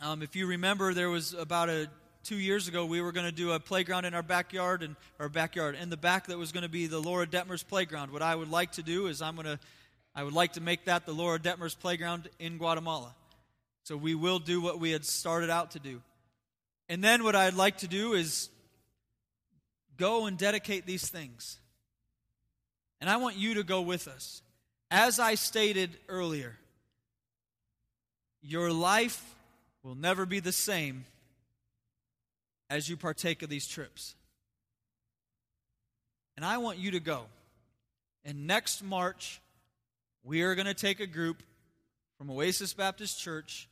um, 0.00 0.22
if 0.22 0.36
you 0.36 0.46
remember, 0.46 0.94
there 0.94 1.10
was 1.10 1.34
about 1.34 1.68
a 1.68 1.88
two 2.28 2.36
years 2.36 2.68
ago, 2.68 2.84
we 2.84 3.00
were 3.00 3.10
going 3.10 3.24
to 3.24 3.32
do 3.32 3.52
a 3.52 3.58
playground 3.58 4.04
in 4.04 4.12
our 4.12 4.22
backyard 4.22 4.82
and 4.82 4.96
our 5.18 5.30
backyard 5.30 5.74
in 5.74 5.88
the 5.88 5.96
back 5.96 6.26
that 6.26 6.36
was 6.36 6.52
going 6.52 6.62
to 6.62 6.68
be 6.68 6.86
the 6.86 6.98
Laura 6.98 7.26
Detmers 7.26 7.66
playground. 7.66 8.12
What 8.12 8.20
I 8.20 8.34
would 8.34 8.50
like 8.50 8.72
to 8.72 8.82
do 8.82 9.06
is 9.06 9.22
I'm 9.22 9.34
going 9.34 9.46
to, 9.46 9.58
I 10.14 10.22
would 10.24 10.34
like 10.34 10.52
to 10.52 10.60
make 10.60 10.84
that 10.84 11.06
the 11.06 11.12
Laura 11.12 11.38
Detmers 11.38 11.78
playground 11.78 12.28
in 12.38 12.58
Guatemala. 12.58 13.14
So 13.84 13.96
we 13.96 14.14
will 14.14 14.38
do 14.38 14.60
what 14.60 14.78
we 14.78 14.90
had 14.90 15.06
started 15.06 15.48
out 15.48 15.70
to 15.70 15.78
do. 15.78 16.02
And 16.90 17.02
then 17.02 17.24
what 17.24 17.34
I'd 17.34 17.54
like 17.54 17.78
to 17.78 17.88
do 17.88 18.12
is 18.12 18.50
go 19.96 20.26
and 20.26 20.36
dedicate 20.36 20.84
these 20.84 21.08
things. 21.08 21.58
And 23.00 23.08
I 23.08 23.16
want 23.16 23.36
you 23.36 23.54
to 23.54 23.62
go 23.62 23.80
with 23.80 24.06
us. 24.06 24.42
As 24.90 25.18
I 25.18 25.34
stated 25.34 25.96
earlier, 26.10 26.58
your 28.42 28.70
life 28.70 29.24
will 29.82 29.94
never 29.94 30.26
be 30.26 30.40
the 30.40 30.52
same 30.52 31.06
as 32.70 32.88
you 32.88 32.96
partake 32.96 33.42
of 33.42 33.48
these 33.48 33.66
trips. 33.66 34.14
And 36.36 36.44
I 36.44 36.58
want 36.58 36.78
you 36.78 36.92
to 36.92 37.00
go. 37.00 37.22
And 38.24 38.46
next 38.46 38.82
March, 38.82 39.40
we 40.22 40.42
are 40.42 40.54
going 40.54 40.66
to 40.66 40.74
take 40.74 41.00
a 41.00 41.06
group 41.06 41.42
from 42.16 42.30
Oasis 42.30 42.74
Baptist 42.74 43.20
Church 43.20 43.68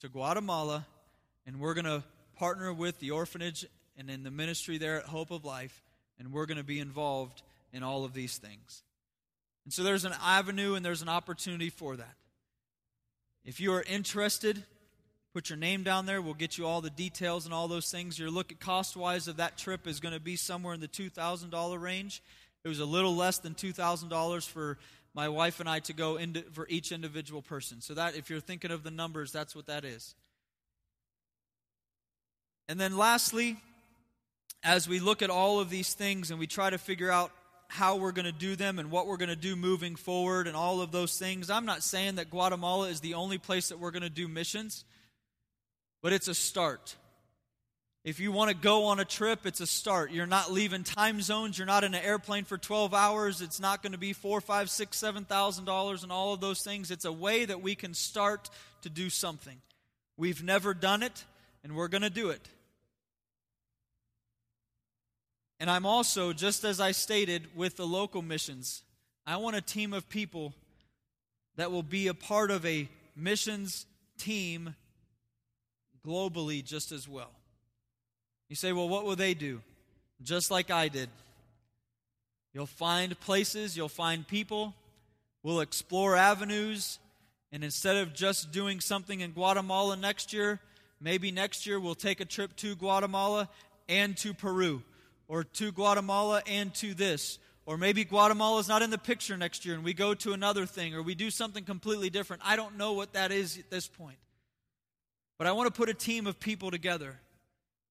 to 0.00 0.08
Guatemala, 0.08 0.86
and 1.46 1.58
we're 1.58 1.74
going 1.74 1.84
to 1.84 2.02
partner 2.36 2.72
with 2.72 2.98
the 2.98 3.12
orphanage 3.12 3.66
and 3.96 4.10
in 4.10 4.22
the 4.22 4.30
ministry 4.30 4.78
there 4.78 4.98
at 4.98 5.06
Hope 5.06 5.30
of 5.30 5.44
Life, 5.44 5.82
and 6.18 6.32
we're 6.32 6.46
going 6.46 6.58
to 6.58 6.64
be 6.64 6.80
involved 6.80 7.42
in 7.72 7.82
all 7.82 8.04
of 8.04 8.12
these 8.12 8.36
things. 8.38 8.82
And 9.64 9.72
so 9.72 9.82
there's 9.82 10.04
an 10.04 10.14
avenue 10.22 10.74
and 10.74 10.84
there's 10.84 11.02
an 11.02 11.08
opportunity 11.08 11.70
for 11.70 11.96
that. 11.96 12.14
If 13.44 13.60
you 13.60 13.72
are 13.74 13.82
interested, 13.82 14.62
put 15.34 15.50
your 15.50 15.58
name 15.58 15.82
down 15.82 16.06
there. 16.06 16.22
We'll 16.22 16.32
get 16.32 16.56
you 16.56 16.66
all 16.66 16.80
the 16.80 16.90
details 16.90 17.44
and 17.44 17.52
all 17.52 17.66
those 17.66 17.90
things. 17.90 18.18
Your 18.18 18.30
look 18.30 18.52
at 18.52 18.60
cost 18.60 18.96
wise 18.96 19.26
of 19.26 19.38
that 19.38 19.58
trip 19.58 19.88
is 19.88 19.98
going 19.98 20.14
to 20.14 20.20
be 20.20 20.36
somewhere 20.36 20.72
in 20.74 20.80
the 20.80 20.88
$2,000 20.88 21.80
range. 21.80 22.22
It 22.64 22.68
was 22.68 22.78
a 22.78 22.84
little 22.84 23.16
less 23.16 23.38
than 23.38 23.54
$2,000 23.54 24.48
for 24.48 24.78
my 25.12 25.28
wife 25.28 25.58
and 25.58 25.68
I 25.68 25.80
to 25.80 25.92
go 25.92 26.16
into, 26.16 26.42
for 26.52 26.68
each 26.68 26.92
individual 26.92 27.42
person. 27.42 27.80
So 27.80 27.94
that, 27.94 28.16
if 28.16 28.30
you're 28.30 28.40
thinking 28.40 28.70
of 28.70 28.84
the 28.84 28.92
numbers, 28.92 29.32
that's 29.32 29.56
what 29.56 29.66
that 29.66 29.84
is. 29.84 30.14
And 32.68 32.80
then 32.80 32.96
lastly, 32.96 33.56
as 34.62 34.88
we 34.88 35.00
look 35.00 35.20
at 35.20 35.30
all 35.30 35.58
of 35.58 35.68
these 35.68 35.94
things 35.94 36.30
and 36.30 36.38
we 36.38 36.46
try 36.46 36.70
to 36.70 36.78
figure 36.78 37.10
out 37.10 37.32
how 37.68 37.96
we're 37.96 38.12
going 38.12 38.24
to 38.24 38.32
do 38.32 38.54
them 38.54 38.78
and 38.78 38.88
what 38.90 39.08
we're 39.08 39.16
going 39.16 39.28
to 39.28 39.36
do 39.36 39.56
moving 39.56 39.96
forward 39.96 40.46
and 40.46 40.56
all 40.56 40.80
of 40.80 40.92
those 40.92 41.18
things, 41.18 41.50
I'm 41.50 41.66
not 41.66 41.82
saying 41.82 42.14
that 42.16 42.30
Guatemala 42.30 42.88
is 42.88 43.00
the 43.00 43.14
only 43.14 43.38
place 43.38 43.68
that 43.70 43.80
we're 43.80 43.90
going 43.90 44.02
to 44.02 44.10
do 44.10 44.28
missions, 44.28 44.84
but 46.04 46.12
it's 46.12 46.28
a 46.28 46.34
start. 46.34 46.96
If 48.04 48.20
you 48.20 48.30
want 48.30 48.50
to 48.50 48.54
go 48.54 48.84
on 48.84 49.00
a 49.00 49.06
trip, 49.06 49.46
it's 49.46 49.62
a 49.62 49.66
start. 49.66 50.10
You're 50.10 50.26
not 50.26 50.52
leaving 50.52 50.84
time 50.84 51.22
zones. 51.22 51.56
You're 51.56 51.66
not 51.66 51.82
in 51.82 51.94
an 51.94 52.04
airplane 52.04 52.44
for 52.44 52.58
12 52.58 52.92
hours. 52.92 53.40
It's 53.40 53.58
not 53.58 53.82
going 53.82 53.92
to 53.92 53.98
be 53.98 54.12
four, 54.12 54.42
five, 54.42 54.68
six, 54.68 54.98
seven 54.98 55.24
thousand 55.24 55.64
dollars 55.64 56.02
and 56.02 56.12
all 56.12 56.34
of 56.34 56.42
those 56.42 56.62
things. 56.62 56.90
It's 56.90 57.06
a 57.06 57.12
way 57.12 57.46
that 57.46 57.62
we 57.62 57.74
can 57.74 57.94
start 57.94 58.50
to 58.82 58.90
do 58.90 59.08
something. 59.08 59.56
We've 60.18 60.44
never 60.44 60.74
done 60.74 61.02
it, 61.02 61.24
and 61.64 61.74
we're 61.74 61.88
going 61.88 62.02
to 62.02 62.10
do 62.10 62.28
it. 62.28 62.50
And 65.58 65.70
I'm 65.70 65.86
also, 65.86 66.34
just 66.34 66.64
as 66.64 66.80
I 66.80 66.92
stated 66.92 67.46
with 67.56 67.76
the 67.78 67.86
local 67.86 68.20
missions, 68.20 68.82
I 69.26 69.38
want 69.38 69.56
a 69.56 69.62
team 69.62 69.94
of 69.94 70.10
people 70.10 70.52
that 71.56 71.72
will 71.72 71.82
be 71.82 72.08
a 72.08 72.14
part 72.14 72.50
of 72.50 72.66
a 72.66 72.90
missions 73.16 73.86
team 74.18 74.74
globally 76.06 76.64
just 76.64 76.92
as 76.92 77.08
well. 77.08 77.30
You 78.48 78.56
say, 78.56 78.72
well, 78.72 78.88
what 78.88 79.04
will 79.04 79.16
they 79.16 79.34
do? 79.34 79.62
Just 80.22 80.50
like 80.50 80.70
I 80.70 80.88
did. 80.88 81.08
You'll 82.52 82.66
find 82.66 83.18
places, 83.18 83.76
you'll 83.76 83.88
find 83.88 84.26
people, 84.26 84.74
we'll 85.42 85.60
explore 85.60 86.14
avenues, 86.14 86.98
and 87.50 87.64
instead 87.64 87.96
of 87.96 88.14
just 88.14 88.52
doing 88.52 88.80
something 88.80 89.20
in 89.20 89.32
Guatemala 89.32 89.96
next 89.96 90.32
year, 90.32 90.60
maybe 91.00 91.30
next 91.32 91.66
year 91.66 91.80
we'll 91.80 91.96
take 91.96 92.20
a 92.20 92.24
trip 92.24 92.54
to 92.56 92.76
Guatemala 92.76 93.48
and 93.88 94.16
to 94.18 94.34
Peru, 94.34 94.82
or 95.26 95.42
to 95.44 95.72
Guatemala 95.72 96.42
and 96.46 96.72
to 96.74 96.94
this. 96.94 97.38
Or 97.66 97.78
maybe 97.78 98.04
Guatemala 98.04 98.60
is 98.60 98.68
not 98.68 98.82
in 98.82 98.90
the 98.90 98.98
picture 98.98 99.36
next 99.36 99.64
year 99.64 99.74
and 99.74 99.82
we 99.82 99.94
go 99.94 100.14
to 100.14 100.32
another 100.32 100.66
thing, 100.66 100.94
or 100.94 101.02
we 101.02 101.14
do 101.14 101.30
something 101.30 101.64
completely 101.64 102.10
different. 102.10 102.42
I 102.44 102.56
don't 102.56 102.76
know 102.76 102.92
what 102.92 103.14
that 103.14 103.32
is 103.32 103.58
at 103.58 103.70
this 103.70 103.88
point. 103.88 104.18
But 105.38 105.46
I 105.46 105.52
want 105.52 105.72
to 105.72 105.76
put 105.76 105.88
a 105.88 105.94
team 105.94 106.26
of 106.26 106.38
people 106.38 106.70
together 106.70 107.18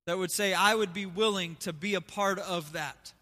that 0.06 0.18
would 0.18 0.32
say, 0.32 0.54
I 0.54 0.76
would 0.76 0.94
be 0.94 1.06
willing 1.06 1.56
to 1.62 1.74
be 1.74 1.96
a 1.96 2.02
part 2.02 2.40
of 2.40 2.74
that. 2.74 3.14